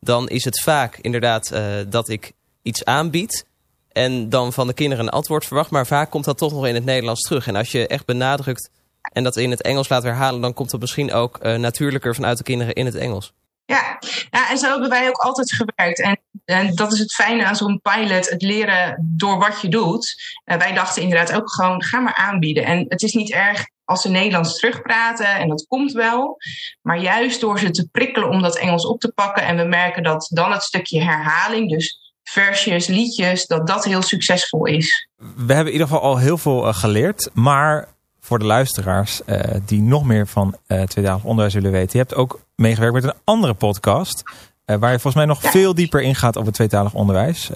dan 0.00 0.28
is 0.28 0.44
het 0.44 0.62
vaak 0.62 0.98
inderdaad 1.00 1.50
uh, 1.52 1.60
dat 1.88 2.08
ik 2.08 2.32
iets 2.62 2.84
aanbied 2.84 3.46
en 3.92 4.28
dan 4.28 4.52
van 4.52 4.66
de 4.66 4.72
kinderen 4.72 5.04
een 5.04 5.10
antwoord 5.10 5.44
verwacht. 5.44 5.70
Maar 5.70 5.86
vaak 5.86 6.10
komt 6.10 6.24
dat 6.24 6.38
toch 6.38 6.52
nog 6.52 6.66
in 6.66 6.74
het 6.74 6.84
Nederlands 6.84 7.20
terug. 7.20 7.46
En 7.46 7.56
als 7.56 7.72
je 7.72 7.86
echt 7.86 8.06
benadrukt 8.06 8.70
en 9.12 9.24
dat 9.24 9.36
in 9.36 9.50
het 9.50 9.62
Engels 9.62 9.88
laat 9.88 10.02
herhalen, 10.02 10.40
dan 10.40 10.54
komt 10.54 10.70
dat 10.70 10.80
misschien 10.80 11.12
ook 11.12 11.38
uh, 11.42 11.54
natuurlijker 11.54 12.14
vanuit 12.14 12.38
de 12.38 12.44
kinderen 12.44 12.74
in 12.74 12.86
het 12.86 12.94
Engels. 12.94 13.32
Ja. 13.66 13.98
ja, 14.30 14.50
en 14.50 14.58
zo 14.58 14.70
hebben 14.70 14.88
wij 14.88 15.08
ook 15.08 15.16
altijd 15.16 15.52
gewerkt. 15.52 16.00
En, 16.00 16.20
en 16.44 16.74
dat 16.74 16.92
is 16.92 16.98
het 16.98 17.14
fijne 17.14 17.44
aan 17.44 17.56
zo'n 17.56 17.80
pilot, 17.82 18.30
het 18.30 18.42
leren 18.42 19.14
door 19.16 19.38
wat 19.38 19.60
je 19.60 19.68
doet. 19.68 20.14
Uh, 20.44 20.56
wij 20.56 20.72
dachten 20.72 21.02
inderdaad 21.02 21.32
ook 21.32 21.52
gewoon, 21.52 21.82
ga 21.82 22.00
maar 22.00 22.14
aanbieden. 22.14 22.64
En 22.64 22.86
het 22.88 23.02
is 23.02 23.12
niet 23.12 23.32
erg 23.32 23.66
als 23.84 24.02
ze 24.02 24.08
Nederlands 24.08 24.58
terugpraten, 24.58 25.26
en 25.26 25.48
dat 25.48 25.66
komt 25.66 25.92
wel. 25.92 26.36
Maar 26.82 26.98
juist 26.98 27.40
door 27.40 27.58
ze 27.58 27.70
te 27.70 27.88
prikkelen 27.92 28.28
om 28.28 28.42
dat 28.42 28.58
Engels 28.58 28.86
op 28.86 29.00
te 29.00 29.12
pakken. 29.12 29.42
En 29.42 29.56
we 29.56 29.64
merken 29.64 30.02
dat 30.02 30.30
dan 30.32 30.52
het 30.52 30.62
stukje 30.62 31.02
herhaling, 31.02 31.70
dus 31.70 32.14
versjes, 32.22 32.86
liedjes, 32.86 33.46
dat 33.46 33.66
dat 33.66 33.84
heel 33.84 34.02
succesvol 34.02 34.66
is. 34.66 35.08
We 35.16 35.52
hebben 35.54 35.66
in 35.66 35.72
ieder 35.72 35.86
geval 35.86 36.02
al 36.02 36.18
heel 36.18 36.38
veel 36.38 36.72
geleerd, 36.72 37.30
maar 37.32 37.95
voor 38.26 38.38
de 38.38 38.44
luisteraars 38.44 39.20
die 39.64 39.82
nog 39.82 40.04
meer 40.04 40.26
van 40.26 40.56
uh, 40.68 40.82
tweedalig 40.82 41.24
onderwijs 41.24 41.54
willen 41.54 41.72
weten, 41.72 41.98
je 41.98 42.04
hebt 42.04 42.14
ook 42.14 42.40
meegewerkt 42.56 42.94
met 42.94 43.04
een 43.04 43.20
andere 43.24 43.54
podcast, 43.54 44.22
waar 44.64 44.92
je 44.92 44.98
volgens 44.98 45.14
mij 45.14 45.24
nog 45.24 45.40
veel 45.40 45.74
dieper 45.74 46.02
ingaat 46.02 46.36
op 46.36 46.46
het 46.46 46.54
tweetalig 46.54 46.94
onderwijs. 46.94 47.50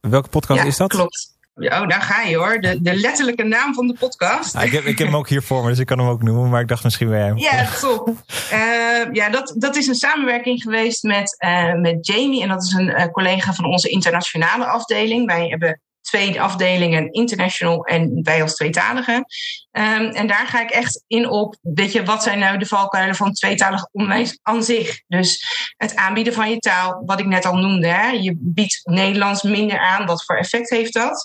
Welke 0.00 0.28
podcast 0.28 0.64
is 0.64 0.76
dat? 0.76 0.88
Klopt. 0.88 1.36
Oh, 1.54 1.88
daar 1.88 2.02
ga 2.02 2.22
je 2.22 2.36
hoor. 2.36 2.60
De, 2.60 2.82
de 2.82 2.94
letterlijke 2.94 3.44
naam 3.44 3.74
van 3.74 3.86
de 3.86 3.94
podcast. 3.98 4.54
ik, 4.54 4.72
heb, 4.72 4.84
ik 4.84 4.98
heb 4.98 5.06
hem 5.06 5.16
ook 5.16 5.28
hier 5.28 5.42
voor 5.42 5.62
me, 5.62 5.68
dus 5.68 5.78
ik 5.78 5.86
kan 5.86 5.98
hem 5.98 6.08
ook 6.08 6.22
noemen. 6.22 6.50
Maar 6.50 6.60
ik 6.60 6.68
dacht 6.68 6.84
misschien 6.84 7.08
bij 7.08 7.20
hem. 7.20 7.36
Ja, 7.36 7.68
top. 7.80 8.08
Uh, 8.52 9.12
ja, 9.12 9.30
dat, 9.30 9.54
dat 9.56 9.76
is 9.76 9.86
een 9.86 9.94
samenwerking 9.94 10.62
geweest 10.62 11.02
met, 11.02 11.36
uh, 11.44 11.74
met 11.74 12.06
Jamie. 12.06 12.42
En 12.42 12.48
dat 12.48 12.64
is 12.64 12.72
een 12.72 12.88
uh, 12.88 13.06
collega 13.06 13.52
van 13.52 13.64
onze 13.64 13.88
internationale 13.88 14.64
afdeling. 14.64 15.26
Wij 15.26 15.48
hebben 15.48 15.80
twee 16.08 16.40
afdelingen, 16.40 17.12
international 17.12 17.84
en 17.84 18.20
wij 18.22 18.42
als 18.42 18.54
tweetalige. 18.54 19.12
Um, 19.12 20.08
en 20.10 20.26
daar 20.26 20.46
ga 20.46 20.62
ik 20.62 20.70
echt 20.70 21.04
in 21.06 21.28
op, 21.28 21.56
weet 21.60 21.92
je, 21.92 22.04
wat 22.04 22.22
zijn 22.22 22.38
nou 22.38 22.58
de 22.58 22.66
valkuilen 22.66 23.14
van 23.14 23.32
tweetalig 23.32 23.88
onderwijs 23.92 24.38
aan 24.42 24.62
zich? 24.62 25.00
Dus 25.06 25.44
het 25.76 25.96
aanbieden 25.96 26.32
van 26.32 26.50
je 26.50 26.58
taal, 26.58 27.02
wat 27.06 27.20
ik 27.20 27.26
net 27.26 27.44
al 27.44 27.56
noemde. 27.56 27.88
Hè? 27.88 28.08
Je 28.08 28.36
biedt 28.38 28.80
Nederlands 28.84 29.42
minder 29.42 29.78
aan, 29.78 30.06
wat 30.06 30.24
voor 30.24 30.36
effect 30.36 30.70
heeft 30.70 30.92
dat? 30.92 31.24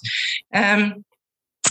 Um, 0.50 1.04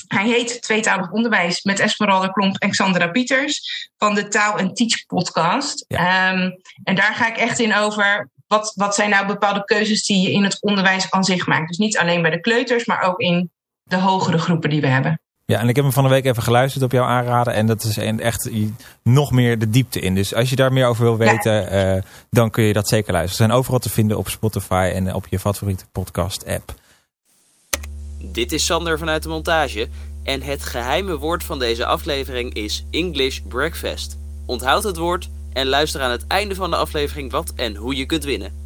hij 0.07 0.27
heet 0.29 0.63
Tweetalig 0.63 1.11
Onderwijs 1.11 1.63
met 1.63 1.79
Esmeralda 1.79 2.29
Klomp 2.29 2.57
en 2.57 2.71
Xandra 2.71 3.09
Pieters 3.09 3.91
van 3.99 4.15
de 4.15 4.29
Taal 4.29 4.59
en 4.59 4.75
Teach 4.75 5.07
podcast. 5.07 5.85
Ja. 5.89 6.33
Um, 6.33 6.57
en 6.85 6.95
daar 6.95 7.15
ga 7.15 7.29
ik 7.29 7.37
echt 7.37 7.59
in 7.59 7.75
over 7.75 8.31
wat, 8.53 8.73
wat 8.77 8.95
zijn 8.95 9.11
nou 9.11 9.27
bepaalde 9.27 9.65
keuzes 9.65 10.07
die 10.07 10.21
je 10.21 10.33
in 10.33 10.45
het 10.45 10.63
onderwijs 10.63 11.11
aan 11.11 11.25
zich 11.25 11.47
maakt. 11.47 11.69
Dus 11.69 11.79
niet 11.79 11.99
alleen 11.99 12.23
bij 12.23 12.31
de 12.31 12.41
kleuters, 12.41 12.85
maar 12.85 13.03
ook 13.03 13.21
in 13.21 13.51
de 13.83 13.97
hogere 13.97 14.39
groepen 14.39 14.71
die 14.71 14.81
we 14.81 14.87
hebben. 14.87 15.21
Ja, 15.45 15.59
en 15.59 15.69
ik 15.69 15.77
heb 15.77 15.85
hem 15.85 15.93
van 15.93 16.05
de 16.05 16.11
week 16.11 16.25
even 16.25 16.43
geluisterd 16.43 16.85
op 16.85 16.93
jouw 16.93 17.05
aanraden. 17.05 17.55
En 17.55 17.67
dat 17.67 17.85
is 17.85 17.97
echt 17.97 18.51
nog 19.03 19.31
meer 19.31 19.59
de 19.59 19.71
diepte 19.71 20.01
in. 20.01 20.15
Dus 20.15 20.35
als 20.35 20.51
je 20.51 20.57
daar 20.57 20.73
meer 20.73 20.87
over 20.87 21.05
wil 21.05 21.17
weten, 21.17 21.53
ja. 21.53 21.97
uh, 21.97 22.03
dan 22.31 22.51
kun 22.51 22.65
je 22.65 22.73
dat 22.73 22.89
zeker 22.89 23.13
luisteren. 23.13 23.37
Ze 23.37 23.45
zijn 23.45 23.59
overal 23.59 23.79
te 23.79 23.91
vinden 23.91 24.19
op 24.19 24.29
Spotify 24.29 24.91
en 24.95 25.15
op 25.15 25.27
je 25.29 25.39
favoriete 25.39 25.85
podcast 25.93 26.47
app. 26.47 26.75
Dit 28.19 28.53
is 28.53 28.65
Sander 28.65 28.99
vanuit 28.99 29.23
de 29.23 29.29
montage. 29.29 29.89
En 30.23 30.43
het 30.43 30.63
geheime 30.63 31.19
woord 31.19 31.45
van 31.45 31.59
deze 31.59 31.87
aflevering 31.87 32.55
is 32.55 32.85
English 32.91 33.39
Breakfast. 33.49 34.19
Onthoud 34.47 34.83
het 34.83 34.97
woord 34.97 35.29
en 35.53 35.67
luister 35.67 36.01
aan 36.01 36.11
het 36.11 36.27
einde 36.27 36.55
van 36.55 36.71
de 36.71 36.77
aflevering 36.77 37.31
wat 37.31 37.53
en 37.57 37.77
hoe 37.77 37.97
je 37.97 38.07
kunt 38.07 38.25
winnen. 38.25 38.61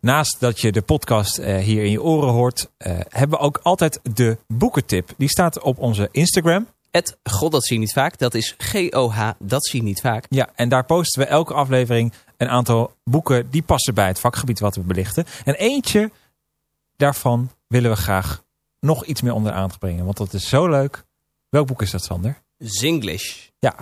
Naast 0.00 0.36
dat 0.40 0.60
je 0.60 0.72
de 0.72 0.82
podcast 0.82 1.38
uh, 1.38 1.58
hier 1.58 1.84
in 1.84 1.90
je 1.90 2.02
oren 2.02 2.32
hoort, 2.32 2.70
uh, 2.78 3.00
hebben 3.08 3.38
we 3.38 3.44
ook 3.44 3.60
altijd 3.62 4.00
de 4.14 4.38
boekentip. 4.46 5.14
Die 5.16 5.28
staat 5.28 5.60
op 5.60 5.78
onze 5.78 6.08
Instagram. 6.10 6.66
Het 6.90 7.16
God, 7.22 7.52
dat 7.52 7.64
zie 7.64 7.76
je 7.76 7.82
niet 7.82 7.92
vaak. 7.92 8.18
Dat 8.18 8.34
is 8.34 8.54
G-O-H, 8.58 9.30
dat 9.38 9.66
zie 9.66 9.80
je 9.80 9.86
niet 9.86 10.00
vaak. 10.00 10.26
Ja, 10.28 10.50
en 10.54 10.68
daar 10.68 10.84
posten 10.84 11.22
we 11.22 11.28
elke 11.28 11.54
aflevering 11.54 12.12
een 12.36 12.48
aantal 12.48 12.94
boeken 13.04 13.50
die 13.50 13.62
passen 13.62 13.94
bij 13.94 14.06
het 14.06 14.18
vakgebied 14.18 14.60
wat 14.60 14.74
we 14.74 14.80
belichten. 14.80 15.24
En 15.44 15.54
eentje 15.54 16.10
daarvan 16.96 17.50
willen 17.66 17.90
we 17.90 17.96
graag 17.96 18.42
nog 18.80 19.04
iets 19.04 19.22
meer 19.22 19.34
onder 19.34 19.52
aandacht 19.52 19.78
brengen. 19.78 20.04
Want 20.04 20.16
dat 20.16 20.32
is 20.32 20.48
zo 20.48 20.68
leuk. 20.68 21.04
Welk 21.48 21.66
boek 21.66 21.82
is 21.82 21.90
dat, 21.90 22.04
Sander? 22.04 22.42
Zinglish. 22.58 23.48
Ja, 23.58 23.76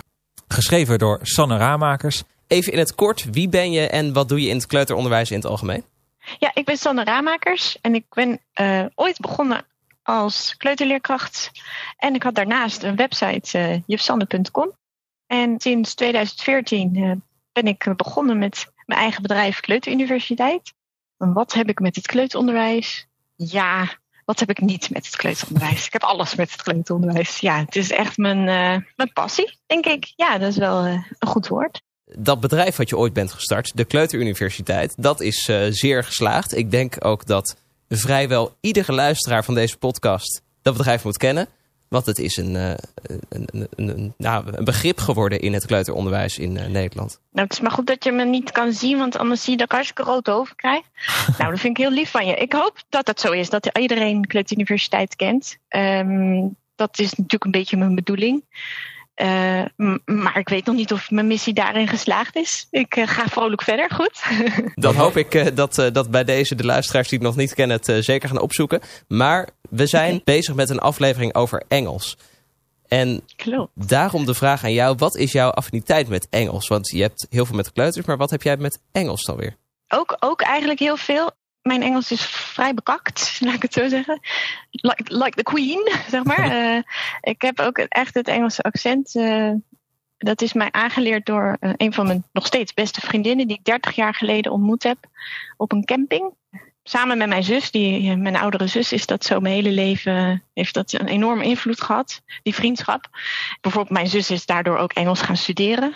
geschreven 0.51 0.99
door 0.99 1.19
Sanne 1.21 1.57
Raamakers. 1.57 2.23
Even 2.47 2.73
in 2.73 2.79
het 2.79 2.95
kort, 2.95 3.29
wie 3.31 3.49
ben 3.49 3.71
je 3.71 3.87
en 3.87 4.13
wat 4.13 4.29
doe 4.29 4.41
je 4.41 4.49
in 4.49 4.55
het 4.55 4.65
kleuteronderwijs 4.65 5.31
in 5.31 5.37
het 5.37 5.45
algemeen? 5.45 5.83
Ja, 6.39 6.51
ik 6.53 6.65
ben 6.65 6.77
Sanne 6.77 7.03
Raamakers 7.03 7.77
en 7.81 7.95
ik 7.95 8.05
ben 8.09 8.39
uh, 8.61 8.85
ooit 8.95 9.19
begonnen 9.19 9.65
als 10.03 10.57
kleuterleerkracht. 10.57 11.51
En 11.97 12.15
ik 12.15 12.23
had 12.23 12.35
daarnaast 12.35 12.83
een 12.83 12.95
website, 12.95 13.59
uh, 13.59 13.79
jufsanne.com. 13.85 14.71
En 15.27 15.55
sinds 15.57 15.93
2014 15.93 16.97
uh, 16.97 17.11
ben 17.51 17.67
ik 17.67 17.93
begonnen 17.95 18.37
met 18.37 18.71
mijn 18.85 18.99
eigen 18.99 19.21
bedrijf 19.21 19.59
Kleuteruniversiteit. 19.59 20.73
En 21.17 21.33
wat 21.33 21.53
heb 21.53 21.69
ik 21.69 21.79
met 21.79 21.95
het 21.95 22.07
kleuteronderwijs? 22.07 23.07
Ja, 23.35 23.89
wat 24.25 24.39
heb 24.39 24.49
ik 24.49 24.61
niet 24.61 24.89
met 24.89 25.05
het 25.05 25.15
kleuteronderwijs? 25.15 25.85
Ik 25.85 25.93
heb 25.93 26.03
alles 26.03 26.35
met 26.35 26.51
het 26.51 26.61
kleuteronderwijs. 26.61 27.37
Ja, 27.37 27.59
het 27.59 27.75
is 27.75 27.91
echt 27.91 28.17
mijn, 28.17 28.37
uh, 28.37 28.85
mijn 28.95 29.13
passie, 29.13 29.57
denk 29.65 29.85
ik. 29.85 30.13
Ja, 30.15 30.37
dat 30.37 30.49
is 30.49 30.57
wel 30.57 30.85
uh, 30.85 30.91
een 31.19 31.27
goed 31.27 31.47
woord. 31.47 31.81
Dat 32.05 32.39
bedrijf 32.39 32.75
wat 32.75 32.89
je 32.89 32.97
ooit 32.97 33.13
bent 33.13 33.31
gestart, 33.31 33.71
de 33.75 33.85
Kleuteruniversiteit, 33.85 34.93
dat 34.97 35.21
is 35.21 35.47
uh, 35.49 35.67
zeer 35.69 36.03
geslaagd. 36.03 36.55
Ik 36.55 36.71
denk 36.71 37.05
ook 37.05 37.25
dat 37.25 37.55
vrijwel 37.89 38.55
iedere 38.59 38.93
luisteraar 38.93 39.43
van 39.43 39.53
deze 39.53 39.77
podcast 39.77 40.41
dat 40.61 40.77
bedrijf 40.77 41.03
moet 41.03 41.17
kennen. 41.17 41.47
Want 41.91 42.05
het 42.05 42.19
is 42.19 42.37
een, 42.37 42.53
uh, 42.53 42.69
een, 43.29 43.47
een, 43.51 43.67
een, 43.75 44.13
nou, 44.17 44.43
een, 44.51 44.63
begrip 44.63 44.99
geworden 44.99 45.39
in 45.39 45.53
het 45.53 45.65
kleuteronderwijs 45.65 46.37
in 46.37 46.55
uh, 46.55 46.65
Nederland. 46.65 47.19
Nou, 47.31 47.47
het 47.47 47.57
is 47.57 47.61
maar 47.61 47.71
goed 47.71 47.87
dat 47.87 48.03
je 48.03 48.11
me 48.11 48.25
niet 48.25 48.51
kan 48.51 48.73
zien, 48.73 48.97
want 48.97 49.17
anders 49.17 49.43
zie 49.43 49.51
je 49.51 49.57
dat 49.57 49.65
ik 49.65 49.71
hartstikke 49.71 50.03
rood 50.03 50.29
over 50.29 50.55
krijg. 50.55 50.81
nou, 51.37 51.51
dat 51.51 51.59
vind 51.59 51.77
ik 51.77 51.83
heel 51.83 51.93
lief 51.93 52.11
van 52.11 52.25
je. 52.25 52.35
Ik 52.35 52.53
hoop 52.53 52.83
dat 52.89 53.05
dat 53.05 53.19
zo 53.19 53.31
is, 53.31 53.49
dat 53.49 53.77
iedereen 53.77 54.27
Kleuteruniversiteit 54.27 55.15
kent. 55.15 55.57
Um, 55.69 56.55
dat 56.75 56.99
is 56.99 57.09
natuurlijk 57.09 57.43
een 57.43 57.51
beetje 57.51 57.77
mijn 57.77 57.95
bedoeling. 57.95 58.43
Uh, 59.21 59.65
maar 60.05 60.37
ik 60.37 60.49
weet 60.49 60.65
nog 60.65 60.75
niet 60.75 60.91
of 60.91 61.11
mijn 61.11 61.27
missie 61.27 61.53
daarin 61.53 61.87
geslaagd 61.87 62.35
is. 62.35 62.67
Ik 62.71 62.95
uh, 62.95 63.07
ga 63.07 63.27
vrolijk 63.27 63.61
verder, 63.61 63.91
goed? 63.93 64.21
Dan 64.75 64.95
hoop 64.95 65.17
ik 65.17 65.35
uh, 65.35 65.45
dat, 65.53 65.75
dat 65.93 66.11
bij 66.11 66.23
deze 66.23 66.55
de 66.55 66.65
luisteraars 66.65 67.07
die 67.09 67.17
het 67.17 67.27
nog 67.27 67.35
niet 67.35 67.53
kennen 67.53 67.79
het 67.81 68.05
zeker 68.05 68.29
gaan 68.29 68.41
opzoeken. 68.41 68.81
Maar 69.07 69.49
we 69.69 69.87
zijn 69.87 70.11
okay. 70.11 70.21
bezig 70.23 70.55
met 70.55 70.69
een 70.69 70.79
aflevering 70.79 71.35
over 71.35 71.63
Engels. 71.67 72.17
En 72.87 73.21
Klopt. 73.35 73.71
daarom 73.87 74.25
de 74.25 74.33
vraag 74.33 74.63
aan 74.63 74.73
jou, 74.73 74.95
wat 74.97 75.15
is 75.15 75.31
jouw 75.31 75.49
affiniteit 75.49 76.07
met 76.07 76.27
Engels? 76.29 76.67
Want 76.67 76.89
je 76.89 77.01
hebt 77.01 77.27
heel 77.29 77.45
veel 77.45 77.55
met 77.55 77.71
kleuters, 77.71 78.05
maar 78.05 78.17
wat 78.17 78.29
heb 78.29 78.41
jij 78.41 78.57
met 78.57 78.79
Engels 78.91 79.23
dan 79.23 79.35
weer? 79.35 79.55
Ook, 79.87 80.17
ook 80.19 80.41
eigenlijk 80.41 80.79
heel 80.79 80.97
veel 80.97 81.31
mijn 81.61 81.81
Engels 81.81 82.11
is 82.11 82.25
vrij 82.25 82.73
bekakt, 82.73 83.37
laat 83.43 83.53
ik 83.53 83.61
het 83.61 83.73
zo 83.73 83.87
zeggen. 83.87 84.19
Like, 84.71 85.03
like 85.17 85.35
the 85.35 85.43
queen, 85.43 85.91
zeg 86.09 86.23
maar. 86.23 86.51
uh, 86.51 86.81
ik 87.33 87.41
heb 87.41 87.59
ook 87.59 87.77
echt 87.77 88.13
het 88.13 88.27
Engelse 88.27 88.61
accent. 88.61 89.15
Uh, 89.15 89.53
dat 90.17 90.41
is 90.41 90.53
mij 90.53 90.71
aangeleerd 90.71 91.25
door 91.25 91.57
uh, 91.59 91.73
een 91.77 91.93
van 91.93 92.07
mijn 92.07 92.23
nog 92.31 92.45
steeds 92.45 92.73
beste 92.73 93.01
vriendinnen... 93.01 93.47
die 93.47 93.57
ik 93.57 93.65
30 93.65 93.95
jaar 93.95 94.13
geleden 94.13 94.51
ontmoet 94.51 94.83
heb 94.83 94.97
op 95.57 95.71
een 95.71 95.85
camping. 95.85 96.33
Samen 96.83 97.17
met 97.17 97.27
mijn 97.27 97.43
zus, 97.43 97.71
die, 97.71 98.15
mijn 98.15 98.35
oudere 98.35 98.67
zus, 98.67 98.91
is 98.91 99.05
dat 99.05 99.25
zo 99.25 99.39
mijn 99.39 99.53
hele 99.53 99.71
leven... 99.71 100.43
heeft 100.53 100.73
dat 100.73 100.93
een 100.93 101.07
enorme 101.07 101.43
invloed 101.43 101.81
gehad, 101.81 102.21
die 102.43 102.55
vriendschap. 102.55 103.07
Bijvoorbeeld 103.61 103.93
mijn 103.93 104.07
zus 104.07 104.29
is 104.29 104.45
daardoor 104.45 104.77
ook 104.77 104.93
Engels 104.93 105.21
gaan 105.21 105.37
studeren. 105.37 105.95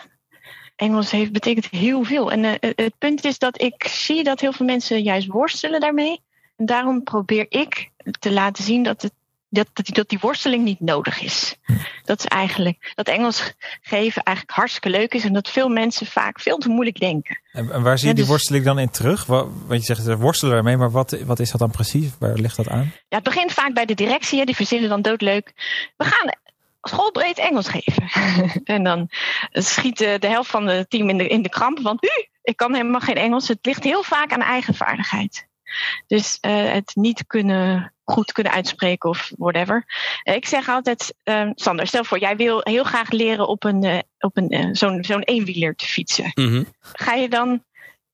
Engels 0.76 1.12
heeft, 1.12 1.32
betekent 1.32 1.66
heel 1.66 2.04
veel. 2.04 2.32
En 2.32 2.44
uh, 2.44 2.52
het 2.60 2.98
punt 2.98 3.26
is 3.26 3.40
dat 3.40 3.62
ik 3.62 3.88
zie 3.88 4.24
dat 4.24 4.40
heel 4.40 4.54
veel 4.54 4.66
mensen 4.66 5.02
juist 5.02 5.28
worstelen 5.28 5.80
daarmee. 5.80 6.22
En 6.56 6.66
daarom 6.66 7.04
probeer 7.04 7.46
ik 7.50 7.90
te 8.20 8.32
laten 8.32 8.64
zien 8.64 8.84
dat, 8.84 9.02
het, 9.02 9.14
dat, 9.50 9.68
dat, 9.74 9.88
dat 9.88 10.10
die 10.10 10.20
worsteling 10.22 10.64
niet 10.64 10.80
nodig 10.80 11.22
is. 11.22 11.56
Dat 12.04 12.20
is 12.20 12.26
eigenlijk 12.26 12.92
dat 12.96 13.08
Engels 13.08 13.54
geven 13.82 14.24
eigenlijk 14.24 14.58
hartstikke 14.58 14.90
leuk 14.90 15.14
is. 15.14 15.24
En 15.24 15.34
dat 15.34 15.50
veel 15.50 15.70
mensen 15.70 16.06
vaak 16.06 16.40
veel 16.40 16.58
te 16.58 16.70
moeilijk 16.70 17.00
denken. 17.00 17.40
En, 17.52 17.72
en 17.72 17.82
waar 17.82 17.98
zie 17.98 18.08
je 18.08 18.14
ja, 18.14 18.16
die 18.16 18.24
dus, 18.24 18.28
worsteling 18.32 18.66
dan 18.66 18.80
in 18.80 18.90
terug? 18.90 19.26
Want 19.26 19.86
je 19.86 19.96
zegt 19.96 20.14
worstelen 20.14 20.54
daarmee, 20.54 20.78
maar 20.78 20.92
wat, 20.92 21.18
wat 21.26 21.40
is 21.40 21.52
dat 21.52 21.60
dan 21.60 21.72
precies? 21.72 22.10
Waar 22.20 22.34
ligt 22.34 22.56
dat 22.56 22.68
aan? 22.68 22.92
Ja, 23.08 23.16
het 23.16 23.24
begint 23.24 23.52
vaak 23.52 23.74
bij 23.74 23.86
de 23.86 23.94
directie. 23.94 24.46
Die 24.46 24.56
verzinnen 24.56 24.90
dan 24.90 25.02
doodleuk. 25.02 25.54
We 25.98 26.06
gaan 26.06 26.30
schoolbreed 26.88 27.38
Engels 27.38 27.68
geven. 27.70 28.10
en 28.76 28.84
dan 28.84 29.10
schiet 29.52 29.98
de, 29.98 30.18
de 30.20 30.28
helft 30.28 30.50
van 30.50 30.68
het 30.68 30.90
team 30.90 31.10
in 31.10 31.18
de, 31.18 31.28
in 31.28 31.42
de 31.42 31.50
kramp. 31.50 31.80
Want 31.80 32.04
uh, 32.04 32.12
ik 32.42 32.58
kan 32.58 32.74
helemaal 32.74 33.00
geen 33.00 33.16
Engels. 33.16 33.48
Het 33.48 33.66
ligt 33.66 33.84
heel 33.84 34.04
vaak 34.04 34.34
aan 34.34 34.42
eigen 34.42 34.74
vaardigheid. 34.74 35.48
Dus 36.08 36.38
uh, 36.42 36.72
het 36.72 36.92
niet 36.96 37.28
kunnen, 37.28 37.94
goed 38.04 38.32
kunnen 38.32 38.54
uitspreken 38.54 39.10
of 39.10 39.32
whatever. 39.38 39.86
Uh, 40.24 40.36
ik 40.36 40.46
zeg 40.46 40.70
altijd, 40.70 41.16
uh, 41.24 41.50
Sander, 41.54 41.88
stel 41.88 42.04
voor, 42.04 42.20
jij 42.20 42.36
wil 42.36 42.60
heel 42.64 42.84
graag 42.84 43.10
leren 43.10 43.48
op 43.48 43.64
een, 43.64 44.04
op 44.20 44.38
een 44.38 44.76
zo'n 44.76 45.04
zo'n 45.04 45.24
eenwieler 45.24 45.76
te 45.76 45.86
fietsen. 45.86 46.32
Mm 46.34 46.48
-hmm. 46.48 46.66
Ga 46.80 47.14
je 47.14 47.30
dan 47.30 47.64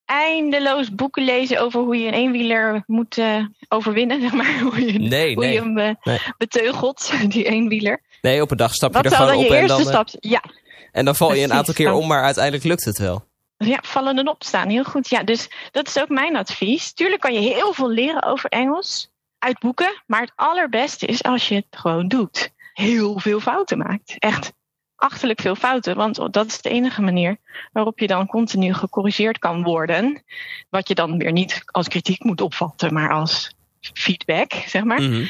eindeloos 0.06 0.96
boeken 0.96 1.24
lezen 1.24 1.62
over 1.62 1.82
hoe 1.82 1.98
je 1.98 2.08
een 2.08 2.14
eenwieler 2.14 2.84
moet 2.86 3.22
overwinnen, 3.68 4.22
zeg 4.30 4.34
maar. 4.34 4.60
Hoe 4.60 4.86
je, 4.86 5.00
nee, 5.00 5.34
hoe 5.34 5.44
nee. 5.44 5.54
je 5.54 5.60
hem 5.60 5.74
nee. 5.74 6.20
beteugelt, 6.38 7.14
die 7.34 7.44
eenwieler. 7.44 8.02
Nee, 8.22 8.42
op 8.42 8.52
een 8.52 8.58
dag 8.58 8.74
stap 8.74 8.94
je 8.94 9.02
er 9.02 9.12
gewoon 9.12 9.28
dan 9.28 9.38
op 9.38 9.52
je 9.52 9.56
en 9.56 9.68
dan, 9.68 9.82
stap? 9.82 10.08
Ja. 10.20 10.44
en 10.92 11.06
dan 11.06 11.16
val 11.16 11.34
je 11.34 11.44
een 11.44 11.54
aantal 11.54 11.74
keer 11.74 11.94
om, 11.94 12.08
maar 12.08 12.24
uiteindelijk 12.24 12.64
lukt 12.64 12.86
het 12.86 12.98
wel. 12.98 13.30
Ja, 13.58 13.80
vallen 13.82 14.18
en 14.18 14.28
opstaan. 14.28 14.70
Heel 14.70 14.84
goed. 14.84 15.10
Ja, 15.10 15.24
dus 15.24 15.50
dat 15.72 15.88
is 15.88 16.00
ook 16.00 16.10
mijn 16.10 16.36
advies. 16.36 16.94
Tuurlijk 16.94 17.22
kan 17.22 17.34
je 17.34 17.40
heel 17.40 17.74
veel 17.74 17.90
leren 17.90 18.24
over 18.24 18.50
Engels 18.50 19.10
uit 19.40 19.60
boeken. 19.60 20.02
Maar 20.06 20.22
het 20.22 20.32
allerbeste 20.36 21.06
is 21.06 21.24
als 21.24 21.48
je 21.48 21.56
het 21.56 21.66
gewoon 21.70 22.08
doet. 22.08 22.52
Heel 22.74 23.20
veel 23.20 23.40
fouten 23.40 23.78
maakt. 23.78 24.16
Echt 24.20 24.54
achterlijk 24.96 25.42
veel 25.42 25.56
fouten. 25.56 25.96
Want 25.96 26.34
dat 26.34 26.46
is 26.46 26.62
de 26.62 26.70
enige 26.70 27.02
manier 27.02 27.38
waarop 27.72 28.00
je 28.00 28.08
dan 28.08 28.28
continu 28.28 28.74
gecorrigeerd 28.74 29.40
kan 29.40 29.64
worden. 29.64 30.24
Wat 30.70 30.88
je 30.88 30.96
dan 30.96 31.18
weer 31.18 31.32
niet 31.32 31.62
als 31.66 31.88
kritiek 31.88 32.24
moet 32.24 32.42
opvatten, 32.42 32.94
maar 32.94 33.12
als 33.12 33.56
feedback, 33.80 34.54
zeg 34.54 34.84
maar. 34.84 35.02
Mhm. 35.02 35.26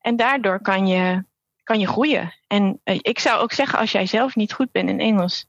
En 0.00 0.16
daardoor 0.16 0.60
kan 0.60 0.86
je, 0.86 1.24
kan 1.66 1.80
je 1.80 1.86
groeien. 1.86 2.34
En 2.46 2.80
eh, 2.84 2.98
ik 3.00 3.18
zou 3.18 3.40
ook 3.40 3.52
zeggen, 3.52 3.78
als 3.78 3.92
jij 3.92 4.06
zelf 4.06 4.34
niet 4.34 4.52
goed 4.52 4.70
bent 4.70 4.88
in 4.88 5.00
Engels, 5.00 5.46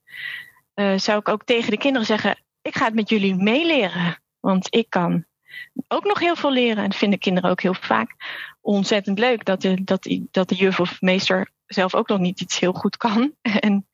eh, 0.73 0.97
zou 0.97 1.19
ik 1.19 1.29
ook 1.29 1.43
tegen 1.43 1.71
de 1.71 1.77
kinderen 1.77 2.07
zeggen: 2.07 2.37
Ik 2.61 2.75
ga 2.75 2.85
het 2.85 2.93
met 2.93 3.09
jullie 3.09 3.35
meeleren. 3.35 4.21
Want 4.39 4.75
ik 4.75 4.89
kan 4.89 5.25
ook 5.87 6.03
nog 6.03 6.19
heel 6.19 6.35
veel 6.35 6.51
leren. 6.51 6.83
En 6.83 6.89
dat 6.89 6.97
vinden 6.97 7.19
kinderen 7.19 7.49
ook 7.49 7.61
heel 7.61 7.73
vaak 7.73 8.15
ontzettend 8.61 9.19
leuk 9.19 9.45
dat 9.45 9.61
de, 9.61 9.83
dat, 9.83 10.17
dat 10.31 10.49
de 10.49 10.55
juf 10.55 10.79
of 10.79 11.01
meester 11.01 11.51
zelf 11.65 11.95
ook 11.95 12.07
nog 12.07 12.19
niet 12.19 12.41
iets 12.41 12.59
heel 12.59 12.73
goed 12.73 12.97
kan. 12.97 13.33
En, 13.67 13.87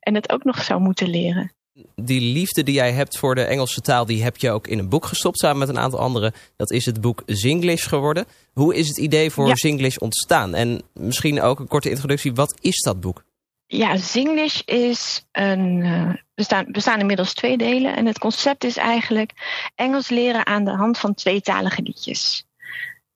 en 0.00 0.14
het 0.14 0.32
ook 0.32 0.44
nog 0.44 0.62
zou 0.62 0.80
moeten 0.80 1.08
leren. 1.08 1.52
Die 1.94 2.20
liefde 2.20 2.62
die 2.62 2.74
jij 2.74 2.92
hebt 2.92 3.18
voor 3.18 3.34
de 3.34 3.42
Engelse 3.44 3.80
taal, 3.80 4.06
die 4.06 4.22
heb 4.22 4.36
je 4.36 4.50
ook 4.50 4.66
in 4.66 4.78
een 4.78 4.88
boek 4.88 5.06
gestopt 5.06 5.38
samen 5.38 5.58
met 5.58 5.68
een 5.68 5.78
aantal 5.78 5.98
anderen. 6.00 6.32
Dat 6.56 6.70
is 6.70 6.84
het 6.86 7.00
boek 7.00 7.22
Zinglish 7.26 7.88
geworden. 7.88 8.26
Hoe 8.52 8.74
is 8.74 8.88
het 8.88 8.98
idee 8.98 9.30
voor 9.30 9.46
Ja. 9.48 9.56
Zinglish 9.56 9.96
ontstaan? 9.96 10.54
En 10.54 10.82
misschien 10.92 11.40
ook 11.42 11.58
een 11.58 11.68
korte 11.68 11.90
introductie. 11.90 12.34
Wat 12.34 12.58
is 12.60 12.80
dat 12.82 13.00
boek? 13.00 13.24
Ja, 13.66 13.96
Zinglish 13.96 14.60
is 14.64 15.24
een. 15.32 15.82
eh 15.82 16.14
bestaan, 16.34 16.66
bestaan 16.68 17.00
inmiddels 17.00 17.34
twee 17.34 17.56
delen. 17.58 17.96
En 17.96 18.06
het 18.06 18.18
concept 18.18 18.64
is 18.64 18.76
eigenlijk 18.76 19.32
Engels 19.74 20.08
leren 20.08 20.46
aan 20.46 20.64
de 20.64 20.70
hand 20.76 20.98
van 20.98 21.14
tweetalige 21.14 21.82
liedjes. 21.82 22.44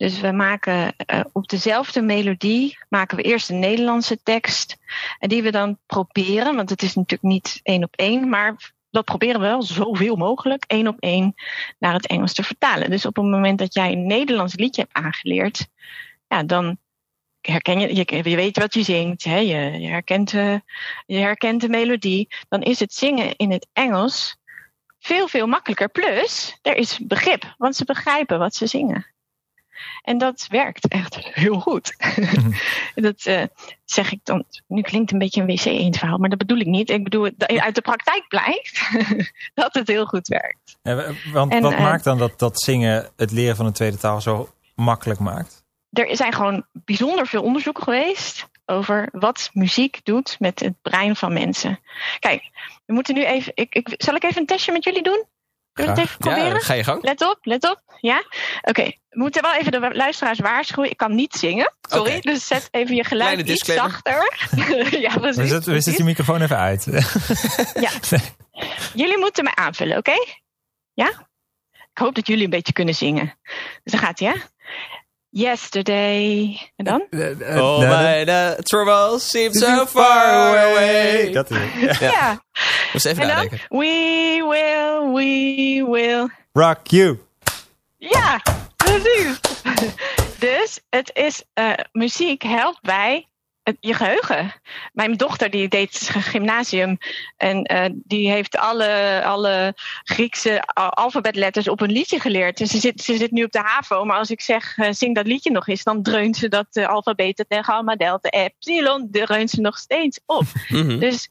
Dus 0.02 0.20
we 0.20 0.32
maken 0.32 0.96
eh, 0.96 1.20
op 1.32 1.48
dezelfde 1.48 2.02
melodie 2.02 2.78
maken 2.88 3.16
we 3.16 3.22
eerst 3.22 3.50
een 3.50 3.58
Nederlandse 3.58 4.22
tekst. 4.22 4.76
En 5.18 5.28
die 5.28 5.42
we 5.42 5.50
dan 5.50 5.78
proberen, 5.86 6.56
want 6.56 6.70
het 6.70 6.82
is 6.82 6.94
natuurlijk 6.94 7.22
niet 7.22 7.60
één 7.62 7.82
op 7.84 7.96
één, 7.96 8.28
maar 8.28 8.72
dat 8.90 9.04
proberen 9.04 9.40
we 9.40 9.46
wel 9.46 9.62
zoveel 9.62 10.16
mogelijk 10.16 10.64
één 10.66 10.86
op 10.88 11.00
één 11.00 11.34
naar 11.78 11.92
het 11.92 12.06
Engels 12.06 12.34
te 12.34 12.42
vertalen. 12.42 12.90
Dus 12.90 13.06
op 13.06 13.16
het 13.16 13.24
moment 13.24 13.58
dat 13.58 13.74
jij 13.74 13.92
een 13.92 14.06
Nederlands 14.06 14.54
liedje 14.54 14.82
hebt 14.82 15.06
aangeleerd, 15.06 15.68
ja, 16.28 16.42
dan 16.42 16.78
herken 17.40 17.80
je, 17.80 17.94
je, 18.22 18.36
weet 18.36 18.58
wat 18.58 18.74
je 18.74 18.82
zingt, 18.82 19.24
hè? 19.24 19.38
Je, 19.38 19.80
je, 19.80 19.88
herkent, 19.88 20.30
de, 20.30 20.62
je 21.06 21.18
herkent 21.18 21.60
de 21.60 21.68
melodie, 21.68 22.28
dan 22.48 22.62
is 22.62 22.80
het 22.80 22.94
zingen 22.94 23.36
in 23.36 23.50
het 23.50 23.68
Engels 23.72 24.36
veel, 24.98 25.28
veel 25.28 25.46
makkelijker. 25.46 25.88
Plus, 25.88 26.58
er 26.62 26.76
is 26.76 26.98
begrip, 26.98 27.54
want 27.58 27.76
ze 27.76 27.84
begrijpen 27.84 28.38
wat 28.38 28.54
ze 28.54 28.66
zingen. 28.66 29.11
En 30.02 30.18
dat 30.18 30.46
werkt 30.48 30.88
echt 30.88 31.16
heel 31.16 31.60
goed. 31.60 31.96
dat 32.94 33.24
eh, 33.24 33.42
zeg 33.84 34.12
ik 34.12 34.20
dan. 34.22 34.44
Nu 34.66 34.80
klinkt 34.80 35.10
het 35.10 35.12
een 35.12 35.18
beetje 35.18 35.40
een 35.40 35.46
wc-eend 35.46 35.98
verhaal, 35.98 36.18
maar 36.18 36.28
dat 36.28 36.38
bedoel 36.38 36.58
ik 36.58 36.66
niet. 36.66 36.90
Ik 36.90 37.04
bedoel, 37.04 37.30
dat 37.36 37.58
uit 37.58 37.74
de 37.74 37.80
praktijk 37.80 38.28
blijkt 38.28 38.90
dat 39.54 39.74
het 39.74 39.88
heel 39.88 40.06
goed 40.06 40.28
werkt. 40.28 40.78
Ja, 40.82 41.12
want 41.32 41.52
En, 41.52 41.62
wat 41.62 41.72
eh, 41.72 41.80
maakt 41.80 42.04
dan 42.04 42.18
dat, 42.18 42.38
dat 42.38 42.62
zingen 42.62 43.10
het 43.16 43.30
leren 43.30 43.56
van 43.56 43.66
een 43.66 43.72
tweede 43.72 43.98
taal 43.98 44.20
zo 44.20 44.48
makkelijk 44.74 45.20
maakt? 45.20 45.62
er 45.92 46.16
zijn 46.16 46.32
gewoon 46.32 46.66
bijzonder 46.72 47.26
veel 47.26 47.42
onderzoeken 47.42 47.82
geweest 47.82 48.48
over 48.66 49.08
wat 49.12 49.50
muziek 49.52 50.00
doet 50.04 50.36
met 50.38 50.60
het 50.60 50.74
brein 50.82 51.16
van 51.16 51.32
mensen. 51.32 51.80
Kijk, 52.18 52.42
we 52.86 52.92
moeten 52.92 53.14
nu 53.14 53.24
even. 53.24 53.52
Ik, 53.54 53.74
ik, 53.74 53.94
zal 53.96 54.14
ik 54.14 54.24
even 54.24 54.40
een 54.40 54.46
testje 54.46 54.72
met 54.72 54.84
jullie 54.84 55.02
doen? 55.02 55.24
We 55.72 55.82
Graag. 55.82 55.98
even 55.98 56.18
proberen? 56.18 56.52
Ja, 56.52 56.58
ga 56.58 56.74
je 56.74 56.84
gang. 56.84 57.02
Let 57.02 57.22
op, 57.22 57.38
let 57.42 57.64
op. 57.70 57.82
Ja? 58.00 58.24
Oké, 58.62 58.82
we 58.84 59.18
moeten 59.18 59.42
wel 59.42 59.54
even 59.54 59.72
de 59.72 59.90
luisteraars 59.94 60.38
waarschuwen. 60.38 60.90
Ik 60.90 60.96
kan 60.96 61.14
niet 61.14 61.34
zingen. 61.34 61.72
Sorry, 61.80 62.20
dus 62.20 62.46
zet 62.46 62.68
even 62.70 62.94
je 62.94 63.04
geluid 63.04 63.32
Kleine 63.32 63.52
iets 63.52 63.64
zachter. 63.74 64.36
ja, 65.00 65.12
We 65.12 65.20
precies. 65.20 65.48
zetten, 65.48 65.72
we 65.72 65.80
zetten 65.80 66.04
je 66.04 66.10
microfoon 66.10 66.42
even 66.42 66.58
uit. 66.58 66.84
Jullie 68.94 69.18
moeten 69.18 69.44
me 69.44 69.54
aanvullen, 69.54 69.96
oké? 69.96 70.14
Ja? 70.92 71.08
Ik 71.70 71.98
hoop 71.98 72.14
dat 72.14 72.26
jullie 72.26 72.44
een 72.44 72.50
beetje 72.50 72.72
kunnen 72.72 72.94
zingen. 72.94 73.38
Dus 73.82 73.92
dan 73.92 74.00
gaat 74.00 74.18
hij, 74.18 74.28
hè? 74.28 74.34
Yesterday. 75.34 76.60
En 76.76 76.84
dan? 76.84 77.00
Oh, 77.56 77.78
my 77.78 78.24
the 78.24 78.56
trouble 78.62 79.18
seems 79.18 79.58
so 79.58 79.86
far 79.86 80.58
away. 80.58 81.32
Dat 81.32 81.50
is 81.50 81.56
het. 81.60 81.98
Ja. 81.98 82.42
Moest 82.92 83.06
even 83.06 83.22
En 83.22 83.28
dan? 83.28 83.36
nadenken. 83.36 83.60
We 83.68 84.44
will, 84.48 85.12
we 85.14 85.90
will. 85.90 86.28
Rock 86.52 86.86
you. 86.86 87.18
Ja, 87.98 88.40
precies. 88.76 89.40
Dus 90.38 90.80
het 90.90 91.10
is, 91.14 91.42
eh, 91.54 91.72
muziek 91.92 92.42
helpt 92.42 92.80
bij 92.80 93.28
je 93.80 93.94
geheugen. 93.94 94.52
Mijn 94.92 95.16
dochter 95.16 95.50
die 95.50 95.68
deed 95.68 96.10
gymnasium 96.12 96.98
en 97.36 97.62
eh, 97.62 97.90
die 97.94 98.30
heeft 98.30 98.56
alle, 98.56 99.22
alle 99.24 99.74
Griekse 100.02 100.62
alfabetletters 100.74 101.68
op 101.68 101.80
een 101.80 101.92
liedje 101.92 102.20
geleerd. 102.20 102.60
En 102.60 102.66
ze 102.66 102.78
zit, 102.78 103.02
ze 103.02 103.16
zit 103.16 103.30
nu 103.30 103.44
op 103.44 103.52
de 103.52 103.58
HAVO, 103.58 104.04
maar 104.04 104.16
als 104.16 104.30
ik 104.30 104.40
zeg 104.40 104.76
eh, 104.76 104.92
zing 104.92 105.14
dat 105.14 105.26
liedje 105.26 105.50
nog 105.50 105.68
eens, 105.68 105.82
dan 105.82 106.02
dreunt 106.02 106.36
ze 106.36 106.48
dat 106.48 106.66
uh, 106.72 106.88
alfabet, 106.88 107.44
de 107.48 107.64
gamma, 107.64 107.96
delta, 107.96 108.28
epsilon, 108.28 109.08
dreunt 109.10 109.50
ze 109.50 109.60
nog 109.60 109.78
steeds 109.78 110.20
op. 110.26 110.44
Mhm. 110.72 110.98
Dus 110.98 111.28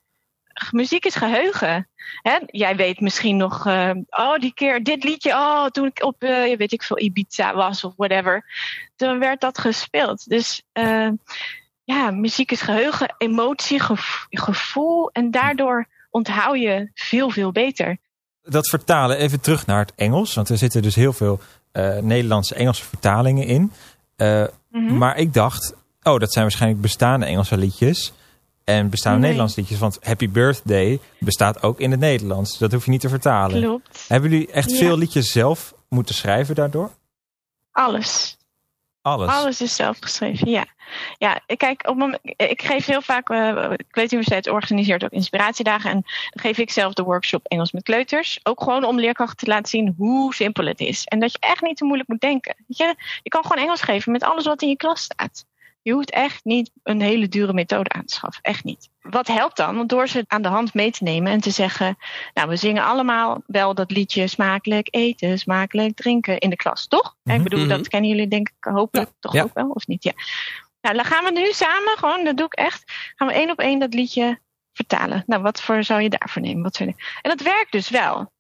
muziek 0.71 1.05
is 1.05 1.15
geheugen. 1.15 1.89
Hè? 2.21 2.37
Jij 2.45 2.75
weet 2.75 2.99
misschien 2.99 3.37
nog, 3.37 3.65
eh, 3.65 3.91
oh 4.09 4.35
die 4.35 4.53
keer 4.53 4.83
dit 4.83 5.03
liedje, 5.03 5.31
oh 5.31 5.65
toen 5.65 5.85
ik 5.85 6.03
op, 6.03 6.23
eh, 6.23 6.57
weet 6.57 6.71
ik 6.71 6.83
veel, 6.83 6.99
Ibiza 6.99 7.55
was 7.55 7.83
of 7.83 7.93
whatever. 7.95 8.45
Toen 8.95 9.19
werd 9.19 9.41
dat 9.41 9.57
gespeeld. 9.57 10.29
Dus 10.29 10.63
eh, 10.71 11.09
ja, 11.91 12.11
muziek 12.11 12.51
is 12.51 12.61
geheugen, 12.61 13.15
emotie, 13.17 13.79
gev- 13.79 14.23
gevoel. 14.29 15.09
En 15.11 15.31
daardoor 15.31 15.87
onthoud 16.09 16.57
je 16.59 16.89
veel, 16.93 17.29
veel 17.29 17.51
beter. 17.51 17.97
Dat 18.43 18.69
vertalen 18.69 19.17
even 19.17 19.39
terug 19.39 19.65
naar 19.65 19.79
het 19.79 19.93
Engels. 19.95 20.33
Want 20.33 20.49
er 20.49 20.57
zitten 20.57 20.81
dus 20.81 20.95
heel 20.95 21.13
veel 21.13 21.39
eh, 21.71 21.97
Nederlandse 21.97 22.55
Engelse 22.55 22.83
vertalingen 22.83 23.45
in. 23.45 23.71
Eh, 24.15 24.43
Mhm. 24.69 24.97
Maar 24.97 25.17
ik 25.17 25.33
dacht, 25.33 25.73
oh, 26.03 26.19
dat 26.19 26.31
zijn 26.31 26.43
waarschijnlijk 26.45 26.81
bestaande 26.81 27.25
Engelse 27.25 27.57
liedjes. 27.57 28.13
En 28.63 28.89
bestaande 28.89 29.17
Nee. 29.17 29.25
Nederlandse 29.27 29.59
liedjes. 29.59 29.79
Want 29.79 29.97
Happy 30.01 30.29
Birthday 30.29 30.99
bestaat 31.19 31.63
ook 31.63 31.79
in 31.79 31.91
het 31.91 31.99
Nederlands. 31.99 32.57
Dat 32.57 32.71
hoef 32.71 32.85
je 32.85 32.91
niet 32.91 33.01
te 33.01 33.09
vertalen. 33.09 33.61
Klopt. 33.61 34.05
Hebben 34.07 34.29
jullie 34.29 34.51
echt 34.51 34.71
Ja. 34.71 34.77
veel 34.77 34.97
liedjes 34.97 35.31
zelf 35.31 35.73
moeten 35.89 36.15
schrijven 36.15 36.55
daardoor? 36.55 36.89
Alles. 37.71 38.37
Alles. 39.01 39.29
Alles 39.29 39.61
is 39.61 39.75
zelf 39.75 39.97
geschreven, 39.99 40.49
ja. 40.49 40.65
Ja, 41.17 41.39
ik 41.45 41.57
kijk, 41.57 41.87
op 41.89 42.19
ik 42.37 42.61
geef 42.61 42.85
heel 42.85 43.01
vaak, 43.01 43.29
uh, 43.29 43.53
Kleuteruniversiteit 43.91 44.49
organiseert 44.49 45.03
ook 45.03 45.11
inspiratiedagen. 45.11 45.89
En 45.89 46.01
dan 46.01 46.43
geef 46.43 46.57
ik 46.57 46.71
zelf 46.71 46.93
de 46.93 47.03
workshop 47.03 47.45
Engels 47.45 47.71
met 47.71 47.83
kleuters. 47.83 48.39
Ook 48.43 48.63
gewoon 48.63 48.83
om 48.83 48.99
leerkrachten 48.99 49.37
te 49.37 49.45
laten 49.47 49.69
zien 49.69 49.93
hoe 49.97 50.33
simpel 50.33 50.65
het 50.65 50.79
is. 50.79 51.05
En 51.05 51.19
dat 51.19 51.31
je 51.31 51.37
echt 51.39 51.61
niet 51.61 51.77
te 51.77 51.85
moeilijk 51.85 52.09
moet 52.09 52.21
denken. 52.21 52.55
Je, 52.67 52.95
je 53.23 53.29
kan 53.29 53.45
gewoon 53.45 53.63
Engels 53.63 53.81
geven 53.81 54.11
met 54.11 54.23
alles 54.23 54.45
wat 54.45 54.61
in 54.61 54.69
je 54.69 54.77
klas 54.77 55.01
staat. 55.01 55.45
Je 55.83 55.93
hoeft 55.93 56.11
echt 56.11 56.43
niet 56.45 56.71
een 56.83 57.01
hele 57.01 57.27
dure 57.27 57.53
methode 57.53 57.89
aan 57.89 58.05
te 58.05 58.13
schaffen. 58.13 58.43
Echt 58.43 58.63
niet. 58.63 58.89
Wat 59.01 59.27
helpt 59.27 59.57
dan? 59.57 59.75
Want 59.75 59.89
door 59.89 60.07
ze 60.07 60.23
aan 60.27 60.41
de 60.41 60.47
hand 60.47 60.73
mee 60.73 60.91
te 60.91 61.03
nemen 61.03 61.31
en 61.31 61.39
te 61.41 61.49
zeggen... 61.49 61.97
nou, 62.33 62.49
we 62.49 62.55
zingen 62.55 62.83
allemaal 62.83 63.41
wel 63.47 63.73
dat 63.73 63.91
liedje 63.91 64.27
smakelijk 64.27 64.87
eten, 64.91 65.39
smakelijk 65.39 65.95
drinken 65.95 66.37
in 66.37 66.49
de 66.49 66.55
klas, 66.55 66.87
toch? 66.87 67.15
Mhm. 67.23 67.35
Ik 67.37 67.43
bedoel, 67.43 67.59
Mhm. 67.59 67.69
dat 67.69 67.87
kennen 67.87 68.09
jullie 68.09 68.27
denk 68.27 68.47
ik 68.47 68.71
hopelijk 68.73 69.09
toch 69.19 69.33
Ja. 69.33 69.43
ook 69.43 69.53
wel, 69.53 69.69
of 69.69 69.87
niet? 69.87 70.03
Ja. 70.03 70.11
Nou, 70.81 70.95
dan 70.95 71.05
gaan 71.05 71.23
we 71.23 71.31
nu 71.31 71.51
samen, 71.51 71.97
gewoon, 71.97 72.23
dat 72.23 72.37
doe 72.37 72.45
ik 72.45 72.53
echt... 72.53 72.83
gaan 73.15 73.27
we 73.27 73.33
één 73.33 73.49
op 73.49 73.59
één 73.59 73.79
dat 73.79 73.93
liedje 73.93 74.39
vertalen. 74.73 75.23
Nou, 75.27 75.41
wat 75.41 75.61
voor 75.61 75.83
zou 75.83 76.01
je 76.01 76.09
daarvoor 76.09 76.41
nemen? 76.41 76.63
Wat. 76.63 76.77
En 76.77 76.95
dat 77.21 77.41
werkt 77.41 77.71
dus 77.71 77.89
wel. 77.89 78.31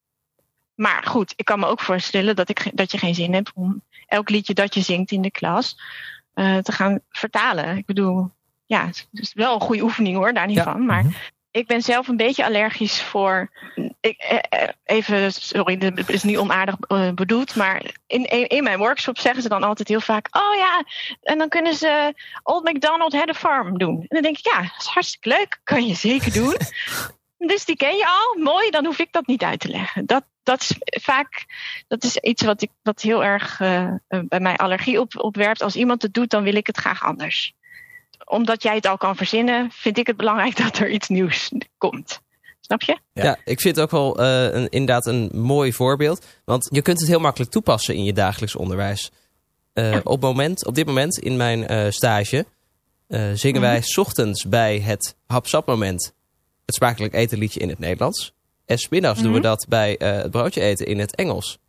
Maar 0.75 1.03
goed, 1.03 1.33
ik 1.35 1.45
kan 1.45 1.59
me 1.59 1.65
ook 1.65 1.81
voorstellen 1.81 2.35
dat, 2.35 2.49
ik, 2.49 2.71
dat 2.73 2.91
je 2.91 2.97
geen 2.97 3.15
zin 3.15 3.33
hebt... 3.33 3.51
om 3.55 3.81
elk 4.07 4.29
liedje 4.29 4.53
dat 4.53 4.73
je 4.73 4.81
zingt 4.81 5.11
in 5.11 5.21
de 5.21 5.31
klas... 5.31 5.77
eh, 6.33 6.57
te 6.57 6.71
gaan 6.71 6.99
vertalen. 7.09 7.77
Ik 7.77 7.85
bedoel, 7.85 8.31
ja, 8.65 8.85
het 8.85 9.07
is 9.11 9.33
wel 9.33 9.53
een 9.53 9.61
goede 9.61 9.83
oefening 9.83 10.15
hoor, 10.15 10.33
daar 10.33 10.47
niet 10.47 10.55
Ja. 10.57 10.63
van. 10.63 10.85
Maar 10.85 11.03
Mhm. 11.03 11.13
ik 11.51 11.67
ben 11.67 11.81
zelf 11.81 12.07
een 12.07 12.17
beetje 12.17 12.45
allergisch 12.45 13.01
voor. 13.01 13.49
Ik, 13.99 14.17
eh, 14.17 14.37
eh, 14.63 14.69
even, 14.83 15.33
sorry, 15.33 15.77
dit 15.77 16.09
is 16.09 16.23
niet 16.23 16.37
onaardig 16.37 16.75
bedoeld. 17.15 17.55
Maar 17.55 17.81
in, 18.07 18.25
in, 18.25 18.47
in 18.47 18.63
mijn 18.63 18.77
workshop 18.79 19.17
zeggen 19.19 19.41
ze 19.41 19.49
dan 19.49 19.63
altijd 19.63 19.87
heel 19.87 20.01
vaak: 20.01 20.27
Oh 20.31 20.55
ja, 20.55 20.83
en 21.21 21.37
dan 21.37 21.49
kunnen 21.49 21.73
ze 21.75 22.13
Old 22.43 22.63
MacDonald 22.63 23.13
had 23.13 23.29
a 23.29 23.33
farm 23.33 23.77
doen. 23.77 23.95
En 23.99 24.05
dan 24.07 24.21
denk 24.21 24.37
ik: 24.37 24.45
Ja, 24.45 24.61
dat 24.61 24.75
is 24.79 24.85
hartstikke 24.85 25.29
leuk. 25.29 25.59
Kan 25.63 25.87
je 25.87 25.95
zeker 25.95 26.33
doen. 26.33 26.55
dus 27.51 27.65
die 27.65 27.75
ken 27.75 27.95
je 27.97 28.05
al. 28.07 28.43
Mooi, 28.43 28.69
dan 28.69 28.85
hoef 28.85 28.99
ik 28.99 29.11
dat 29.11 29.27
niet 29.27 29.43
uit 29.43 29.59
te 29.59 29.69
leggen. 29.69 30.05
Dat, 30.05 30.23
dat 30.43 30.61
is 30.61 30.75
vaak 31.01 31.45
dat 31.87 32.03
is 32.03 32.17
iets 32.17 32.43
wat, 32.43 32.61
ik, 32.61 32.69
wat 32.83 33.01
heel 33.01 33.23
erg 33.23 33.59
eh, 33.59 33.83
eh, 33.83 34.19
bij 34.27 34.39
mij 34.39 34.55
allergie 34.55 34.99
op, 34.99 35.23
opwerpt. 35.23 35.61
Als 35.61 35.75
iemand 35.75 36.01
het 36.01 36.13
doet, 36.13 36.29
dan 36.29 36.43
wil 36.43 36.55
ik 36.55 36.67
het 36.67 36.77
graag 36.77 37.03
anders. 37.03 37.53
Omdat 38.25 38.63
jij 38.63 38.75
het 38.75 38.85
al 38.85 38.97
kan 38.97 39.15
verzinnen, 39.15 39.69
vind 39.71 39.97
ik 39.97 40.07
het 40.07 40.17
belangrijk 40.17 40.57
dat 40.63 40.77
er 40.77 40.89
iets 40.89 41.07
nieuws 41.07 41.51
komt. 41.77 42.21
Snap 42.61 42.81
je? 42.81 42.97
Ja. 43.13 43.23
Ja. 43.23 43.37
ik 43.45 43.61
vind 43.61 43.75
het 43.75 43.85
ook 43.85 43.91
wel 43.91 44.19
eh, 44.19 44.43
een, 44.43 44.69
inderdaad 44.69 45.05
een 45.05 45.29
mooi 45.33 45.73
voorbeeld. 45.73 46.25
Want 46.45 46.67
je 46.71 46.81
kunt 46.81 46.99
het 46.99 47.09
heel 47.09 47.19
makkelijk 47.19 47.51
toepassen 47.51 47.95
in 47.95 48.03
je 48.03 48.13
dagelijks 48.13 48.55
onderwijs. 48.55 49.11
Op, 50.03 50.21
moment, 50.21 50.65
op 50.65 50.75
dit 50.75 50.85
moment 50.85 51.17
in 51.17 51.37
mijn 51.37 51.91
stage 51.93 52.45
zingen 53.33 53.61
wij 53.61 53.81
's 53.81 53.97
ochtends 53.97 54.47
bij 54.47 54.79
het 54.79 55.15
hapsap 55.27 55.67
moment 55.67 56.13
het 56.65 56.75
smakelijk 56.75 57.13
eten 57.13 57.37
liedje 57.37 57.59
in 57.59 57.69
het 57.69 57.79
Nederlands. 57.79 58.33
En 58.71 58.77
smiddags 58.77 59.21
doen 59.21 59.31
we 59.31 59.37
Mhm. 59.37 59.47
dat 59.47 59.65
bij 59.69 59.97
eh, 59.97 60.15
het 60.15 60.31
broodje 60.31 60.61
eten 60.61 60.85
in 60.85 60.99
het 60.99 61.15
Engels. 61.15 61.59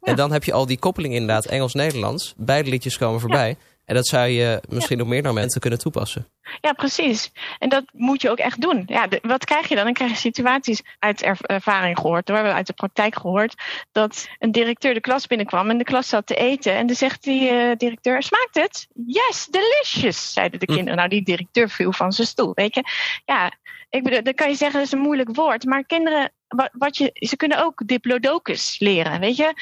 En 0.00 0.16
dan 0.16 0.32
heb 0.32 0.44
je 0.44 0.52
al 0.52 0.66
die 0.66 0.78
koppeling 0.78 1.14
inderdaad 1.14 1.46
Engels-Nederlands. 1.46 2.34
Beide 2.36 2.70
liedjes 2.70 2.98
komen 2.98 3.20
voorbij. 3.20 3.56
En 3.84 3.94
dat 3.94 4.06
zou 4.06 4.28
je 4.28 4.60
misschien 4.68 5.00
op 5.00 5.06
meerdere 5.06 5.34
momenten 5.34 5.60
kunnen 5.60 5.78
toepassen. 5.78 6.26
Ja, 6.60 6.72
precies. 6.72 7.32
En 7.58 7.68
dat 7.68 7.84
moet 7.92 8.22
je 8.22 8.30
ook 8.30 8.38
echt 8.38 8.60
doen. 8.60 8.82
Ja, 8.86 9.06
de- 9.06 9.18
wat 9.22 9.44
krijg 9.44 9.68
je 9.68 9.74
dan? 9.74 9.84
Dan 9.84 9.92
krijg 9.92 10.10
je 10.10 10.16
situaties 10.16 10.82
uit 10.98 11.22
erv- 11.22 11.40
ervaring 11.40 11.98
gehoord. 11.98 12.28
We 12.28 12.34
hebben 12.34 12.54
uit 12.54 12.66
de 12.66 12.72
praktijk 12.72 13.14
gehoord 13.16 13.54
dat 13.92 14.28
een 14.38 14.52
directeur 14.52 14.94
de 14.94 15.00
klas 15.00 15.26
binnenkwam 15.26 15.70
en 15.70 15.78
de 15.78 15.84
klas 15.84 16.08
zat 16.08 16.26
te 16.26 16.34
eten. 16.34 16.72
En 16.74 16.86
dan 16.86 16.96
zegt 16.96 17.22
die 17.22 17.48
eh, 17.48 17.76
directeur: 17.76 18.22
Smaakt 18.22 18.54
het? 18.54 18.86
Yes, 19.06 19.46
delicious, 19.50 20.32
zeiden 20.32 20.60
de 20.60 20.66
Hm. 20.66 20.72
kinderen. 20.72 20.96
Nou, 20.96 21.08
die 21.08 21.22
directeur 21.22 21.68
viel 21.68 21.92
van 21.92 22.12
zijn 22.12 22.26
stoel. 22.26 22.52
Weet 22.54 22.74
je, 22.74 22.82
ja, 23.24 23.52
ik 23.90 24.02
bedoel, 24.02 24.22
dan 24.22 24.34
kan 24.34 24.48
je 24.48 24.54
zeggen 24.54 24.78
dat 24.78 24.86
is 24.86 24.92
een 24.92 24.98
moeilijk 24.98 25.36
woord. 25.36 25.64
Maar 25.64 25.84
kinderen, 25.84 26.32
wat, 26.72 26.96
je, 26.96 27.10
ze 27.12 27.36
kunnen 27.36 27.64
ook 27.64 27.82
diplodocus 27.86 28.78
leren. 28.78 29.20
Weet 29.20 29.36
je, 29.36 29.52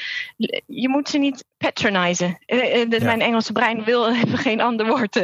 je 0.65 0.89
moet 0.89 1.09
ze 1.09 1.17
niet 1.17 1.45
patronizen. 1.57 2.37
Eh, 2.45 2.81
eh, 2.81 2.89
Ja. 2.89 3.03
Mijn 3.05 3.21
Engelse 3.21 3.51
brein 3.51 3.83
wil 3.83 4.09
even 4.15 4.37
geen 4.37 4.61
ander 4.61 4.87
woord 4.87 5.21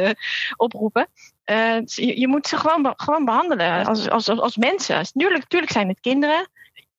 oproepen. 0.56 1.08
Eh, 1.44 1.76
je, 1.84 2.20
je 2.20 2.28
moet 2.28 2.46
ze 2.46 2.56
gewoon, 2.56 2.92
gewoon 2.96 3.24
behandelen 3.24 3.86
als, 3.86 4.08
als, 4.08 4.28
als, 4.28 4.40
als 4.40 4.56
mensen. 4.56 5.02
Tuurlijk, 5.12 5.44
tuurlijk 5.44 5.72
zijn 5.72 5.88
het 5.88 6.00
kinderen. 6.00 6.48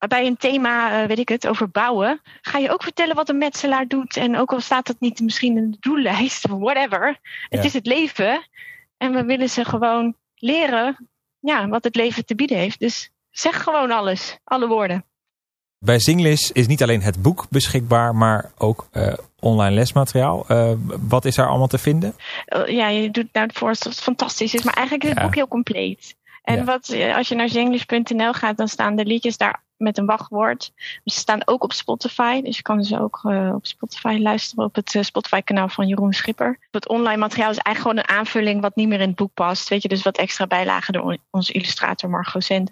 Bij 0.07 0.25
een 0.25 0.37
thema, 0.37 1.01
eh, 1.01 1.07
weet 1.07 1.19
ik 1.19 1.29
het, 1.29 1.47
over 1.47 1.69
bouwen, 1.69 2.21
ga 2.41 2.57
je 2.57 2.71
ook 2.71 2.83
vertellen 2.83 3.15
wat 3.15 3.29
een 3.29 3.37
metselaar 3.37 3.87
doet. 3.87 4.17
En 4.17 4.37
ook 4.37 4.51
al 4.51 4.59
staat 4.59 4.87
dat 4.87 4.99
niet 4.99 5.19
misschien 5.19 5.57
in 5.57 5.71
de 5.71 5.77
doellijst 5.79 6.45
of 6.45 6.59
whatever. 6.69 7.19
Het 7.49 7.65
is 7.65 7.73
het 7.73 7.85
leven. 7.85 8.47
En 8.97 9.13
we 9.13 9.23
willen 9.23 9.49
ze 9.49 9.65
gewoon 9.65 10.15
leren 10.35 11.09
ja, 11.39 11.67
wat 11.67 11.83
het 11.83 11.95
leven 11.95 12.25
te 12.25 12.35
bieden 12.35 12.57
heeft. 12.57 12.79
Dus 12.79 13.11
zeg 13.29 13.63
gewoon 13.63 13.91
alles, 13.91 14.39
alle 14.43 14.67
woorden. 14.67 15.05
Bij 15.83 15.99
Zinglish 15.99 16.49
is 16.49 16.67
niet 16.67 16.83
alleen 16.83 17.01
het 17.01 17.21
boek 17.21 17.45
beschikbaar, 17.49 18.15
maar 18.15 18.51
ook 18.57 18.87
eh, 18.91 19.13
online 19.39 19.75
lesmateriaal. 19.75 20.45
Eh, 20.47 20.71
wat 20.99 21.25
is 21.25 21.35
daar 21.35 21.47
allemaal 21.47 21.67
te 21.67 21.77
vinden? 21.77 22.15
Eh, 22.45 22.67
ja, 22.67 22.87
je 22.87 23.11
doet 23.11 23.27
nou 23.33 23.49
voor 23.53 23.67
alsof 23.67 23.91
het 23.91 24.01
fantastisch 24.01 24.53
is, 24.53 24.63
maar 24.63 24.73
eigenlijk 24.73 25.03
is 25.03 25.09
het 25.09 25.19
Ja. 25.19 25.25
boek 25.25 25.35
heel 25.35 25.47
compleet. 25.47 26.15
En 26.43 26.55
Ja. 26.55 26.63
wat, 26.63 26.95
als 27.15 27.27
je 27.27 27.35
naar 27.35 27.49
zinglish.nl 27.49 28.33
gaat, 28.33 28.57
dan 28.57 28.67
staan 28.67 28.95
de 28.95 29.05
liedjes 29.05 29.37
daar 29.37 29.61
met 29.77 29.97
een 29.97 30.05
wachtwoord. 30.05 30.71
Ze 31.05 31.19
staan 31.19 31.47
ook 31.47 31.63
op 31.63 31.73
Spotify, 31.73 32.41
dus 32.41 32.55
je 32.55 32.61
kan 32.61 32.83
ze 32.83 32.99
ook 32.99 33.19
eh, 33.23 33.51
op 33.53 33.65
Spotify 33.65 34.17
luisteren 34.21 34.65
op 34.65 34.75
het 34.75 34.95
eh, 34.95 35.03
Spotify-kanaal 35.03 35.69
van 35.69 35.87
Jeroen 35.87 36.13
Schipper. 36.13 36.59
Het 36.71 36.87
online 36.87 37.17
materiaal 37.17 37.51
is 37.51 37.57
eigenlijk 37.57 37.97
gewoon 37.97 37.97
een 37.97 38.19
aanvulling 38.19 38.61
wat 38.61 38.75
niet 38.75 38.87
meer 38.87 38.99
in 38.99 39.07
het 39.07 39.15
boek 39.15 39.33
past. 39.33 39.69
Weet 39.69 39.81
je, 39.81 39.87
dus 39.87 40.03
wat 40.03 40.17
extra 40.17 40.47
bijlagen 40.47 40.93
door 40.93 41.01
on- 41.01 41.21
onze 41.29 41.53
illustrator 41.53 42.09
Margot 42.09 42.43
Zend 42.43 42.71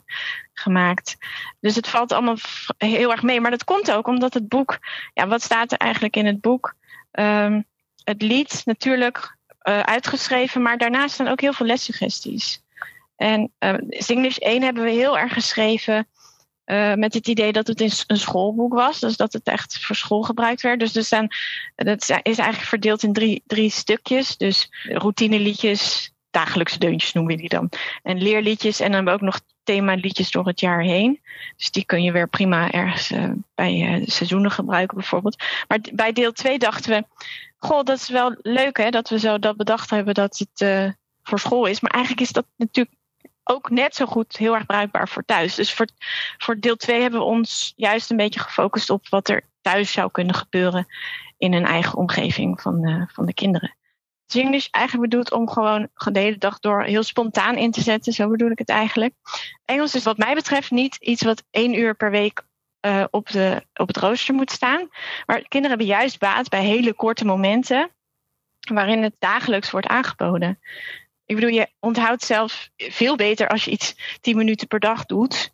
gemaakt. 0.53 1.17
Dus 1.59 1.75
het 1.75 1.87
valt 1.87 2.11
allemaal 2.11 2.37
heel 2.77 3.11
erg 3.11 3.21
mee. 3.21 3.41
Maar 3.41 3.51
dat 3.51 3.63
komt 3.63 3.91
ook 3.91 4.07
omdat 4.07 4.33
het 4.33 4.47
boek, 4.47 4.79
ja, 5.13 5.27
wat 5.27 5.41
staat 5.41 5.71
er 5.71 5.77
eigenlijk 5.77 6.15
in 6.15 6.25
het 6.25 6.41
boek? 6.41 6.75
Ehm, 7.11 7.61
het 8.03 8.21
lied 8.21 8.61
natuurlijk 8.65 9.37
eh, 9.59 9.79
uitgeschreven, 9.79 10.61
maar 10.61 10.77
daarnaast 10.77 11.13
staan 11.13 11.27
ook 11.27 11.41
heel 11.41 11.53
veel 11.53 11.65
lessuggesties. 11.65 12.61
En 13.15 13.51
uh, 13.59 13.73
English 13.89 14.37
1 14.37 14.61
hebben 14.61 14.83
we 14.83 14.89
heel 14.89 15.17
erg 15.17 15.33
geschreven 15.33 16.07
uh, 16.65 16.93
met 16.93 17.13
het 17.13 17.27
idee 17.27 17.51
dat 17.51 17.67
het 17.67 18.05
een 18.07 18.17
schoolboek 18.17 18.73
was. 18.73 18.99
Dus 18.99 19.17
dat 19.17 19.33
het 19.33 19.47
echt 19.47 19.85
voor 19.85 19.95
school 19.95 20.21
gebruikt 20.21 20.61
werd. 20.61 20.79
Dus 20.79 20.95
er 20.95 21.03
staan, 21.03 21.27
dat 21.75 22.01
is 22.01 22.09
eigenlijk 22.09 22.61
verdeeld 22.61 23.03
in 23.03 23.13
drie, 23.13 23.43
drie 23.45 23.69
stukjes. 23.69 24.37
Dus 24.37 24.69
routineliedjes, 24.83 26.13
dagelijkse 26.29 26.79
deuntjes 26.79 27.13
noemen 27.13 27.35
we 27.35 27.39
die 27.39 27.49
dan. 27.49 27.69
En 28.03 28.21
leerliedjes 28.21 28.79
en 28.79 28.85
dan 28.85 28.95
hebben 28.95 29.13
we 29.13 29.19
ook 29.19 29.25
nog 29.25 29.41
themaliedjes 29.63 30.31
door 30.31 30.47
het 30.47 30.59
jaar 30.59 30.81
heen. 30.81 31.21
Dus 31.57 31.71
die 31.71 31.85
kun 31.85 32.03
je 32.03 32.11
weer 32.11 32.29
prima 32.29 32.71
ergens 32.71 33.11
uh, 33.11 33.31
bij 33.55 33.99
uh, 33.99 34.07
seizoenen 34.07 34.51
gebruiken 34.51 34.97
bijvoorbeeld. 34.97 35.43
Maar 35.67 35.79
bij 35.93 36.11
deel 36.11 36.31
2 36.31 36.59
dachten 36.59 36.91
we, 36.91 37.23
goh, 37.57 37.83
dat 37.83 37.97
is 37.97 38.09
wel 38.09 38.35
leuk 38.41 38.77
hè, 38.77 38.89
dat 38.89 39.09
we 39.09 39.19
zo 39.19 39.39
dat 39.39 39.57
bedacht 39.57 39.89
hebben 39.89 40.13
dat 40.13 40.37
het 40.37 40.95
voor 41.23 41.39
school 41.39 41.65
is. 41.65 41.79
Maar 41.79 41.91
eigenlijk 41.91 42.21
is 42.21 42.31
dat 42.31 42.45
natuurlijk 42.57 42.95
ook 43.51 43.69
net 43.69 43.95
zo 43.95 44.05
goed 44.05 44.37
heel 44.37 44.53
erg 44.53 44.65
bruikbaar 44.65 45.09
voor 45.09 45.25
thuis. 45.25 45.55
Dus 45.55 45.73
voor, 45.73 45.87
voor 46.37 46.59
deel 46.59 46.75
2 46.75 47.01
hebben 47.01 47.19
we 47.19 47.25
ons 47.25 47.73
juist 47.75 48.09
een 48.09 48.17
beetje 48.17 48.39
gefocust 48.39 48.89
op 48.89 49.09
wat 49.09 49.29
er 49.29 49.43
thuis 49.61 49.91
zou 49.91 50.11
kunnen 50.11 50.35
gebeuren 50.35 50.87
in 51.37 51.53
een 51.53 51.65
eigen 51.65 51.97
omgeving 51.97 52.61
van, 52.61 52.87
uh, 52.87 53.03
van 53.07 53.25
de 53.25 53.33
kinderen. 53.33 53.75
Zing 54.25 54.53
is 54.53 54.69
eigenlijk 54.69 55.09
bedoeld 55.09 55.31
om 55.31 55.49
gewoon 55.49 55.87
de 55.93 56.19
hele 56.19 56.37
dag 56.37 56.59
door 56.59 56.83
heel 56.83 57.03
spontaan 57.03 57.55
in 57.55 57.71
te 57.71 57.81
zetten. 57.81 58.13
Zo 58.13 58.29
bedoel 58.29 58.51
ik 58.51 58.59
het 58.59 58.69
eigenlijk. 58.69 59.13
Engels 59.65 59.95
is 59.95 60.03
wat 60.03 60.17
mij 60.17 60.33
betreft 60.33 60.71
niet 60.71 60.95
iets 60.95 61.23
wat 61.23 61.43
één 61.49 61.73
uur 61.73 61.95
per 61.95 62.11
week 62.11 62.43
uh, 62.81 63.03
op, 63.09 63.29
de, 63.29 63.65
op 63.73 63.87
het 63.87 63.97
rooster 63.97 64.33
moet 64.33 64.51
staan. 64.51 64.89
Maar 65.25 65.41
kinderen 65.47 65.77
hebben 65.77 65.97
juist 65.97 66.19
baat 66.19 66.49
bij 66.49 66.63
hele 66.63 66.93
korte 66.93 67.25
momenten 67.25 67.89
waarin 68.73 69.03
het 69.03 69.15
dagelijks 69.19 69.71
wordt 69.71 69.87
aangeboden. 69.87 70.59
Ik 71.31 71.37
bedoel, 71.37 71.55
je 71.55 71.67
onthoudt 71.79 72.23
zelf 72.23 72.69
veel 72.77 73.15
beter 73.15 73.47
als 73.47 73.65
je 73.65 73.71
iets 73.71 74.17
tien 74.21 74.37
minuten 74.37 74.67
per 74.67 74.79
dag 74.79 75.05
doet, 75.05 75.51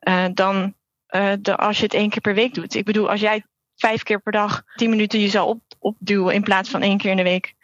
uh, 0.00 0.24
dan 0.34 0.74
de, 1.40 1.56
als 1.56 1.76
je 1.76 1.82
het 1.82 1.94
één 1.94 2.10
keer 2.10 2.20
per 2.20 2.34
week 2.34 2.54
doet. 2.54 2.74
Ik 2.74 2.84
bedoel, 2.84 3.10
als 3.10 3.20
jij 3.20 3.44
vijf 3.76 4.02
keer 4.02 4.20
per 4.20 4.32
dag 4.32 4.62
tien 4.74 4.90
minuten 4.90 5.20
je 5.20 5.28
zou 5.28 5.48
op, 5.48 5.60
opduwen 5.78 6.34
in 6.34 6.42
plaats 6.42 6.70
van 6.70 6.82
één 6.82 6.98
keer 6.98 7.10
in 7.10 7.16
de 7.16 7.22
week 7.22 7.54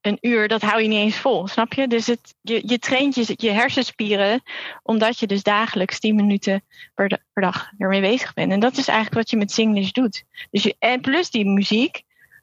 een 0.00 0.18
uur, 0.20 0.48
dat 0.48 0.62
hou 0.62 0.82
je 0.82 0.88
niet 0.88 0.98
eens 0.98 1.16
vol, 1.16 1.46
snap 1.46 1.72
je? 1.72 1.88
Dus 1.88 2.06
het, 2.06 2.34
je, 2.40 2.62
je 2.66 2.78
traint 2.78 3.14
je, 3.14 3.34
je 3.36 3.50
hersenspieren, 3.50 4.42
omdat 4.82 5.18
je 5.18 5.26
dus 5.26 5.42
dagelijks 5.42 5.98
tien 5.98 6.14
minuten 6.14 6.64
per, 6.94 7.20
per 7.32 7.42
dag 7.42 7.70
ermee 7.78 8.00
bezig 8.00 8.34
bent. 8.34 8.52
En 8.52 8.60
dat 8.60 8.76
is 8.76 8.88
eigenlijk 8.88 9.16
wat 9.16 9.30
je 9.30 9.36
met 9.36 9.52
Singlish 9.52 9.90
doet. 9.90 10.24
Dus 10.50 10.62
je, 10.62 10.76
en 10.78 11.00
plus 11.00 11.30
die 11.30 11.46
muziek, 11.46 12.02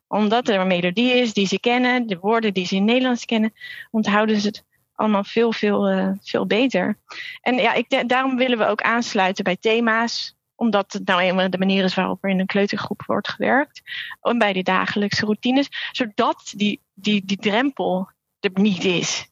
omdat 0.10 0.48
er 0.48 0.60
een 0.60 0.68
melodie 0.68 1.14
is 1.14 1.34
die 1.34 1.48
ze 1.48 1.60
kennen, 1.60 2.08
de 2.08 2.18
woorden 2.20 2.54
die 2.54 2.66
ze 2.66 2.76
in 2.76 2.86
Nederlands 2.86 3.26
kennen, 3.26 3.54
onthouden 3.92 4.40
ze 4.40 4.48
het 4.48 4.64
allemaal 4.96 5.24
veel, 5.24 5.52
veel, 5.52 5.92
uh, 5.92 6.12
veel 6.22 6.46
beter. 6.46 6.98
En 7.42 7.56
ja, 7.56 7.74
ik, 7.74 8.10
daarom 8.10 8.36
willen 8.36 8.58
we 8.58 8.66
ook 8.66 8.82
aansluiten 8.82 9.44
bij 9.44 9.56
thema's, 9.56 10.36
omdat 10.56 10.94
het 10.94 11.06
nou 11.06 11.22
eenmaal 11.22 11.50
de 11.50 11.58
manier 11.58 11.84
is 11.84 11.96
waarop 11.96 12.24
er 12.24 12.30
in 12.30 12.40
een 12.40 12.46
kleutergroep 12.46 13.04
wordt 13.06 13.30
gewerkt. 13.30 13.82
En 14.22 14.38
bij 14.38 14.54
die 14.54 14.64
dagelijkse 14.64 15.26
routines, 15.26 15.68
zodat 15.92 16.54
die, 16.56 16.82
die, 16.94 17.26
die 17.26 17.38
drempel 17.38 18.10
er 18.40 18.52
niet 18.54 18.84
is. 18.84 19.28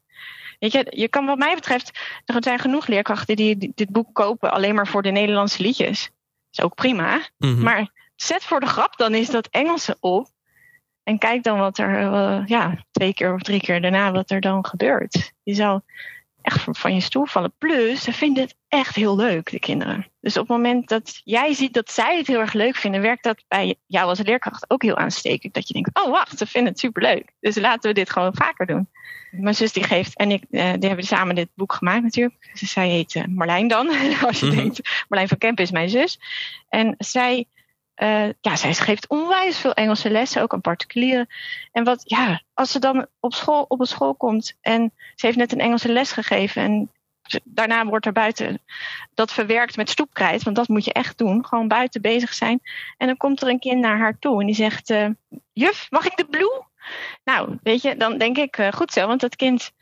Weet 0.58 0.72
je, 0.72 0.86
je 0.90 1.08
kan 1.08 1.26
wat 1.26 1.38
mij 1.38 1.54
betreft, 1.54 2.00
er 2.24 2.42
zijn 2.42 2.58
genoeg 2.58 2.86
leerkrachten 2.86 3.36
die 3.36 3.72
dit 3.74 3.90
boek 3.90 4.14
kopen 4.14 4.52
alleen 4.52 4.74
maar 4.74 4.88
voor 4.88 5.02
de 5.02 5.10
Nederlandse 5.10 5.62
liedjes. 5.62 6.02
Dat 6.02 6.10
is 6.50 6.60
ook 6.60 6.74
prima. 6.74 7.28
Mhm. 7.38 7.62
Maar 7.62 7.90
zet 8.16 8.44
voor 8.44 8.60
de 8.60 8.66
grap 8.66 8.96
dan 8.96 9.14
is 9.14 9.30
dat 9.30 9.48
Engelse 9.50 9.96
op. 10.00 10.28
En 11.08 11.18
kijk 11.18 11.42
dan 11.42 11.58
wat 11.58 11.78
er, 11.78 12.00
uh, 12.00 12.42
ja, 12.46 12.84
twee 12.90 13.14
keer 13.14 13.34
of 13.34 13.42
drie 13.42 13.60
keer 13.60 13.80
daarna 13.80 14.12
wat 14.12 14.30
er 14.30 14.40
dan 14.40 14.66
gebeurt. 14.66 15.32
Je 15.42 15.54
zou 15.54 15.80
echt 16.42 16.64
van 16.70 16.94
je 16.94 17.00
stoel 17.00 17.26
vallen. 17.26 17.52
Plus, 17.58 18.02
ze 18.02 18.12
vinden 18.12 18.42
het 18.42 18.54
echt 18.68 18.94
heel 18.94 19.16
leuk, 19.16 19.50
de 19.50 19.58
kinderen. 19.58 20.06
Dus 20.20 20.36
op 20.36 20.48
het 20.48 20.56
moment 20.56 20.88
dat 20.88 21.20
jij 21.24 21.54
ziet 21.54 21.74
dat 21.74 21.90
zij 21.90 22.16
het 22.16 22.26
heel 22.26 22.40
erg 22.40 22.52
leuk 22.52 22.76
vinden, 22.76 23.00
werkt 23.00 23.22
dat 23.22 23.44
bij 23.48 23.74
jou 23.86 24.08
als 24.08 24.22
leerkracht 24.22 24.70
ook 24.70 24.82
heel 24.82 24.96
aanstekelijk. 24.96 25.54
Dat 25.54 25.68
je 25.68 25.74
denkt, 25.74 25.90
oh 25.92 26.10
wacht, 26.10 26.38
ze 26.38 26.46
vinden 26.46 26.70
het 26.70 26.80
superleuk. 26.80 27.32
Dus 27.40 27.56
laten 27.56 27.88
we 27.90 27.94
dit 27.94 28.10
gewoon 28.10 28.34
vaker 28.34 28.66
doen. 28.66 28.88
Mijn 29.30 29.54
zus 29.54 29.72
die 29.72 29.84
geeft, 29.84 30.16
en 30.16 30.30
ik, 30.30 30.42
uh, 30.50 30.72
die 30.78 30.88
hebben 30.88 31.06
samen 31.06 31.34
dit 31.34 31.48
boek 31.54 31.72
gemaakt 31.72 32.02
natuurlijk. 32.02 32.50
Zij 32.52 32.88
heet 32.88 33.14
uh, 33.14 33.24
Marlijn 33.24 33.68
dan, 33.68 33.88
als 34.26 34.40
je 34.40 34.46
mm-hmm. 34.46 34.60
denkt. 34.60 35.04
Marlijn 35.08 35.28
van 35.28 35.38
Kemp 35.38 35.60
is 35.60 35.70
mijn 35.70 35.88
zus. 35.88 36.20
En 36.68 36.94
zij 36.98 37.46
uh, 37.98 38.28
ja, 38.40 38.56
zij 38.56 38.74
geeft 38.74 39.08
onwijs 39.08 39.58
veel 39.58 39.72
Engelse 39.72 40.10
lessen, 40.10 40.42
ook 40.42 40.52
aan 40.52 40.60
particulieren. 40.60 41.28
En 41.72 41.84
wat, 41.84 42.02
ja, 42.04 42.42
als 42.54 42.70
ze 42.70 42.78
dan 42.78 43.06
op 43.20 43.34
school, 43.34 43.64
op 43.68 43.80
een 43.80 43.86
school 43.86 44.14
komt 44.14 44.56
en 44.60 44.92
ze 45.14 45.26
heeft 45.26 45.38
net 45.38 45.52
een 45.52 45.60
Engelse 45.60 45.92
les 45.92 46.12
gegeven 46.12 46.62
en 46.62 46.90
daarna 47.44 47.84
wordt 47.84 48.06
er 48.06 48.12
buiten 48.12 48.62
dat 49.14 49.32
verwerkt 49.32 49.76
met 49.76 49.90
stoepkrijt, 49.90 50.42
want 50.42 50.56
dat 50.56 50.68
moet 50.68 50.84
je 50.84 50.92
echt 50.92 51.18
doen, 51.18 51.46
gewoon 51.46 51.68
buiten 51.68 52.00
bezig 52.00 52.34
zijn. 52.34 52.60
En 52.96 53.06
dan 53.06 53.16
komt 53.16 53.42
er 53.42 53.48
een 53.48 53.58
kind 53.58 53.80
naar 53.80 53.98
haar 53.98 54.18
toe 54.18 54.40
en 54.40 54.46
die 54.46 54.54
zegt, 54.54 54.90
uh, 54.90 55.08
juf, 55.52 55.86
mag 55.90 56.06
ik 56.06 56.16
de 56.16 56.26
blue? 56.26 56.62
Nou, 57.24 57.58
weet 57.62 57.82
je, 57.82 57.96
dan 57.96 58.18
denk 58.18 58.38
ik, 58.38 58.58
uh, 58.58 58.72
goed 58.72 58.92
zo, 58.92 59.06
want 59.06 59.20
dat 59.20 59.36
kind 59.36 59.72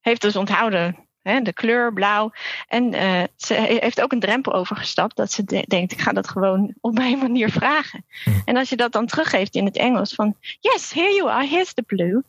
heeft 0.00 0.20
dus 0.20 0.36
onthouden 0.36 1.05
Hè, 1.26 1.40
de 1.40 1.52
kleur 1.52 1.92
blauw. 1.92 2.32
En 2.68 2.94
uh, 2.94 3.22
ze 3.36 3.54
heeft 3.80 4.02
ook 4.02 4.12
een 4.12 4.20
drempel 4.20 4.52
overgestapt 4.52 5.16
dat 5.16 5.32
ze 5.32 5.44
de 5.44 5.64
denkt, 5.66 5.92
ik 5.92 6.00
ga 6.00 6.12
dat 6.12 6.28
gewoon 6.28 6.74
op 6.80 6.94
mijn 6.94 7.18
manier 7.26 7.50
vragen. 7.50 8.04
Hm. 8.24 8.30
En 8.44 8.56
als 8.56 8.68
je 8.68 8.76
dat 8.76 8.92
dan 8.92 9.06
teruggeeft 9.06 9.54
in 9.54 9.64
het 9.64 9.76
Engels 9.76 10.14
van, 10.14 10.34
yes, 10.60 10.92
here 10.92 11.14
you 11.14 11.30
are, 11.30 11.46
here's 11.46 11.74
the 11.74 11.82
blue. 11.82 12.22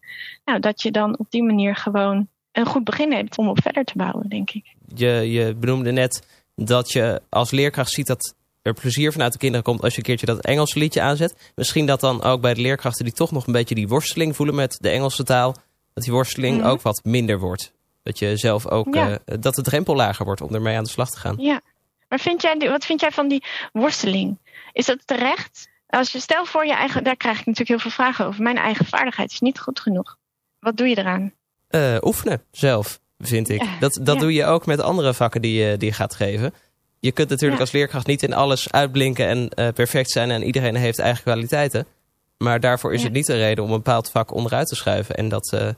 Nou, 0.46 0.60
dat 0.60 0.82
je 0.82 0.92
dan 0.92 1.18
op 1.18 1.26
die 1.30 1.44
manier 1.44 1.76
gewoon 1.76 2.28
een 2.52 2.66
goed 2.66 2.84
begin 2.84 3.12
hebt 3.14 3.38
om 3.38 3.48
op 3.48 3.62
verder 3.62 3.84
te 3.84 3.94
bouwen, 3.96 4.30
denk 4.30 4.50
ik. 4.52 4.66
Je, 4.96 5.08
je 5.08 5.56
benoemde 5.56 5.92
net 5.92 6.28
dat 6.56 6.92
je 6.92 7.22
als 7.30 7.52
leerkracht 7.52 7.92
ziet 7.92 8.08
dat 8.08 8.36
er 8.62 8.74
plezier 8.74 9.12
vanuit 9.12 9.32
de 9.32 9.38
kinderen 9.38 9.66
komt 9.66 9.82
als 9.82 9.92
je 9.92 9.98
een 9.98 10.04
keertje 10.06 10.26
dat 10.26 10.46
Engelse 10.46 10.80
liedje 10.80 11.02
aanzet. 11.02 11.52
Misschien 11.56 11.86
dat 11.86 12.00
dan 12.00 12.24
ook 12.24 12.42
bij 12.42 12.54
de 12.54 12.62
leerkrachten 12.62 13.06
die 13.06 13.14
toch 13.14 13.32
nog 13.32 13.48
een 13.48 13.54
beetje 13.54 13.76
die 13.76 13.88
worsteling 13.88 14.36
voelen 14.36 14.56
met 14.56 14.78
de 14.80 14.90
Engelse 14.90 15.24
taal, 15.24 15.56
dat 15.94 16.04
die 16.04 16.14
worsteling 16.14 16.58
Mhm. 16.58 16.68
ook 16.68 16.82
wat 16.82 17.02
minder 17.04 17.40
wordt. 17.40 17.76
Dat 18.08 18.20
je 18.20 18.38
zelf 18.38 18.68
ook, 18.68 18.98
dat 19.26 19.56
de 19.56 19.62
drempel 19.62 19.96
lager 19.96 20.26
wordt 20.26 20.42
om 20.42 20.54
ermee 20.54 20.78
aan 20.78 20.84
de 20.84 20.90
slag 20.90 21.10
te 21.10 21.20
gaan. 21.20 21.36
Ja, 21.38 21.62
maar 22.08 22.20
vind 22.20 22.42
jij, 22.42 22.58
wat 22.58 22.86
vind 22.86 23.02
jij 23.02 23.12
van 23.12 23.28
die 23.28 23.44
worsteling? 23.72 24.38
Is 24.74 24.86
dat 24.86 24.98
terecht? 25.06 25.70
Als 25.88 26.12
je 26.12 26.20
stel 26.20 26.46
voor 26.46 26.66
je 26.66 26.74
eigen, 26.74 27.04
daar 27.04 27.16
krijg 27.16 27.40
ik 27.40 27.46
natuurlijk 27.46 27.70
heel 27.70 27.92
veel 27.92 28.04
vragen 28.04 28.26
over. 28.26 28.44
Mijn 28.44 28.58
eigen 28.58 28.86
vaardigheid 28.86 29.32
is 29.32 29.40
niet 29.40 29.60
goed 29.60 29.80
genoeg. 29.80 30.18
Wat 30.60 30.78
doe 30.78 30.88
je 30.88 30.98
eraan? 30.98 31.34
Uh, 31.70 31.98
oefenen 32.02 32.44
zelf, 32.52 33.00
vind 33.18 33.50
ik. 33.50 33.64
dat 33.80 34.00
dat 34.04 34.20
doe 34.20 34.34
je 34.34 34.46
ook 34.46 34.66
met 34.66 34.82
andere 34.82 35.14
vakken 35.14 35.42
die 35.42 35.64
je, 35.64 35.78
die 35.78 35.90
je 35.90 35.96
gaat 35.96 36.16
geven. 36.16 36.54
Je 37.00 37.12
kunt 37.12 37.30
natuurlijk 37.30 37.62
als 37.62 37.72
leerkracht 37.72 38.08
niet 38.08 38.24
in 38.24 38.34
alles 38.34 38.72
uitblinken 38.72 39.28
en 39.28 39.52
uh, 39.56 39.68
perfect 39.74 40.12
zijn 40.12 40.32
en 40.32 40.44
iedereen 40.44 40.76
heeft 40.76 41.00
eigen 41.00 41.24
kwaliteiten. 41.24 41.88
Maar 42.38 42.60
daarvoor 42.60 42.94
is 42.94 43.04
het 43.04 43.14
niet 43.14 43.28
een 43.28 43.38
reden 43.38 43.64
om 43.64 43.70
een 43.70 43.78
bepaald 43.78 44.12
vak 44.12 44.34
onderuit 44.34 44.68
te 44.68 44.76
schuiven 44.76 45.16
en 45.16 45.30
dat 45.30 45.76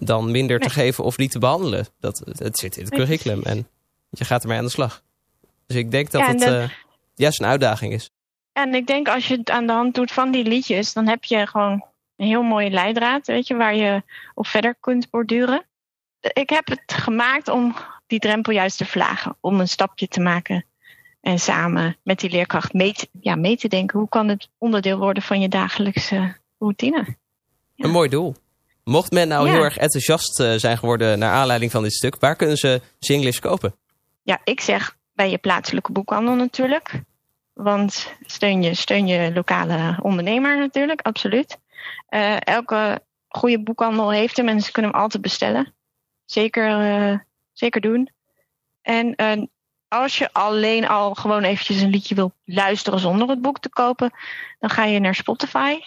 dan 0.00 0.30
minder 0.30 0.60
te 0.60 0.70
geven 0.70 1.04
of 1.04 1.16
niet 1.16 1.30
te 1.30 1.38
behandelen. 1.38 1.86
Dat, 2.00 2.22
het 2.38 2.58
zit 2.58 2.76
in 2.76 2.84
het 2.84 2.94
curriculum 2.94 3.42
en 3.42 3.68
je 4.10 4.24
gaat 4.24 4.42
ermee 4.42 4.58
aan 4.58 4.64
de 4.64 4.70
slag. 4.70 5.02
Dus 5.66 5.76
ik 5.76 5.90
denk 5.90 6.10
dat 6.10 6.26
het 6.26 6.42
uh, 6.42 6.68
juist 7.14 7.40
een 7.40 7.46
uitdaging 7.46 7.92
is. 7.92 8.10
En 8.52 8.74
ik 8.74 8.86
denk 8.86 9.08
als 9.08 9.28
je 9.28 9.36
het 9.36 9.50
aan 9.50 9.66
de 9.66 9.72
hand 9.72 9.94
doet 9.94 10.12
van 10.12 10.30
die 10.30 10.44
liedjes, 10.44 10.92
dan 10.92 11.08
heb 11.08 11.24
je 11.24 11.46
gewoon 11.46 11.84
een 12.16 12.26
heel 12.26 12.42
mooie 12.42 12.70
leidraad, 12.70 13.26
weet 13.26 13.46
je, 13.46 13.56
waar 13.56 13.74
je 13.74 14.02
op 14.34 14.46
verder 14.46 14.74
kunt 14.80 15.10
borduren. 15.10 15.66
Ik 16.20 16.50
heb 16.50 16.66
het 16.66 16.92
gemaakt 16.92 17.48
om 17.48 17.76
die 18.06 18.18
drempel 18.18 18.52
juist 18.52 18.78
te 18.78 18.86
vlagen, 18.86 19.36
om 19.40 19.60
een 19.60 19.68
stapje 19.68 20.08
te 20.08 20.20
maken 20.20 20.64
en 21.20 21.38
samen 21.38 21.96
met 22.02 22.20
die 22.20 22.30
leerkracht 22.30 22.72
mee 22.72 22.92
te, 22.92 23.08
ja, 23.20 23.34
mee 23.34 23.56
te 23.56 23.68
denken. 23.68 23.98
Hoe 23.98 24.08
kan 24.08 24.28
het 24.28 24.48
onderdeel 24.58 24.98
worden 24.98 25.22
van 25.22 25.40
je 25.40 25.48
dagelijkse 25.48 26.36
routine? 26.58 27.16
Een 27.76 27.90
mooi 27.90 28.08
doel. 28.08 28.34
Mocht 28.88 29.12
men 29.12 29.28
nou 29.28 29.48
heel 29.48 29.62
erg 29.62 29.76
enthousiast 29.76 30.40
eh, 30.40 30.52
zijn 30.56 30.78
geworden 30.78 31.18
naar 31.18 31.32
aanleiding 31.32 31.70
van 31.70 31.82
dit 31.82 31.92
stuk, 31.92 32.16
waar 32.18 32.36
kunnen 32.36 32.56
ze 32.56 32.80
Zinglish 32.98 33.38
kopen? 33.38 33.74
Ja, 34.22 34.40
ik 34.44 34.60
zeg 34.60 34.96
bij 35.14 35.30
je 35.30 35.38
plaatselijke 35.38 35.92
boekhandel 35.92 36.34
natuurlijk. 36.34 37.02
Want 37.52 38.14
steun 38.20 38.62
je, 38.62 38.74
steun 38.74 39.06
je 39.06 39.32
lokale 39.34 39.98
ondernemer 40.02 40.58
natuurlijk, 40.58 41.00
absoluut. 41.00 41.58
Uh, 42.10 42.36
elke 42.40 43.02
goede 43.28 43.62
boekhandel 43.62 44.12
heeft 44.12 44.36
hem 44.36 44.48
en 44.48 44.60
ze 44.60 44.72
kunnen 44.72 44.90
hem 44.90 45.00
altijd 45.00 45.22
bestellen. 45.22 45.74
Zeker, 46.24 46.98
uh, 47.10 47.18
zeker 47.52 47.80
doen. 47.80 48.10
En 48.82 49.14
uh, 49.16 49.42
als 49.88 50.18
je 50.18 50.32
alleen 50.32 50.88
al 50.88 51.14
gewoon 51.14 51.42
eventjes 51.42 51.80
een 51.80 51.90
liedje 51.90 52.14
wil 52.14 52.32
luisteren 52.44 52.98
zonder 52.98 53.28
het 53.28 53.40
boek 53.40 53.60
te 53.60 53.68
kopen, 53.68 54.10
dan 54.58 54.70
ga 54.70 54.84
je 54.84 55.00
naar 55.00 55.14
Spotify. 55.14 55.78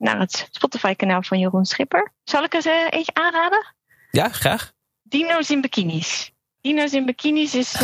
Naar 0.00 0.18
het 0.18 0.48
Spotify-kanaal 0.50 1.22
van 1.22 1.38
Jeroen 1.38 1.64
Schipper. 1.64 2.12
Zal 2.24 2.44
ik 2.44 2.54
eens 2.54 2.64
eentje 2.64 3.14
aanraden? 3.14 3.74
Ja, 4.10 4.28
graag. 4.28 4.72
Dino's 5.02 5.50
in 5.50 5.60
bikinis. 5.60 6.32
Dino's 6.60 6.92
in 6.92 7.06
bikinis 7.06 7.54
is, 7.54 7.82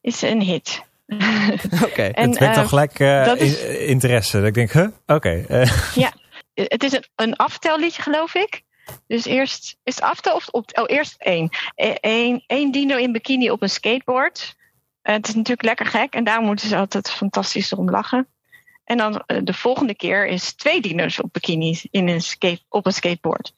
is 0.00 0.22
een 0.22 0.40
hit. 0.40 0.82
Oké. 1.88 2.10
Het 2.12 2.38
werd 2.38 2.54
toch 2.54 2.68
gelijk 2.68 2.98
uh, 2.98 3.88
interesse. 3.88 4.38
Dat 4.38 4.46
ik 4.46 4.54
denk, 4.54 4.72
huh? 4.72 4.88
Oké. 5.06 5.44
ja, 6.04 6.12
het 6.54 6.84
is 6.84 6.92
een, 6.92 7.06
een 7.14 7.36
aftelliedje, 7.36 8.02
geloof 8.02 8.34
ik. 8.34 8.62
Dus 9.06 9.24
eerst 9.24 9.76
is 9.82 9.94
het 9.94 10.04
aftel 10.04 10.34
of 10.34 10.48
op, 10.48 10.78
oh, 10.78 10.84
eerst 10.86 11.14
één. 11.18 11.48
Eén, 12.00 12.44
één 12.46 12.72
dino 12.72 12.96
in 12.96 13.12
bikini 13.12 13.50
op 13.50 13.62
een 13.62 13.70
skateboard. 13.70 14.56
Het 15.02 15.28
is 15.28 15.34
natuurlijk 15.34 15.62
lekker 15.62 15.86
gek 15.86 16.14
en 16.14 16.24
daar 16.24 16.40
moeten 16.40 16.68
ze 16.68 16.76
altijd 16.76 17.10
fantastisch 17.10 17.72
om 17.72 17.90
lachen. 17.90 18.28
En 18.84 18.96
dan 18.96 19.22
uh, 19.26 19.38
de 19.42 19.54
volgende 19.54 19.94
keer 19.94 20.26
is 20.26 20.52
twee 20.52 20.80
dino's 20.80 21.22
op 21.22 21.32
bikinis 21.32 21.86
in 21.90 22.08
een 22.08 22.22
skate, 22.22 22.62
op 22.68 22.86
een 22.86 22.92
skateboard. 22.92 23.54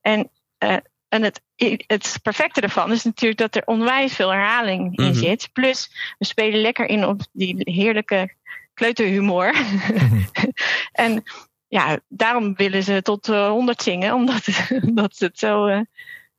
En, 0.00 0.30
uh, 0.58 0.76
en 1.08 1.22
het, 1.22 1.42
het 1.86 2.18
perfecte 2.22 2.60
ervan 2.60 2.92
is 2.92 3.04
natuurlijk 3.04 3.40
dat 3.40 3.56
er 3.56 3.66
onwijs 3.66 4.14
veel 4.14 4.32
herhaling 4.32 4.80
in 4.80 5.04
mm 5.04 5.10
-hmm. 5.10 5.20
zit. 5.20 5.48
Plus, 5.52 5.90
we 6.18 6.24
spelen 6.24 6.60
lekker 6.60 6.86
in 6.86 7.04
op 7.04 7.20
die 7.32 7.56
heerlijke 7.58 8.34
kleuterhumor. 8.74 9.54
Mm 9.54 9.78
-hmm. 9.78 10.26
en 10.92 11.22
ja, 11.68 12.00
daarom 12.08 12.54
willen 12.54 12.82
ze 12.82 13.02
tot 13.02 13.28
uh, 13.28 13.48
100 13.48 13.82
zingen, 13.82 14.14
omdat, 14.14 14.46
omdat 14.88 15.16
ze 15.16 15.24
het 15.24 15.38
zo, 15.38 15.66
uh, 15.66 15.80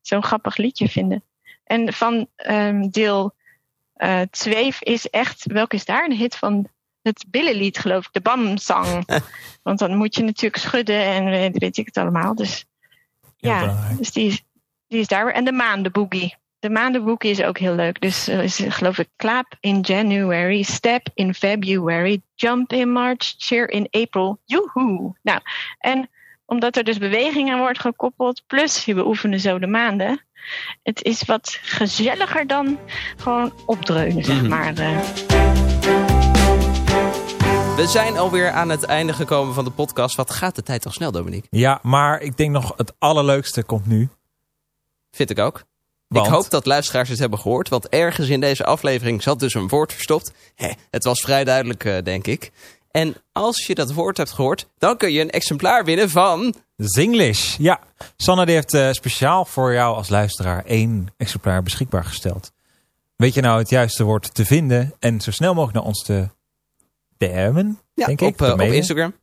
zo'n 0.02 0.24
grappig 0.24 0.58
liedje 0.58 0.90
vinden. 0.90 1.24
En 1.64 1.94
van 1.94 2.28
um, 2.50 2.90
deel 2.90 3.36
2 4.30 4.66
uh, 4.66 4.72
is 4.80 5.10
echt, 5.10 5.46
welke 5.46 5.76
is 5.76 5.86
daar? 5.86 6.06
Een 6.06 6.18
hit 6.18 6.36
van 6.36 6.70
het 7.08 7.26
billenlied, 7.28 7.78
geloof 7.78 8.06
ik, 8.06 8.14
de 8.14 8.22
Bam 8.22 8.58
Song. 8.58 9.04
Want 9.64 9.80
dan 9.80 9.96
moet 9.96 10.16
je 10.16 10.24
natuurlijk 10.24 10.64
schudden 10.64 11.04
en 11.04 11.52
weet 11.52 11.78
ik 11.78 11.86
het 11.86 11.98
allemaal. 11.98 12.36
Dus 12.36 12.66
ja, 13.38 13.62
ja 13.62 13.88
dus 13.98 14.12
die 14.12 14.28
is, 14.28 14.44
die 14.88 15.00
is 15.00 15.08
daar. 15.08 15.28
En 15.32 15.46
de 15.46 15.52
maan, 15.52 15.84
de 15.84 15.90
boogie. 15.90 16.36
De 16.60 16.70
maandenboekje 16.70 17.30
is 17.30 17.42
ook 17.42 17.58
heel 17.58 17.76
leuk. 17.76 18.02
Dus 18.02 18.30
uh, 18.30 18.44
is, 18.44 18.64
geloof 18.68 18.98
ik, 18.98 19.08
clap 19.16 19.56
in 19.60 19.80
January, 19.82 20.62
step 20.62 21.08
in 21.14 21.34
February, 21.34 22.22
jump 22.36 22.74
in 22.74 22.92
March, 22.92 23.34
cheer 23.38 23.70
in 23.70 23.88
April, 23.92 24.40
joehoe. 24.46 25.16
Nou, 25.22 25.40
en 25.80 26.10
omdat 26.46 26.78
er 26.78 26.84
dus 26.84 26.98
beweging 26.98 27.52
aan 27.52 27.60
wordt 27.60 27.80
gekoppeld, 27.80 28.44
plus 28.48 28.86
je 28.86 28.94
beoefenen 28.94 29.40
zo 29.40 29.60
de 29.60 29.68
maanden. 29.68 30.22
Het 30.84 31.04
is 31.04 31.24
wat 31.24 31.60
gezelliger 31.62 32.48
dan 32.48 32.80
gewoon 33.18 33.54
opdreunen, 33.66 34.24
zeg 34.24 34.42
Mhm. 34.42 34.48
maar. 34.48 34.80
Uh. 34.80 35.67
We 37.78 37.88
zijn 37.88 38.18
alweer 38.18 38.52
aan 38.52 38.70
het 38.70 38.84
einde 38.84 39.14
gekomen 39.14 39.54
van 39.54 39.64
de 39.64 39.72
podcast. 39.72 40.16
Wat 40.16 40.32
gaat 40.32 40.56
de 40.56 40.64
tijd 40.64 40.82
toch 40.82 40.94
snel, 40.94 41.12
Dominique? 41.12 41.48
Ja, 41.52 41.80
maar 41.84 42.22
ik 42.22 42.38
denk 42.38 42.52
nog 42.52 42.74
het 42.78 42.94
allerleukste 43.00 43.64
komt 43.64 43.86
nu. 43.86 44.10
Vind 45.12 45.30
ik 45.30 45.40
ook. 45.40 45.64
Want? 46.08 46.26
Ik 46.26 46.32
hoop 46.32 46.50
dat 46.50 46.66
luisteraars 46.66 47.10
het 47.10 47.20
hebben 47.20 47.40
gehoord, 47.40 47.70
want 47.70 47.90
ergens 47.90 48.30
in 48.30 48.40
deze 48.40 48.66
aflevering 48.66 49.24
zat 49.24 49.40
dus 49.40 49.54
een 49.54 49.68
woord 49.68 49.94
verstopt. 49.94 50.32
Het 50.90 51.04
was 51.04 51.22
vrij 51.22 51.44
duidelijk, 51.44 51.84
uh, 51.84 51.98
denk 52.04 52.28
ik. 52.28 52.52
En 52.92 53.16
als 53.32 53.66
je 53.66 53.76
dat 53.76 53.94
woord 53.94 54.18
hebt 54.18 54.32
gehoord, 54.32 54.68
dan 54.78 54.98
kun 54.98 55.12
je 55.12 55.22
een 55.22 55.30
exemplaar 55.30 55.86
winnen 55.86 56.10
van... 56.10 56.54
Zinglish. 56.78 57.58
Ja, 57.58 57.80
Sanne 58.16 58.46
die 58.46 58.56
heeft 58.56 58.74
uh, 58.74 58.92
speciaal 58.92 59.46
voor 59.46 59.74
jou 59.74 59.96
als 59.96 60.10
luisteraar 60.10 60.66
één 60.66 61.08
exemplaar 61.18 61.64
beschikbaar 61.64 62.06
gesteld. 62.06 62.52
Weet 63.16 63.34
je 63.34 63.42
nou 63.42 63.60
het 63.60 63.70
juiste 63.70 64.04
woord 64.04 64.34
te 64.34 64.46
vinden 64.46 64.94
en 65.00 65.22
zo 65.22 65.32
snel 65.32 65.54
mogelijk 65.54 65.78
naar 65.78 65.88
ons 65.88 66.04
te 66.04 66.36
DM'en, 67.18 67.80
ja, 67.94 68.06
denk 68.06 68.22
op, 68.22 68.28
ik. 68.28 68.38
Te 68.38 68.46
uh, 68.46 68.52
op. 68.52 68.60
Instagram. 68.62 69.14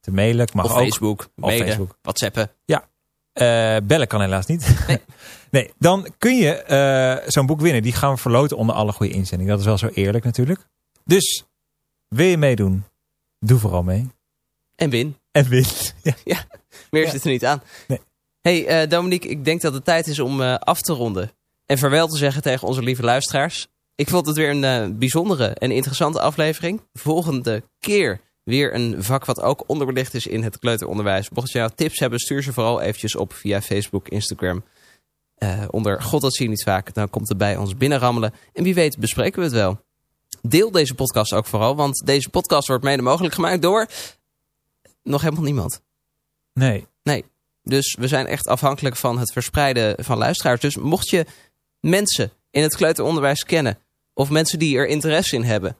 Te 0.00 0.10
mailen, 0.10 0.48
mag 0.54 0.64
of 0.64 0.70
ook. 0.70 0.78
Facebook, 0.78 1.28
mailen, 1.34 1.66
Facebook. 1.66 1.98
whatsappen. 2.02 2.50
Ja, 2.64 2.88
uh, 3.34 3.76
bellen 3.86 4.06
kan 4.06 4.20
helaas 4.20 4.46
niet. 4.46 4.86
Nee. 4.86 4.98
nee, 5.50 5.70
dan 5.78 6.06
kun 6.18 6.36
je 6.36 6.64
uh, 7.22 7.28
zo'n 7.28 7.46
boek 7.46 7.60
winnen. 7.60 7.82
Die 7.82 7.92
gaan 7.92 8.14
we 8.14 8.20
verloten 8.20 8.56
onder 8.56 8.74
alle 8.74 8.92
goede 8.92 9.12
inzendingen. 9.12 9.52
Dat 9.52 9.60
is 9.60 9.66
wel 9.66 9.78
zo 9.78 9.86
eerlijk 9.86 10.24
natuurlijk. 10.24 10.66
Dus, 11.04 11.44
wil 12.08 12.26
je 12.26 12.36
meedoen? 12.36 12.84
Doe 13.38 13.58
vooral 13.58 13.82
mee. 13.82 14.08
En 14.76 14.90
win. 14.90 15.16
En 15.32 15.48
win. 15.48 15.64
ja. 16.02 16.14
ja, 16.24 16.44
meer 16.90 17.04
Ja. 17.04 17.10
zit 17.10 17.24
er 17.24 17.30
niet 17.30 17.44
aan. 17.44 17.62
Nee. 17.86 18.00
hey, 18.40 18.86
Dominique, 18.86 19.30
ik 19.30 19.44
denk 19.44 19.60
dat 19.60 19.74
het 19.74 19.84
tijd 19.84 20.06
is 20.06 20.18
om 20.18 20.40
af 20.42 20.80
te 20.80 20.92
ronden. 20.92 21.30
En 21.66 21.78
vaarwel 21.78 22.06
te 22.06 22.16
zeggen 22.16 22.42
tegen 22.42 22.68
onze 22.68 22.82
lieve 22.82 23.02
luisteraars. 23.02 23.68
Ik 24.00 24.08
vond 24.08 24.26
het 24.26 24.36
weer 24.36 24.50
een 24.50 24.90
uh, 24.90 24.98
bijzondere 24.98 25.46
en 25.46 25.70
interessante 25.70 26.20
aflevering. 26.20 26.80
Volgende 26.92 27.62
keer 27.78 28.20
weer 28.42 28.74
een 28.74 29.02
vak 29.02 29.24
wat 29.24 29.40
ook 29.40 29.64
onderbelicht 29.66 30.14
is 30.14 30.26
in 30.26 30.42
het 30.42 30.58
kleuteronderwijs. 30.58 31.30
Mocht 31.30 31.50
je 31.50 31.58
nou 31.58 31.70
tips 31.74 31.98
hebben, 31.98 32.18
stuur 32.18 32.42
ze 32.42 32.52
vooral 32.52 32.80
eventjes 32.80 33.16
op 33.16 33.32
via 33.32 33.62
Facebook, 33.62 34.08
Instagram. 34.08 34.64
Uh, 35.38 35.64
onder 35.70 36.02
God, 36.02 36.20
dat 36.20 36.34
zie 36.34 36.44
je 36.44 36.50
niet 36.50 36.62
vaak. 36.62 36.94
Dan 36.94 37.10
komt 37.10 37.28
het 37.28 37.38
bij 37.38 37.56
ons 37.56 37.76
binnenrammelen. 37.76 38.34
En 38.52 38.62
wie 38.62 38.74
weet 38.74 38.98
bespreken 38.98 39.38
we 39.38 39.44
het 39.44 39.54
wel. 39.54 39.80
Deel 40.42 40.70
deze 40.70 40.94
podcast 40.94 41.32
ook 41.32 41.46
vooral, 41.46 41.76
want 41.76 42.06
deze 42.06 42.28
podcast 42.28 42.68
wordt 42.68 42.84
mede 42.84 43.02
mogelijk 43.02 43.34
gemaakt 43.34 43.62
door 43.62 43.86
nog 45.02 45.22
helemaal 45.22 45.44
niemand. 45.44 45.80
Nee. 46.52 46.86
Nee. 47.02 47.24
Dus 47.62 47.96
we 47.98 48.08
zijn 48.08 48.26
echt 48.26 48.46
afhankelijk 48.46 48.96
van 48.96 49.18
het 49.18 49.32
verspreiden 49.32 50.04
van 50.04 50.18
luisteraars. 50.18 50.60
Dus 50.60 50.76
mocht 50.76 51.08
je 51.08 51.26
mensen 51.80 52.32
in 52.50 52.62
het 52.62 52.76
kleuteronderwijs 52.76 53.44
kennen, 53.44 53.78
of 54.20 54.30
mensen 54.30 54.58
die 54.58 54.76
er 54.76 54.86
interesse 54.86 55.36
in 55.36 55.42
hebben, 55.42 55.76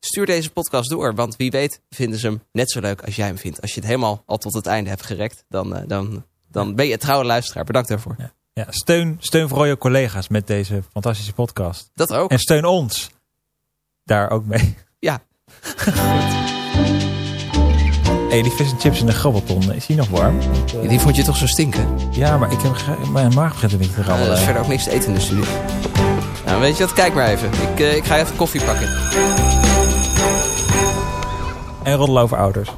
stuur 0.00 0.26
deze 0.26 0.50
podcast 0.50 0.90
door. 0.90 1.14
Want 1.14 1.36
wie 1.36 1.50
weet 1.50 1.80
vinden 1.90 2.18
ze 2.18 2.26
hem 2.26 2.42
net 2.52 2.70
zo 2.70 2.80
leuk 2.80 3.02
als 3.02 3.16
jij 3.16 3.26
hem 3.26 3.38
vindt. 3.38 3.60
Als 3.60 3.74
je 3.74 3.80
het 3.80 3.88
helemaal 3.88 4.22
al 4.26 4.38
tot 4.38 4.54
het 4.54 4.66
einde 4.66 4.90
hebt 4.90 5.02
gerekt, 5.02 5.44
dan, 5.48 5.76
uh, 5.76 5.82
dan, 5.86 6.24
dan 6.50 6.74
ben 6.74 6.86
je 6.86 6.92
een 6.92 6.98
trouwe 6.98 7.24
luisteraar. 7.24 7.64
Bedankt 7.64 7.88
daarvoor. 7.88 8.14
Ja. 8.18 8.32
Ja, 8.52 8.66
steun, 8.68 9.16
steun 9.20 9.48
vooral 9.48 9.66
je 9.66 9.78
collega's 9.78 10.28
met 10.28 10.46
deze 10.46 10.82
fantastische 10.92 11.32
podcast. 11.32 11.90
Dat 11.94 12.12
ook. 12.12 12.30
En 12.30 12.38
steun 12.38 12.64
ons 12.64 13.10
daar 14.04 14.30
ook 14.30 14.44
mee. 14.44 14.76
Ja. 14.98 15.22
Hey, 18.28 18.42
die 18.42 18.52
vis 18.52 18.70
en 18.70 18.78
chips 18.78 19.00
in 19.00 19.06
de 19.06 19.12
grabbelton, 19.12 19.72
is 19.72 19.86
die 19.86 19.96
nog 19.96 20.08
warm? 20.08 20.40
Want, 20.40 20.74
uh... 20.74 20.88
Die 20.88 21.00
vond 21.00 21.16
je 21.16 21.22
toch 21.22 21.36
zo 21.36 21.46
stinken? 21.46 21.98
Ja, 22.12 22.38
maar 22.38 22.52
ik 22.52 22.60
heb, 22.60 23.08
mijn 23.12 23.34
maag 23.34 23.52
begint 23.52 23.72
een 23.72 23.78
beetje 23.78 23.94
te 23.94 24.02
rabbelen. 24.02 24.26
Uh, 24.26 24.32
er 24.32 24.38
is 24.38 24.44
verder 24.44 24.62
ook 24.62 24.68
niks 24.68 24.84
te 24.84 24.90
eten 24.90 25.08
in 25.08 25.14
de 25.14 25.20
studio. 25.20 25.44
Nou, 26.46 26.60
weet 26.60 26.76
je 26.76 26.84
wat? 26.84 26.92
Kijk 26.92 27.14
maar 27.14 27.28
even. 27.28 27.48
Ik, 27.72 27.80
uh, 27.80 27.96
ik 27.96 28.04
ga 28.04 28.18
even 28.18 28.36
koffie 28.36 28.62
pakken. 28.64 28.88
En 31.82 31.94
roddelen 31.96 32.22
ouders. 32.38 32.68